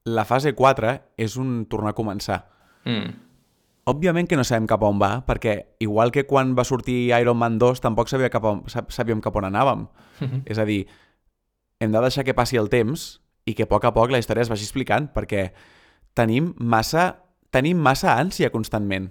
la 0.06 0.26
fase 0.26 0.52
4 0.54 0.98
és 1.16 1.38
un 1.40 1.64
tornar 1.70 1.94
a 1.94 1.98
començar. 1.98 2.42
Mm. 2.84 3.22
Òbviament 3.86 4.26
que 4.26 4.36
no 4.38 4.42
sabem 4.42 4.66
cap 4.66 4.82
a 4.82 4.90
on 4.90 4.98
va, 4.98 5.20
perquè 5.26 5.78
igual 5.82 6.10
que 6.10 6.26
quan 6.26 6.56
va 6.58 6.66
sortir 6.66 7.12
Iron 7.14 7.38
Man 7.38 7.60
2 7.62 7.80
tampoc 7.84 8.10
sabia 8.10 8.30
cap 8.34 8.44
on, 8.44 8.64
sabíem 8.66 9.22
cap 9.22 9.36
on 9.38 9.46
anàvem. 9.46 9.86
És 10.50 10.58
a 10.58 10.66
dir, 10.66 10.82
hem 11.80 11.92
de 11.92 12.02
deixar 12.02 12.24
que 12.24 12.34
passi 12.34 12.58
el 12.60 12.70
temps 12.72 13.06
i 13.46 13.54
que 13.54 13.66
a 13.66 13.70
poc 13.70 13.84
a 13.86 13.92
poc 13.94 14.10
la 14.10 14.20
història 14.22 14.46
es 14.46 14.50
vagi 14.50 14.66
explicant, 14.66 15.10
perquè 15.14 15.50
tenim 16.16 16.52
massa, 16.58 17.10
tenim 17.54 17.78
massa 17.78 18.16
ànsia 18.16 18.50
constantment. 18.54 19.10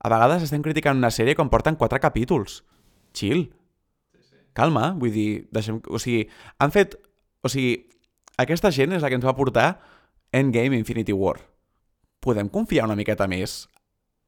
A 0.00 0.08
vegades 0.08 0.46
estem 0.46 0.64
criticant 0.64 0.96
una 0.96 1.12
sèrie 1.12 1.36
quan 1.36 1.52
porten 1.52 1.76
quatre 1.76 2.00
capítols. 2.00 2.62
Chill. 3.12 3.50
Calma, 4.56 4.94
vull 4.98 5.12
dir, 5.14 5.30
deixem... 5.52 5.82
O 5.88 6.00
sigui, 6.00 6.24
han 6.58 6.72
fet... 6.74 6.96
O 7.44 7.48
sigui, 7.52 7.76
aquesta 8.40 8.72
gent 8.72 8.96
és 8.96 9.04
la 9.04 9.10
que 9.12 9.18
ens 9.20 9.26
va 9.26 9.36
portar 9.36 9.68
Endgame 10.32 10.78
Infinity 10.78 11.12
War. 11.16 11.36
Podem 12.20 12.48
confiar 12.52 12.88
una 12.88 12.96
miqueta 12.98 13.28
més 13.30 13.62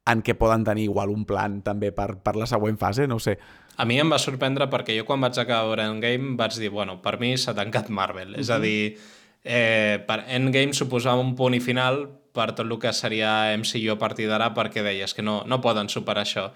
en 0.09 0.23
què 0.25 0.35
poden 0.39 0.65
tenir 0.67 0.87
igual 0.89 1.13
un 1.13 1.25
plan 1.29 1.61
també 1.63 1.93
per, 1.95 2.17
per 2.25 2.35
la 2.37 2.49
següent 2.51 2.79
fase, 2.81 3.07
no 3.09 3.19
sé. 3.23 3.37
A 3.77 3.87
mi 3.89 3.99
em 4.01 4.11
va 4.13 4.19
sorprendre 4.21 4.69
perquè 4.71 4.97
jo 4.99 5.07
quan 5.09 5.23
vaig 5.25 5.39
acabar 5.41 5.71
veure 5.71 5.87
Endgame 5.89 6.37
vaig 6.37 6.59
dir, 6.61 6.71
bueno, 6.71 6.99
per 7.03 7.19
mi 7.21 7.37
s'ha 7.37 7.55
tancat 7.55 7.89
Marvel. 7.89 8.33
Uh 8.33 8.35
-huh. 8.37 8.41
És 8.41 8.51
a 8.51 8.59
dir, 8.59 8.99
eh, 9.45 10.03
per 10.07 10.25
Endgame 10.29 10.73
suposava 10.73 11.21
un 11.21 11.35
punt 11.35 11.55
i 11.55 11.61
final 11.61 12.09
per 12.33 12.53
tot 12.53 12.67
el 12.67 12.79
que 12.79 12.93
seria 12.93 13.55
MCU 13.57 13.93
a 13.93 13.99
partir 13.99 14.29
d'ara 14.29 14.53
perquè 14.55 14.83
deies 14.83 15.15
que 15.15 15.23
no, 15.23 15.43
no 15.47 15.61
poden 15.61 15.89
superar 15.89 16.25
això. 16.25 16.51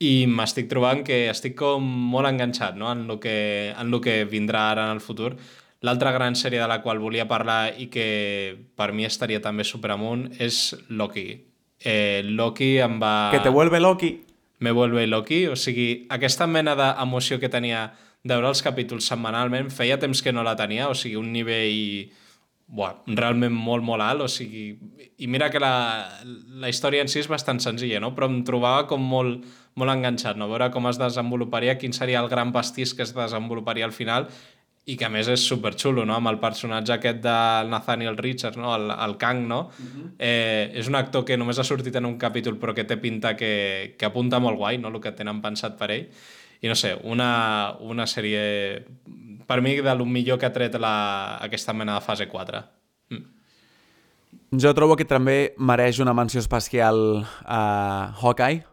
I 0.00 0.26
m'estic 0.26 0.68
trobant 0.68 1.04
que 1.04 1.28
estic 1.28 1.54
com 1.58 1.84
molt 1.84 2.26
enganxat 2.26 2.76
no? 2.76 2.90
en, 2.92 3.04
el 3.10 3.18
que, 3.20 3.74
en 3.76 3.92
el 3.92 4.00
que 4.00 4.24
vindrà 4.24 4.70
ara 4.70 4.86
en 4.88 4.96
el 4.96 5.00
futur. 5.00 5.36
L'altra 5.84 6.12
gran 6.12 6.34
sèrie 6.36 6.60
de 6.60 6.68
la 6.68 6.80
qual 6.82 6.98
volia 6.98 7.28
parlar 7.28 7.74
i 7.78 7.88
que 7.92 8.56
per 8.76 8.92
mi 8.92 9.04
estaria 9.04 9.40
també 9.40 9.64
superamunt 9.64 10.30
és 10.38 10.74
Loki. 10.88 11.28
Eh, 11.80 12.22
Loki 12.24 12.78
em 12.84 12.98
va... 13.00 13.30
Que 13.32 13.40
te 13.44 13.52
vuelve 13.52 13.80
Loki. 13.80 14.29
Me 14.60 14.72
vuelve 14.76 15.06
Loki. 15.08 15.46
O 15.48 15.56
sigui, 15.56 16.06
aquesta 16.12 16.46
mena 16.46 16.76
d'emoció 16.78 17.40
que 17.40 17.52
tenia 17.52 17.90
de 18.22 18.36
veure 18.36 18.50
els 18.52 18.60
capítols 18.62 19.06
setmanalment, 19.08 19.70
feia 19.72 19.98
temps 20.00 20.20
que 20.20 20.32
no 20.32 20.44
la 20.44 20.56
tenia, 20.56 20.90
o 20.90 20.96
sigui, 20.96 21.16
un 21.16 21.30
nivell 21.32 22.10
buah, 22.70 23.00
realment 23.18 23.54
molt, 23.56 23.82
molt 23.82 24.04
alt, 24.04 24.26
o 24.26 24.28
sigui, 24.30 24.64
i 25.18 25.26
mira 25.26 25.48
que 25.50 25.58
la, 25.62 25.72
la 26.62 26.70
història 26.70 27.02
en 27.02 27.10
si 27.10 27.18
és 27.18 27.28
bastant 27.30 27.58
senzilla, 27.62 27.98
no? 28.02 28.12
però 28.14 28.28
em 28.30 28.42
trobava 28.46 28.84
com 28.90 29.02
molt, 29.02 29.42
molt 29.80 29.94
enganxat, 29.96 30.38
no? 30.38 30.46
veure 30.52 30.70
com 30.70 30.86
es 30.86 31.00
desenvoluparia, 31.00 31.78
quin 31.80 31.96
seria 31.96 32.20
el 32.22 32.30
gran 32.30 32.54
pastís 32.54 32.94
que 32.94 33.02
es 33.02 33.14
desenvoluparia 33.16 33.88
al 33.88 33.96
final, 33.96 34.28
i 34.90 34.96
que 34.98 35.06
a 35.06 35.10
més 35.12 35.28
és 35.30 35.42
super 35.46 35.72
xulo, 35.78 36.04
no? 36.08 36.16
amb 36.16 36.30
el 36.32 36.40
personatge 36.42 36.96
aquest 36.96 37.20
de 37.22 37.36
Nathaniel 37.70 38.16
Richards, 38.18 38.58
no? 38.58 38.72
el, 38.74 38.90
el 38.90 39.16
Kang, 39.20 39.46
no? 39.46 39.60
Uh 39.70 39.86
-huh. 39.86 40.10
eh, 40.18 40.72
és 40.74 40.88
un 40.88 40.96
actor 40.96 41.24
que 41.24 41.36
només 41.36 41.58
ha 41.58 41.64
sortit 41.64 41.96
en 41.96 42.06
un 42.06 42.18
capítol 42.18 42.58
però 42.58 42.74
que 42.74 42.84
té 42.84 42.96
pinta 42.96 43.36
que, 43.36 43.94
que 43.98 44.06
apunta 44.06 44.40
molt 44.40 44.58
guai, 44.58 44.78
no? 44.78 44.88
el 44.88 45.00
que 45.00 45.12
tenen 45.12 45.40
pensat 45.40 45.78
per 45.78 45.90
ell. 45.90 46.08
I 46.62 46.68
no 46.68 46.74
sé, 46.74 46.98
una, 47.04 47.74
una 47.80 48.06
sèrie 48.06 48.84
per 49.46 49.62
mi 49.62 49.80
de 49.80 49.94
lo 49.94 50.04
millor 50.04 50.38
que 50.38 50.46
ha 50.46 50.52
tret 50.52 50.74
la, 50.74 51.38
aquesta 51.40 51.72
mena 51.72 51.94
de 51.94 52.00
fase 52.00 52.28
4. 52.28 52.62
Mm. 53.10 53.24
Jo 54.58 54.74
trobo 54.74 54.96
que 54.96 55.04
també 55.04 55.54
mereix 55.58 56.00
una 56.00 56.12
menció 56.12 56.40
especial 56.40 57.26
a 57.44 58.12
Hawkeye, 58.20 58.64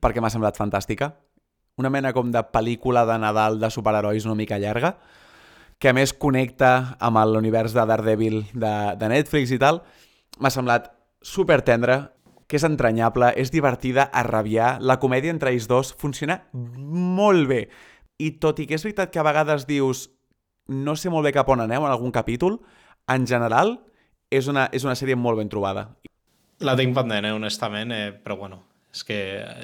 perquè 0.00 0.20
m'ha 0.20 0.30
semblat 0.30 0.56
fantàstica 0.56 1.12
una 1.78 1.90
mena 1.90 2.12
com 2.12 2.32
de 2.34 2.42
pel·lícula 2.52 3.06
de 3.08 3.16
Nadal 3.22 3.58
de 3.62 3.70
superherois 3.70 4.26
una 4.26 4.36
mica 4.38 4.58
llarga, 4.58 4.96
que 5.78 5.90
a 5.90 5.94
més 5.94 6.12
connecta 6.12 6.98
amb 6.98 7.22
l'univers 7.30 7.74
de 7.74 7.86
Daredevil 7.86 8.42
de, 8.52 8.74
de 8.98 9.10
Netflix 9.14 9.54
i 9.54 9.60
tal. 9.62 9.84
M'ha 10.42 10.50
semblat 10.50 10.90
super 11.22 11.62
tendre, 11.62 12.00
que 12.48 12.58
és 12.58 12.64
entranyable, 12.66 13.30
és 13.38 13.52
divertida, 13.54 14.08
a 14.10 14.24
rabiar, 14.26 14.78
la 14.80 14.98
comèdia 14.98 15.30
entre 15.30 15.52
ells 15.52 15.68
dos 15.70 15.92
funciona 16.00 16.42
molt 16.52 17.46
bé. 17.50 17.62
I 18.18 18.32
tot 18.42 18.58
i 18.58 18.66
que 18.66 18.74
és 18.74 18.84
veritat 18.86 19.12
que 19.14 19.20
a 19.22 19.26
vegades 19.26 19.68
dius 19.68 20.08
no 20.68 20.96
sé 20.96 21.12
molt 21.12 21.28
bé 21.28 21.32
cap 21.36 21.48
on 21.48 21.62
aneu 21.62 21.84
en 21.86 21.92
algun 21.92 22.12
capítol, 22.12 22.58
en 23.08 23.26
general 23.26 23.78
és 24.30 24.48
una, 24.48 24.66
és 24.72 24.84
una 24.84 24.96
sèrie 24.98 25.16
molt 25.16 25.38
ben 25.40 25.48
trobada. 25.52 25.88
La 26.64 26.74
tinc 26.76 26.96
pendent, 26.96 27.24
eh, 27.24 27.32
honestament, 27.32 27.92
eh, 27.94 28.10
però 28.12 28.36
bueno, 28.36 28.64
És 28.98 29.06
que 29.06 29.16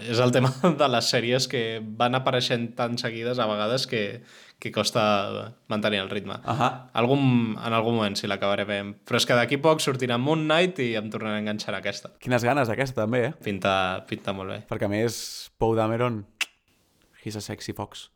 és 0.07 0.20
el 0.22 0.30
tema 0.35 0.53
de 0.80 0.89
les 0.93 1.11
sèries 1.11 1.49
que 1.51 1.82
van 1.99 2.14
apareixent 2.14 2.70
tan 2.78 2.95
seguides 3.01 3.41
a 3.43 3.49
vegades 3.51 3.89
que, 3.91 4.22
que 4.62 4.70
costa 4.72 5.03
mantenir 5.72 6.05
el 6.05 6.11
ritme. 6.12 6.39
Ahà. 6.47 6.68
Algun, 6.95 7.57
en 7.59 7.74
algun 7.74 7.99
moment 7.99 8.14
sí 8.18 8.30
l'acabaré 8.30 8.66
veient. 8.68 8.95
Però 9.03 9.18
és 9.18 9.26
que 9.26 9.39
d'aquí 9.39 9.59
poc 9.64 9.82
sortirà 9.82 10.20
Moon 10.22 10.47
Knight 10.47 10.78
i 10.85 10.93
em 11.01 11.11
tornaré 11.11 11.41
a 11.41 11.43
enganxar 11.43 11.74
a 11.74 11.80
aquesta. 11.82 12.12
Quines 12.22 12.47
ganes 12.47 12.70
aquesta, 12.70 13.03
també, 13.03 13.24
eh? 13.30 13.32
Pinta, 13.45 13.74
pinta 14.09 14.37
molt 14.37 14.55
bé. 14.55 14.61
Perquè, 14.70 14.87
a 14.87 14.93
més, 14.93 15.16
Poe 15.59 15.74
Dameron, 15.78 16.22
he's 17.24 17.35
a 17.35 17.43
sexy 17.43 17.74
fox. 17.74 18.09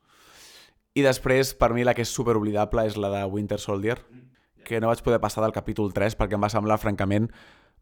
I 0.95 1.03
després, 1.03 1.51
per 1.59 1.73
mi, 1.75 1.83
la 1.87 1.95
que 1.99 2.07
és 2.07 2.15
superoblidable 2.15 2.87
és 2.87 2.99
la 2.99 3.11
de 3.13 3.25
Winter 3.31 3.59
Soldier, 3.63 3.99
que 4.69 4.79
no 4.83 4.91
vaig 4.93 5.03
poder 5.03 5.19
passar 5.23 5.43
del 5.43 5.57
capítol 5.57 5.91
3 5.97 6.15
perquè 6.19 6.39
em 6.39 6.47
va 6.47 6.53
semblar, 6.53 6.79
francament, 6.79 7.27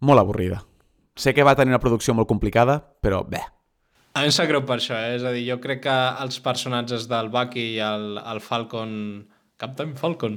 molt 0.01 0.23
avorrida. 0.23 0.63
Sé 1.17 1.33
que 1.33 1.45
va 1.47 1.57
tenir 1.57 1.73
una 1.73 1.81
producció 1.83 2.15
molt 2.15 2.29
complicada, 2.29 2.79
però 3.01 3.23
bé. 3.25 3.41
A 4.17 4.23
mi 4.23 4.31
em 4.31 4.33
sap 4.33 4.49
greu 4.49 4.63
per 4.69 4.79
això, 4.79 4.97
eh? 4.97 5.17
és 5.17 5.25
a 5.25 5.33
dir, 5.33 5.45
jo 5.49 5.59
crec 5.61 5.83
que 5.85 5.97
els 6.25 6.39
personatges 6.45 7.09
del 7.09 7.29
Bucky 7.33 7.73
i 7.77 7.83
el, 7.85 8.17
el 8.21 8.41
Falcon... 8.45 8.93
Captain 9.57 9.95
Falcon, 9.97 10.35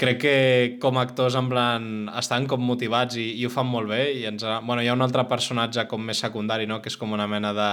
crec 0.00 0.18
que 0.20 0.32
com 0.80 0.98
a 0.98 1.04
actors 1.06 1.36
en 1.36 1.46
plan 1.48 1.84
estan 2.20 2.44
com 2.48 2.60
motivats 2.64 3.16
i, 3.20 3.26
i 3.40 3.46
ho 3.48 3.50
fan 3.52 3.68
molt 3.68 3.88
bé 3.88 4.02
i 4.18 4.26
ens, 4.28 4.44
bueno, 4.66 4.82
hi 4.84 4.88
ha 4.88 4.96
un 4.96 5.04
altre 5.04 5.24
personatge 5.28 5.86
com 5.88 6.02
més 6.04 6.20
secundari, 6.24 6.68
no? 6.68 6.80
que 6.84 6.92
és 6.92 6.96
com 7.00 7.12
una 7.16 7.28
mena 7.28 7.54
de, 7.56 7.70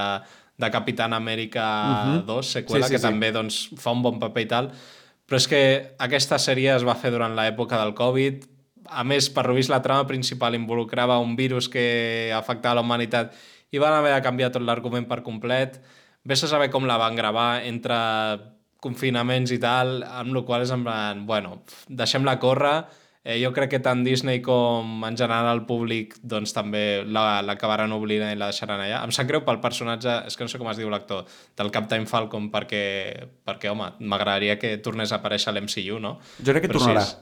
de 0.60 0.70
Capitán 0.72 1.16
Amèrica 1.16 1.64
uh 1.64 2.14
-huh. 2.14 2.24
2, 2.28 2.52
seqüela, 2.58 2.86
Sí, 2.86 2.88
sí, 2.88 2.94
que 2.94 3.00
sí. 3.00 3.06
també 3.08 3.32
doncs, 3.32 3.68
fa 3.76 3.92
un 3.92 4.02
bon 4.02 4.18
paper 4.18 4.42
i 4.42 4.48
tal, 4.48 4.70
però 5.28 5.36
és 5.36 5.48
que 5.48 5.94
aquesta 5.98 6.38
sèrie 6.38 6.76
es 6.76 6.84
va 6.84 6.94
fer 6.94 7.10
durant 7.10 7.36
l'època 7.36 7.78
del 7.82 7.94
Covid, 7.94 8.44
a 8.90 9.04
més, 9.04 9.28
per 9.30 9.46
vist 9.52 9.70
la 9.70 9.82
trama 9.82 10.06
principal 10.06 10.54
involucrava 10.54 11.18
un 11.18 11.36
virus 11.36 11.68
que 11.68 12.32
afectava 12.34 12.76
la 12.76 12.80
humanitat 12.86 13.34
i 13.70 13.78
van 13.78 13.92
haver 13.92 14.14
de 14.14 14.22
canviar 14.24 14.50
tot 14.52 14.62
l'argument 14.62 15.06
per 15.08 15.22
complet. 15.22 15.80
Ves 16.24 16.44
a 16.44 16.48
saber 16.48 16.70
com 16.70 16.86
la 16.88 16.96
van 17.00 17.16
gravar 17.16 17.62
entre 17.64 17.94
confinaments 18.80 19.50
i 19.52 19.58
tal, 19.58 20.02
amb 20.06 20.32
la 20.36 20.42
qual 20.46 20.62
és 20.62 20.70
en 20.74 20.84
plan, 20.86 21.24
bueno, 21.26 21.62
deixem-la 21.88 22.36
córrer, 22.38 22.84
eh, 23.24 23.36
jo 23.42 23.50
crec 23.52 23.70
que 23.74 23.80
tant 23.82 24.04
Disney 24.06 24.40
com 24.40 25.02
en 25.04 25.16
general 25.18 25.48
el 25.58 25.64
públic 25.66 26.14
doncs 26.22 26.52
també 26.54 27.02
la- 27.04 27.42
l'acabaran 27.42 27.92
oblidant 27.92 28.32
i 28.32 28.38
la 28.38 28.52
deixaran 28.52 28.80
allà. 28.80 29.02
Em 29.04 29.10
sap 29.12 29.26
greu 29.26 29.42
pel 29.44 29.58
personatge, 29.60 30.26
és 30.30 30.36
que 30.36 30.44
no 30.44 30.48
sé 30.48 30.58
com 30.58 30.70
es 30.70 30.76
diu 30.78 30.88
l'actor, 30.88 31.24
del 31.56 31.70
Captain 31.74 32.06
Falcon, 32.06 32.50
perquè, 32.52 33.28
perquè 33.44 33.68
home, 33.70 33.92
m'agradaria 34.00 34.58
que 34.58 34.76
tornés 34.78 35.12
a 35.12 35.16
aparèixer 35.20 35.50
a 35.50 35.52
l'MCU, 35.58 35.98
no? 36.00 36.18
Jo 36.38 36.52
crec 36.52 36.62
que 36.62 36.68
Però 36.72 36.78
tornarà. 36.78 37.02
és- 37.02 37.16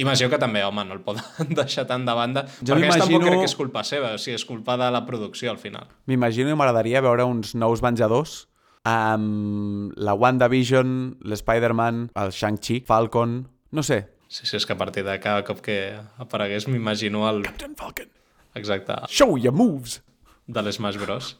Imagino 0.00 0.30
que 0.32 0.40
també, 0.42 0.62
home, 0.66 0.84
no 0.88 0.96
el 0.96 1.02
poden 1.04 1.52
deixar 1.58 1.86
tant 1.90 2.06
de 2.06 2.14
banda. 2.16 2.46
Jo 2.60 2.74
perquè 2.74 2.90
aquesta 2.90 3.06
tampoc 3.06 3.26
crec 3.26 3.44
que 3.44 3.50
és 3.50 3.56
culpa 3.58 3.84
seva, 3.86 4.14
o 4.16 4.20
sigui, 4.20 4.38
és 4.38 4.46
culpa 4.48 4.78
de 4.80 4.90
la 4.94 5.04
producció 5.06 5.52
al 5.52 5.60
final. 5.62 5.90
M'imagino 6.10 6.50
i 6.52 6.58
m'agradaria 6.58 7.04
veure 7.04 7.26
uns 7.28 7.54
nous 7.58 7.84
Venjadors 7.84 8.44
amb 8.84 9.94
la 9.96 10.12
WandaVision, 10.12 10.96
l'Spider-Man, 11.24 12.08
el 12.20 12.34
Shang-Chi, 12.36 12.82
Falcon... 12.86 13.44
No 13.74 13.82
sé. 13.82 14.04
Sí, 14.28 14.44
sí, 14.46 14.58
és 14.58 14.66
que 14.66 14.74
a 14.74 14.78
partir 14.78 15.04
de 15.06 15.14
cada 15.22 15.44
cop 15.46 15.62
que 15.64 15.94
aparegués 16.20 16.68
m'imagino 16.68 17.24
el... 17.30 17.44
Captain 17.46 17.74
Falcon. 17.78 18.10
Exacte, 18.54 19.00
Show 19.10 19.38
your 19.38 19.54
moves! 19.56 20.02
de 20.46 20.62
l'Smash 20.62 20.98
Bros. 21.00 21.34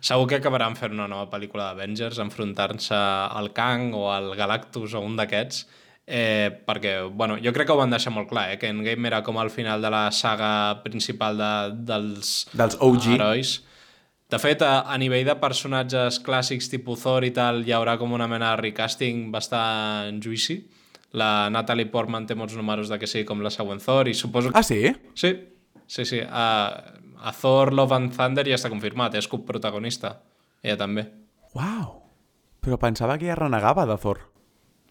Segur 0.00 0.26
que 0.28 0.38
acabaran 0.40 0.76
fent 0.76 0.94
una 0.96 1.08
nova 1.08 1.28
pel·lícula 1.32 1.70
d'Avengers, 1.70 2.20
enfrontant-se 2.22 2.96
al 2.96 3.50
Kang 3.56 3.94
o 3.96 4.08
al 4.12 4.32
Galactus 4.36 4.94
o 4.96 5.02
un 5.04 5.16
d'aquests, 5.18 5.66
eh, 6.10 6.50
perquè, 6.66 6.96
bueno, 7.14 7.36
jo 7.38 7.52
crec 7.54 7.68
que 7.70 7.72
ho 7.72 7.78
van 7.78 7.92
deixar 7.94 8.10
molt 8.12 8.28
clar, 8.28 8.48
eh, 8.50 8.58
que 8.58 8.68
Endgame 8.68 9.06
era 9.08 9.22
com 9.22 9.38
al 9.38 9.50
final 9.54 9.80
de 9.82 9.90
la 9.94 10.08
saga 10.10 10.82
principal 10.82 11.38
de, 11.38 11.50
dels, 11.86 12.32
Dels 12.52 12.76
OG. 12.82 13.06
herois. 13.14 13.52
De 14.30 14.38
fet, 14.38 14.62
a, 14.62 14.82
a 14.90 14.98
nivell 14.98 15.24
de 15.26 15.34
personatges 15.42 16.20
clàssics 16.22 16.68
tipus 16.70 17.02
Thor 17.02 17.24
i 17.26 17.32
tal, 17.34 17.62
hi 17.66 17.72
haurà 17.74 17.96
com 17.98 18.12
una 18.14 18.28
mena 18.30 18.52
de 18.52 18.60
recasting 18.62 19.30
bastant 19.34 20.20
juici. 20.22 20.60
La 21.18 21.48
Natalie 21.50 21.88
Portman 21.90 22.26
té 22.26 22.36
molts 22.38 22.54
números 22.58 22.90
de 22.90 22.98
que 23.02 23.08
sigui 23.10 23.24
com 23.26 23.42
la 23.42 23.50
següent 23.50 23.82
Thor 23.82 24.06
i 24.10 24.14
suposo 24.14 24.52
que... 24.52 24.58
Ah, 24.58 24.62
sí? 24.62 24.92
Sí, 25.18 25.32
sí, 25.86 26.04
sí. 26.06 26.20
A, 26.22 26.46
a 27.18 27.32
Thor 27.34 27.72
Love 27.74 27.98
and 27.98 28.14
Thunder 28.14 28.46
ja 28.46 28.58
està 28.58 28.70
confirmat, 28.70 29.18
és 29.18 29.26
coprotagonista. 29.30 30.20
Ella 30.62 30.78
també. 30.78 31.08
Uau! 31.58 31.96
Però 32.62 32.78
pensava 32.78 33.18
que 33.18 33.26
ja 33.26 33.34
renegava 33.38 33.82
de 33.88 33.98
Thor. 33.98 34.29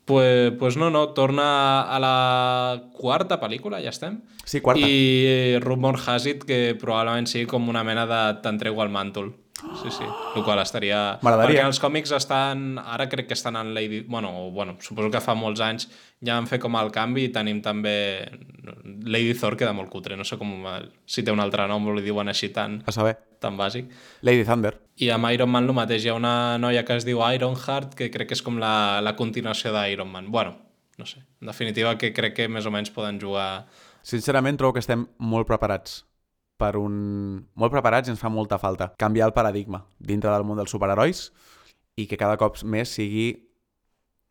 Pues, 0.10 0.54
pues 0.58 0.76
no, 0.76 0.90
no, 0.90 1.10
torna 1.14 1.84
a 1.86 2.00
la 2.02 2.84
quarta 2.98 3.38
pel·lícula, 3.38 3.78
ja 3.84 3.92
estem. 3.94 4.16
Sí, 4.42 4.58
quarta. 4.60 4.82
I 4.82 5.60
rumor 5.62 6.00
has 6.02 6.26
it 6.26 6.48
que 6.50 6.74
probablement 6.82 7.30
sigui 7.30 7.46
com 7.46 7.70
una 7.70 7.84
mena 7.86 8.08
de 8.10 8.22
t'entrego 8.42 8.82
al 8.82 8.90
màntol. 8.90 9.36
Sí, 9.84 9.92
sí, 9.92 10.08
el 10.34 10.44
qual 10.48 10.64
estaria... 10.64 11.20
Perquè 11.22 11.62
els 11.62 11.78
còmics 11.84 12.16
estan... 12.18 12.80
Ara 12.80 13.06
crec 13.12 13.28
que 13.30 13.38
estan 13.38 13.60
en 13.60 13.76
Lady... 13.76 14.02
Bueno, 14.08 14.50
bueno, 14.56 14.78
suposo 14.82 15.12
que 15.14 15.22
fa 15.22 15.36
molts 15.38 15.62
anys 15.62 15.86
ja 16.26 16.40
han 16.40 16.48
fet 16.50 16.64
com 16.64 16.80
el 16.80 16.90
canvi 16.96 17.28
i 17.28 17.34
tenim 17.36 17.62
també... 17.62 17.94
Lady 19.06 19.36
Thor 19.38 19.60
queda 19.60 19.76
molt 19.78 19.92
cutre, 19.94 20.18
no 20.18 20.26
sé 20.26 20.40
com... 20.42 20.64
Si 21.06 21.22
té 21.22 21.36
un 21.36 21.44
altre 21.44 21.68
nom 21.70 21.86
li 21.94 22.02
diuen 22.08 22.34
així 22.34 22.50
tan, 22.56 22.80
A 22.88 22.96
saber. 22.96 23.18
tan 23.44 23.60
bàsic. 23.60 23.92
Lady 24.26 24.48
Thunder. 24.48 24.74
I 25.00 25.08
amb 25.16 25.30
Iron 25.32 25.48
Man 25.48 25.70
el 25.70 25.76
mateix, 25.76 26.04
hi 26.04 26.10
ha 26.12 26.18
una 26.18 26.58
noia 26.60 26.84
que 26.84 26.98
es 27.00 27.06
diu 27.08 27.22
Ironheart, 27.24 27.94
que 27.96 28.10
crec 28.12 28.32
que 28.32 28.36
és 28.36 28.44
com 28.44 28.58
la, 28.60 29.00
la 29.00 29.16
continuació 29.16 29.72
d'Iron 29.72 30.10
Man. 30.12 30.28
Bueno, 30.32 30.58
no 31.00 31.06
sé. 31.08 31.22
En 31.40 31.48
definitiva, 31.48 31.94
que 31.98 32.12
crec 32.12 32.36
que 32.36 32.48
més 32.52 32.68
o 32.68 32.74
menys 32.74 32.92
poden 32.92 33.20
jugar... 33.22 33.64
Sincerament, 34.04 34.60
trobo 34.60 34.76
que 34.76 34.84
estem 34.84 35.06
molt 35.24 35.48
preparats 35.48 36.02
per 36.60 36.74
un... 36.76 36.98
Molt 37.56 37.72
preparats 37.72 38.10
i 38.10 38.14
ens 38.14 38.20
fa 38.20 38.32
molta 38.34 38.60
falta 38.60 38.90
canviar 39.00 39.30
el 39.30 39.36
paradigma 39.38 39.86
dintre 40.00 40.34
del 40.34 40.44
món 40.44 40.60
dels 40.60 40.76
superherois 40.76 41.30
i 41.96 42.08
que 42.08 42.20
cada 42.20 42.36
cop 42.42 42.60
més 42.68 42.92
sigui 42.92 43.30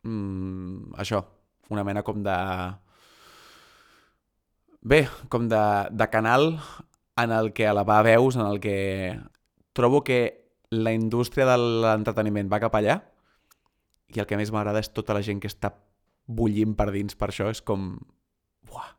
mm, 0.05 0.93
això, 1.01 1.23
una 1.73 1.85
mena 1.87 2.05
com 2.05 2.21
de... 2.21 2.37
Bé, 4.85 5.01
com 5.33 5.49
de, 5.49 5.63
de 5.89 6.09
canal 6.13 6.53
en 7.19 7.33
el 7.33 7.51
que 7.57 7.65
elevar 7.67 8.03
veus, 8.05 8.37
en 8.37 8.45
el 8.45 8.61
que 8.61 8.77
trobo 9.73 10.03
que 10.05 10.38
la 10.71 10.93
indústria 10.93 11.47
de 11.49 11.57
l'entreteniment 11.57 12.49
va 12.51 12.61
cap 12.61 12.75
allà 12.77 12.99
i 14.13 14.21
el 14.21 14.27
que 14.29 14.37
més 14.37 14.51
m'agrada 14.53 14.81
és 14.81 14.91
tota 14.93 15.15
la 15.17 15.23
gent 15.25 15.41
que 15.41 15.49
està 15.49 15.71
bullint 16.29 16.75
per 16.77 16.89
dins 16.93 17.17
per 17.17 17.31
això, 17.31 17.49
és 17.49 17.61
com... 17.65 17.95
Buah, 18.69 18.89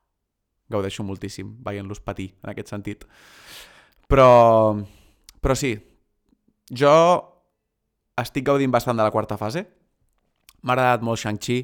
gaudeixo 0.70 1.04
moltíssim 1.06 1.52
veient-los 1.62 2.02
patir 2.02 2.30
en 2.42 2.50
aquest 2.52 2.72
sentit. 2.72 3.04
Però, 4.10 4.74
però 5.42 5.54
sí, 5.58 5.76
jo 6.74 6.94
estic 8.18 8.46
gaudint 8.46 8.72
bastant 8.74 8.98
de 8.98 9.06
la 9.06 9.14
quarta 9.14 9.38
fase. 9.38 9.64
M'ha 10.62 10.74
agradat 10.74 11.06
molt 11.06 11.22
Shang-Chi, 11.22 11.60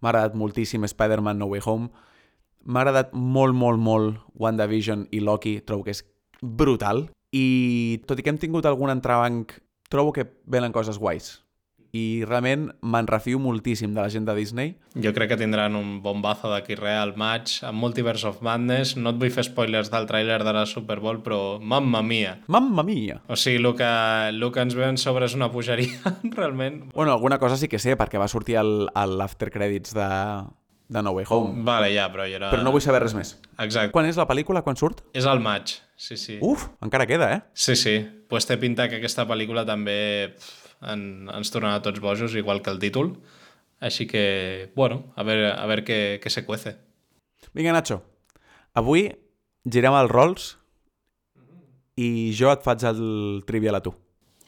m'ha 0.00 0.12
agradat 0.12 0.38
moltíssim 0.38 0.86
Spider-Man 0.86 1.38
No 1.38 1.50
Way 1.50 1.66
Home, 1.66 1.90
m'ha 2.64 2.82
agradat 2.84 3.12
molt, 3.12 3.54
molt, 3.58 3.82
molt 3.82 4.22
WandaVision 4.38 5.08
i 5.10 5.20
Loki, 5.20 5.58
trobo 5.66 5.86
que 5.86 5.96
és 5.96 6.04
brutal. 6.42 7.08
I 7.32 8.00
tot 8.08 8.20
i 8.20 8.24
que 8.24 8.32
hem 8.32 8.40
tingut 8.40 8.66
algun 8.68 8.92
entrebanc, 8.92 9.58
trobo 9.92 10.14
que 10.16 10.28
venen 10.46 10.72
coses 10.72 10.98
guais. 11.00 11.38
I 11.96 12.24
realment 12.28 12.66
me'n 12.84 13.06
refio 13.08 13.38
moltíssim 13.40 13.94
de 13.96 14.02
la 14.02 14.10
gent 14.12 14.26
de 14.28 14.34
Disney. 14.36 14.74
Jo 15.00 15.14
crec 15.16 15.30
que 15.32 15.38
tindran 15.40 15.76
un 15.76 16.02
bombazo 16.04 16.50
d'aquí 16.52 16.76
res 16.76 16.98
al 17.00 17.14
maig, 17.16 17.54
amb 17.64 17.80
Multiverse 17.80 18.28
of 18.28 18.42
Madness. 18.44 18.92
No 19.00 19.14
et 19.14 19.20
vull 19.22 19.32
fer 19.32 19.46
spoilers 19.48 19.88
del 19.92 20.04
tràiler 20.10 20.36
de 20.44 20.52
la 20.52 20.66
Super 20.68 20.98
Bowl, 21.00 21.22
però 21.24 21.40
mamma 21.60 22.02
mia. 22.04 22.36
Mamma 22.46 22.84
mia! 22.84 23.22
O 23.28 23.40
sigui, 23.40 23.62
el 23.62 23.72
que, 23.78 23.88
el 24.34 24.48
que 24.52 24.66
ens 24.66 24.76
veuen 24.76 25.00
sobre 25.00 25.28
és 25.30 25.36
una 25.38 25.48
pujaria, 25.52 26.12
realment. 26.36 26.90
Bueno, 26.92 27.16
alguna 27.16 27.40
cosa 27.40 27.56
sí 27.56 27.72
que 27.72 27.80
sé, 27.80 27.96
perquè 27.96 28.20
va 28.20 28.28
sortir 28.28 28.60
l'after 28.60 29.48
credits 29.54 29.96
de, 29.96 30.10
de 30.88 31.02
No 31.02 31.12
Way 31.12 31.26
Home. 31.28 31.62
Vale, 31.64 31.90
ja, 31.92 32.08
però 32.12 32.24
jo 32.28 32.38
era... 32.38 32.50
Però 32.52 32.64
no 32.64 32.72
vull 32.72 32.82
saber 32.84 33.02
res 33.04 33.14
més. 33.16 33.34
Exacte. 33.60 33.92
Quan 33.92 34.08
és 34.08 34.18
la 34.18 34.26
pel·lícula? 34.28 34.62
Quan 34.64 34.78
surt? 34.80 35.02
És 35.16 35.28
al 35.28 35.42
maig, 35.44 35.74
sí, 36.00 36.16
sí. 36.16 36.38
Uf, 36.44 36.68
encara 36.84 37.06
queda, 37.10 37.28
eh? 37.34 37.40
Sí, 37.52 37.76
sí. 37.76 37.98
Pues 38.28 38.48
té 38.48 38.56
pinta 38.60 38.88
que 38.88 39.00
aquesta 39.02 39.26
pel·lícula 39.28 39.66
també 39.68 39.98
en, 40.80 41.02
ens 41.28 41.52
tornarà 41.52 41.82
tots 41.84 42.00
bojos, 42.00 42.36
igual 42.38 42.62
que 42.64 42.72
el 42.72 42.80
títol. 42.82 43.14
Així 43.84 44.08
que, 44.10 44.72
bueno, 44.74 45.04
a 45.14 45.22
veure, 45.26 45.52
a 45.52 45.66
veure 45.70 45.84
què, 45.86 45.98
què 46.22 46.32
se 46.32 46.44
cuece. 46.48 46.74
Vinga, 47.54 47.76
Nacho. 47.76 48.00
Avui 48.78 49.06
girem 49.68 49.94
els 49.98 50.10
rols 50.10 50.48
i 51.98 52.30
jo 52.34 52.50
et 52.50 52.64
faig 52.64 52.84
el 52.88 53.02
trivial 53.46 53.78
a 53.78 53.82
tu. 53.84 53.92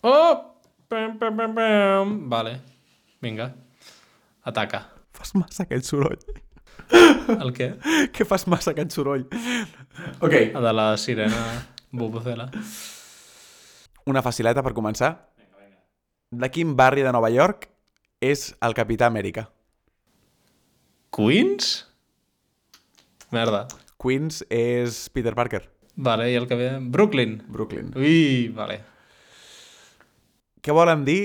Oh! 0.06 0.46
Pam, 0.90 1.18
pam, 1.20 1.36
pam, 1.38 1.52
pam. 1.54 2.14
Vale. 2.32 2.56
Vinga. 3.22 3.52
Ataca. 4.42 4.80
Fas 5.20 5.34
massa 5.36 5.66
aquest 5.66 5.84
soroll. 5.84 6.16
El 7.36 7.52
què? 7.52 7.74
que 8.16 8.24
fas 8.24 8.46
massa 8.48 8.72
aquest 8.72 8.94
soroll. 8.96 9.26
Ok. 10.24 10.32
El 10.32 10.64
de 10.64 10.72
la 10.72 10.86
sirena 10.96 11.42
Bubuzela. 11.92 12.46
Una 14.08 14.22
facileta 14.24 14.64
per 14.64 14.72
començar. 14.72 15.10
De 16.30 16.48
quin 16.54 16.72
barri 16.78 17.04
de 17.04 17.12
Nova 17.12 17.28
York 17.34 17.66
és 18.24 18.46
el 18.64 18.72
Capità 18.78 19.10
Amèrica? 19.10 19.44
Queens? 21.12 21.72
Merda. 23.34 23.66
Queens 24.00 24.40
és 24.48 25.02
Peter 25.12 25.34
Parker. 25.36 25.64
Vale, 26.00 26.30
i 26.32 26.38
el 26.38 26.46
que 26.48 26.56
ve... 26.56 26.70
Brooklyn. 26.80 27.42
Brooklyn. 27.50 27.90
Ui, 27.98 28.48
vale. 28.56 28.78
què 30.64 30.72
volen 30.76 31.04
dir 31.04 31.20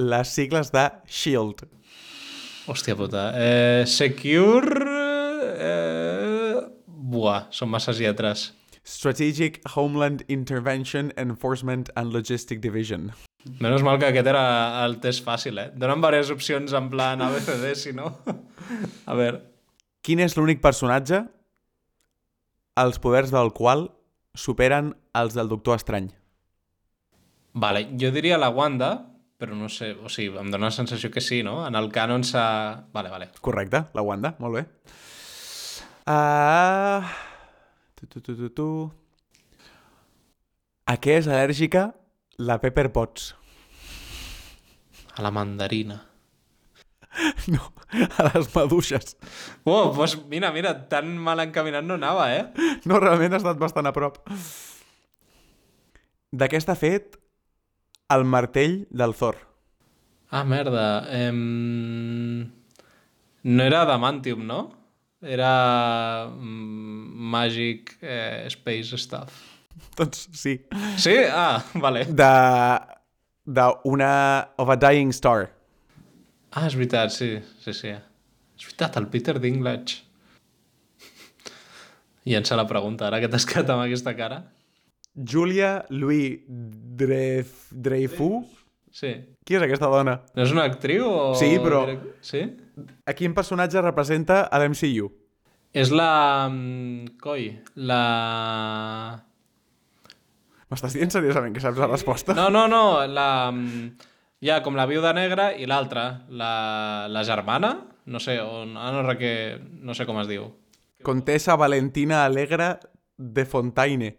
les 0.00 0.32
sigles 0.34 0.72
de 0.74 0.88
SHIELD? 1.06 1.68
Hòstia 2.66 2.96
puta. 2.98 3.30
Eh, 3.34 3.84
secure... 3.90 4.86
Eh... 5.58 6.60
Buah, 7.12 7.48
són 7.52 7.68
masses 7.72 7.98
lletres. 8.00 8.52
Strategic 8.88 9.60
Homeland 9.74 10.22
Intervention 10.28 11.12
Enforcement 11.16 11.90
and 11.96 12.14
Logistic 12.14 12.62
Division. 12.62 13.10
Menos 13.60 13.82
mal 13.82 13.98
que 13.98 14.08
aquest 14.08 14.30
era 14.30 14.44
el 14.84 14.98
test 15.02 15.24
fàcil, 15.26 15.58
eh? 15.58 15.68
Donen 15.74 16.02
diverses 16.02 16.32
opcions 16.34 16.74
en 16.78 16.88
plan 16.90 17.22
ABCD, 17.22 17.72
si 17.78 17.94
no... 17.96 18.14
A 19.10 19.18
veure... 19.18 19.42
Quin 20.02 20.18
és 20.18 20.34
l'únic 20.34 20.58
personatge 20.62 21.20
els 22.82 22.98
poders 22.98 23.30
del 23.30 23.52
qual 23.54 23.86
superen 24.34 24.94
els 25.14 25.36
del 25.38 25.50
Doctor 25.50 25.78
Estrany? 25.78 26.08
Vale, 27.54 27.84
jo 28.00 28.10
diria 28.14 28.40
la 28.40 28.48
Wanda, 28.50 28.90
però 29.42 29.56
no 29.58 29.66
sé, 29.66 29.90
o 29.98 30.06
sigui, 30.06 30.36
em 30.38 30.52
dóna 30.54 30.68
la 30.68 30.74
sensació 30.74 31.10
que 31.10 31.20
sí, 31.20 31.40
no? 31.42 31.64
En 31.66 31.74
el 31.74 31.88
canon 31.90 32.22
s'ha... 32.22 32.44
Vale, 32.94 33.10
vale. 33.10 33.26
Correcte, 33.42 33.88
la 33.90 34.04
Wanda, 34.06 34.36
molt 34.38 34.54
bé. 34.54 34.62
Uh... 36.06 37.02
Tu, 37.98 38.06
tu, 38.06 38.20
tu, 38.20 38.36
tu, 38.38 38.50
tu. 38.54 38.66
A 40.86 40.94
què 41.02 41.16
és 41.18 41.26
al·lèrgica 41.26 41.88
la 42.38 42.60
Pepper 42.62 42.88
Potts? 42.94 43.32
A 45.18 45.26
la 45.26 45.34
mandarina. 45.34 45.98
No, 47.52 47.66
a 47.92 48.28
les 48.30 48.46
maduixes. 48.54 49.16
Oh, 49.68 49.90
doncs 49.92 50.14
mira, 50.30 50.48
mira, 50.54 50.70
tan 50.88 51.10
mal 51.20 51.42
encaminat 51.42 51.84
no 51.84 51.98
anava, 51.98 52.30
eh? 52.32 52.46
No, 52.88 53.02
realment 53.02 53.34
ha 53.34 53.42
estat 53.42 53.58
bastant 53.60 53.90
a 53.90 53.92
prop. 53.92 54.22
De 56.32 56.48
què 56.48 56.62
està 56.62 56.78
fet 56.78 57.18
el 58.16 58.24
martell 58.24 58.86
del 58.90 59.14
Thor? 59.14 59.36
Ah, 60.32 60.44
merda. 60.44 61.04
Em... 61.12 62.50
No 63.42 63.64
era 63.64 63.82
adamantium, 63.82 64.46
no? 64.46 64.60
Era 65.22 66.26
mm, 66.28 67.30
magic 67.34 67.98
eh, 68.00 68.46
space 68.48 68.98
stuff. 68.98 69.42
Doncs 69.98 70.28
sí. 70.32 70.56
Sí? 70.96 71.16
Ah, 71.30 71.62
vale. 71.74 72.06
De... 72.06 72.30
de 73.44 73.66
una... 73.84 74.48
of 74.56 74.70
a 74.70 74.76
dying 74.76 75.12
star. 75.12 75.50
Ah, 76.52 76.66
és 76.68 76.76
veritat, 76.76 77.12
sí, 77.12 77.34
sí, 77.64 77.72
sí. 77.76 77.92
És 77.92 78.66
veritat, 78.68 78.96
el 79.00 79.08
Peter 79.12 79.38
Dinklage. 79.40 80.02
Llença 82.28 82.58
la 82.58 82.68
pregunta, 82.68 83.08
ara 83.08 83.20
que 83.20 83.30
t'has 83.32 83.46
quedat 83.48 83.72
amb 83.72 83.84
aquesta 83.86 84.16
cara. 84.16 84.42
Julia 85.14 85.84
Louis 85.90 86.40
Dreyf... 86.48 87.68
Dreyfus? 87.72 88.46
Sí. 88.92 89.12
Qui 89.44 89.56
és 89.56 89.62
aquesta 89.64 89.88
dona? 89.92 90.18
No 90.36 90.44
és 90.44 90.52
una 90.52 90.66
actriu 90.68 91.06
o... 91.08 91.32
Sí, 91.36 91.54
però- 91.62 91.84
Sí? 92.24 92.42
A 93.08 93.12
quin 93.16 93.34
personatge 93.36 93.80
representa 93.84 94.42
a 94.48 94.60
l'MCU? 94.60 95.10
És 95.72 95.90
la... 95.92 96.48
mm, 96.52 97.16
Coi, 97.20 97.46
la... 97.76 98.00
M'estàs 100.72 100.94
dient 100.96 101.12
seriosament 101.12 101.52
que 101.56 101.60
saps 101.64 101.80
la 101.80 101.88
resposta? 101.90 102.36
No, 102.36 102.48
no, 102.52 102.66
no, 102.68 102.82
la... 103.08 103.28
mm, 103.52 104.08
Hi 104.42 104.50
ha 104.50 104.56
com 104.64 104.74
la 104.74 104.88
viuda 104.90 105.12
negra 105.14 105.52
i 105.54 105.68
l'altra, 105.70 106.24
la, 106.28 107.06
la 107.12 107.22
germana? 107.24 107.74
No 108.10 108.18
sé, 108.18 108.40
on... 108.42 108.72
ah, 108.76 108.90
no, 108.96 109.04
que... 109.18 109.60
no 109.86 109.94
sé 109.94 110.06
com 110.08 110.18
es 110.20 110.26
diu. 110.30 110.48
Contessa 111.06 111.54
Valentina 111.56 112.24
Alegre 112.24 112.72
de 113.16 113.44
Fontaine. 113.46 114.16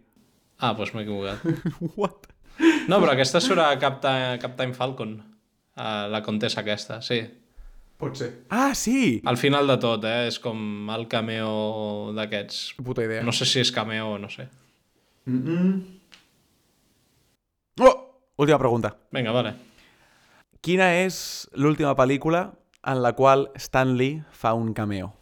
Ah, 0.58 0.72
doncs 0.76 0.94
m'he 0.94 1.02
equivocat. 1.04 1.42
What? 2.00 2.28
No, 2.88 3.00
però 3.00 3.14
aquesta 3.14 3.40
surt 3.42 3.62
a 3.62 3.72
Captain, 3.82 4.38
Captain 4.42 4.74
Falcon, 4.76 5.16
a 5.76 6.06
la 6.10 6.22
contessa 6.22 6.62
aquesta, 6.62 7.00
sí. 7.02 7.22
Pot 7.98 8.18
ser. 8.18 8.30
Ah, 8.50 8.74
sí! 8.74 9.20
Al 9.24 9.38
final 9.38 9.70
de 9.70 9.76
tot, 9.82 10.04
eh? 10.06 10.26
És 10.28 10.40
com 10.42 10.90
el 10.94 11.06
cameo 11.10 12.12
d'aquests. 12.16 12.74
Puta 12.82 13.04
idea. 13.06 13.22
No 13.26 13.34
sé 13.34 13.46
si 13.46 13.62
és 13.62 13.70
cameo 13.74 14.14
o 14.16 14.18
no 14.18 14.30
sé. 14.30 14.48
Oh! 17.80 17.94
Última 18.36 18.58
pregunta. 18.58 18.96
Vinga, 19.14 19.30
vale. 19.30 19.54
Quina 20.64 20.88
és 21.04 21.46
l'última 21.54 21.94
pel·lícula 21.94 22.48
en 22.90 23.02
la 23.04 23.12
qual 23.14 23.46
Stan 23.60 23.94
Lee 23.98 24.24
fa 24.34 24.54
un 24.58 24.72
cameo? 24.74 25.12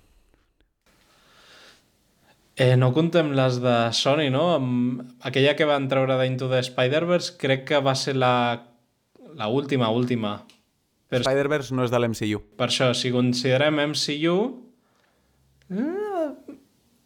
Eh, 2.57 2.76
no 2.76 2.90
contem 2.92 3.30
les 3.32 3.61
de 3.64 3.76
Sony, 3.96 4.28
no? 4.32 4.44
Aquella 5.24 5.55
que 5.57 5.68
van 5.68 5.88
treure 5.88 6.18
d'Into 6.20 6.50
the 6.50 6.61
Spider-Verse 6.61 7.38
crec 7.40 7.64
que 7.70 7.80
va 7.80 7.94
ser 7.96 8.16
la, 8.18 8.34
la 9.38 9.48
última, 9.48 9.88
última. 9.88 10.42
Però 11.09 11.24
Spider-Verse 11.24 11.76
no 11.76 11.86
és 11.86 11.92
de 11.92 12.00
l'MCU. 12.00 12.42
per 12.57 12.68
això, 12.68 12.92
si 12.96 13.12
considerem 13.12 13.80
MCU... 13.92 14.36
Eh, 15.72 16.28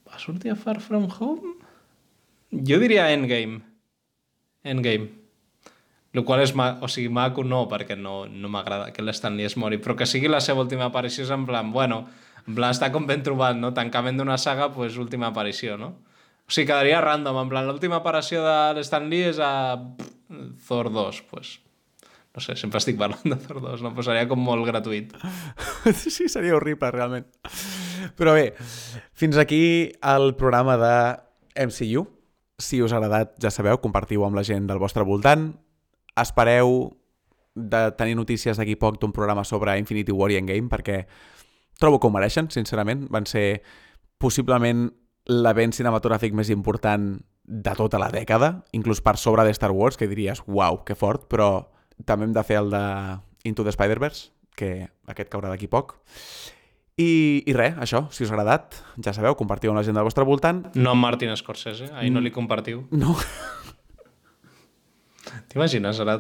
va 0.06 0.18
sortir 0.18 0.50
a 0.50 0.58
Far 0.58 0.80
From 0.82 1.06
Home? 1.18 1.54
Jo 2.50 2.80
diria 2.82 3.12
Endgame. 3.14 3.62
Endgame. 4.66 5.10
El 6.16 6.24
qual 6.24 6.40
és, 6.40 6.54
ma 6.56 6.70
o 6.80 6.88
sigui, 6.88 7.10
maco 7.12 7.44
no, 7.44 7.66
perquè 7.68 7.94
no, 7.98 8.24
no 8.26 8.48
m'agrada 8.48 8.88
que 8.94 9.02
l'Stanley 9.04 9.46
es 9.46 9.58
mori, 9.60 9.78
però 9.82 9.94
que 9.98 10.06
sigui 10.08 10.30
la 10.32 10.40
seva 10.40 10.62
última 10.64 10.86
aparició 10.88 11.26
és 11.26 11.32
en 11.34 11.44
plan, 11.46 11.70
bueno, 11.74 12.06
en 12.46 12.54
plan, 12.54 12.70
està 12.70 12.92
com 12.94 13.06
ben 13.08 13.22
trobat, 13.26 13.58
no? 13.58 13.72
Tancament 13.74 14.18
d'una 14.20 14.38
saga, 14.38 14.70
pues, 14.74 14.98
última 15.02 15.32
aparició, 15.32 15.76
no? 15.80 15.92
O 16.46 16.54
sigui, 16.54 16.68
quedaria 16.68 17.00
random, 17.02 17.40
en 17.42 17.48
plan, 17.50 17.66
l'última 17.66 17.98
aparició 17.98 18.44
de 18.46 18.58
l'Stan 18.78 19.08
Lee 19.10 19.32
és 19.32 19.40
a 19.42 19.52
Thor 20.68 20.92
2, 20.94 21.22
pues. 21.30 21.56
No 22.36 22.42
sé, 22.44 22.54
sempre 22.60 22.78
estic 22.82 22.98
parlant 23.00 23.24
de 23.32 23.38
Thor 23.40 23.62
2, 23.64 23.82
no? 23.82 23.94
Pues 23.96 24.06
seria 24.06 24.28
com 24.30 24.42
molt 24.44 24.66
gratuït. 24.68 25.14
sí, 25.96 26.28
seria 26.28 26.54
horrible, 26.54 26.92
realment. 26.94 27.26
Però 28.18 28.36
bé, 28.36 28.50
fins 29.16 29.40
aquí 29.40 29.90
el 30.04 30.34
programa 30.38 30.76
de 30.78 30.96
MCU. 31.66 32.04
Si 32.60 32.78
us 32.84 32.92
ha 32.92 33.00
agradat, 33.00 33.34
ja 33.42 33.50
sabeu, 33.50 33.80
compartiu 33.82 34.22
amb 34.24 34.38
la 34.38 34.44
gent 34.46 34.68
del 34.68 34.78
vostre 34.80 35.04
voltant. 35.04 35.48
Espereu 36.20 36.92
de 37.56 37.82
tenir 37.96 38.14
notícies 38.20 38.60
d'aquí 38.60 38.76
poc 38.76 39.00
d'un 39.00 39.16
programa 39.16 39.42
sobre 39.48 39.74
Infinity 39.80 40.12
War 40.12 40.30
i 40.30 40.38
Endgame, 40.38 40.68
perquè 40.68 41.02
trobo 41.80 42.00
que 42.00 42.08
ho 42.08 42.12
mereixen, 42.14 42.50
sincerament. 42.52 43.06
Van 43.12 43.26
ser 43.28 43.62
possiblement 44.22 44.88
l'event 45.26 45.74
cinematogràfic 45.74 46.34
més 46.36 46.50
important 46.54 47.16
de 47.46 47.74
tota 47.78 47.98
la 48.02 48.10
dècada, 48.10 48.64
inclús 48.74 49.00
per 49.02 49.16
sobre 49.18 49.44
de 49.46 49.54
Star 49.54 49.70
Wars, 49.74 49.96
que 49.98 50.08
diries, 50.10 50.42
uau, 50.46 50.82
que 50.86 50.96
fort, 50.98 51.28
però 51.30 51.68
també 52.04 52.26
hem 52.26 52.34
de 52.34 52.42
fer 52.46 52.58
el 52.62 52.72
de 52.72 52.82
Into 53.46 53.64
the 53.64 53.74
Spider-Verse, 53.74 54.32
que 54.56 54.88
aquest 55.06 55.30
caurà 55.30 55.52
d'aquí 55.52 55.68
poc. 55.70 55.98
I, 56.96 57.44
I 57.44 57.52
res, 57.52 57.76
això, 57.82 58.06
si 58.10 58.24
us 58.24 58.32
ha 58.32 58.34
agradat, 58.34 58.78
ja 59.04 59.12
sabeu, 59.12 59.36
compartiu 59.36 59.70
amb 59.70 59.78
la 59.78 59.84
gent 59.86 59.98
del 59.98 60.06
vostre 60.06 60.24
voltant. 60.24 60.64
No 60.74 60.94
amb 60.94 61.04
Martin 61.04 61.34
Scorsese, 61.36 61.90
ahir 61.92 62.10
no 62.14 62.24
li 62.24 62.32
compartiu. 62.34 62.86
No, 62.96 63.14
T'imagines, 65.50 66.00
ara 66.02 66.16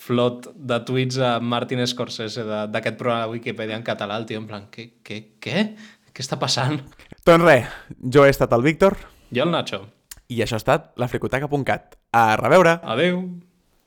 flot 0.00 0.48
de 0.56 0.78
tuits 0.88 1.18
a 1.20 1.34
Martin 1.44 1.82
Scorsese 1.86 2.44
d'aquest 2.72 2.96
programa 3.00 3.26
de 3.26 3.34
Wikipedia 3.36 3.76
en 3.76 3.84
català, 3.86 4.16
el 4.20 4.26
tio 4.28 4.40
en 4.40 4.46
plan, 4.48 4.66
què, 4.72 4.86
què, 5.04 5.20
què? 5.42 5.64
Què 6.10 6.24
està 6.24 6.38
passant? 6.40 6.80
doncs 7.26 7.44
res, 7.44 7.68
jo 8.00 8.24
he 8.24 8.32
estat 8.32 8.52
el 8.56 8.64
Víctor 8.64 8.96
Jo 9.30 9.44
el 9.44 9.52
Nacho. 9.52 9.84
i 10.32 10.40
això 10.42 10.56
ha 10.56 10.62
estat 10.62 10.90
la 10.98 11.06
fricoteca.cat. 11.10 11.98
A 12.16 12.34
reveure! 12.40 12.78
Adeu! 12.82 13.22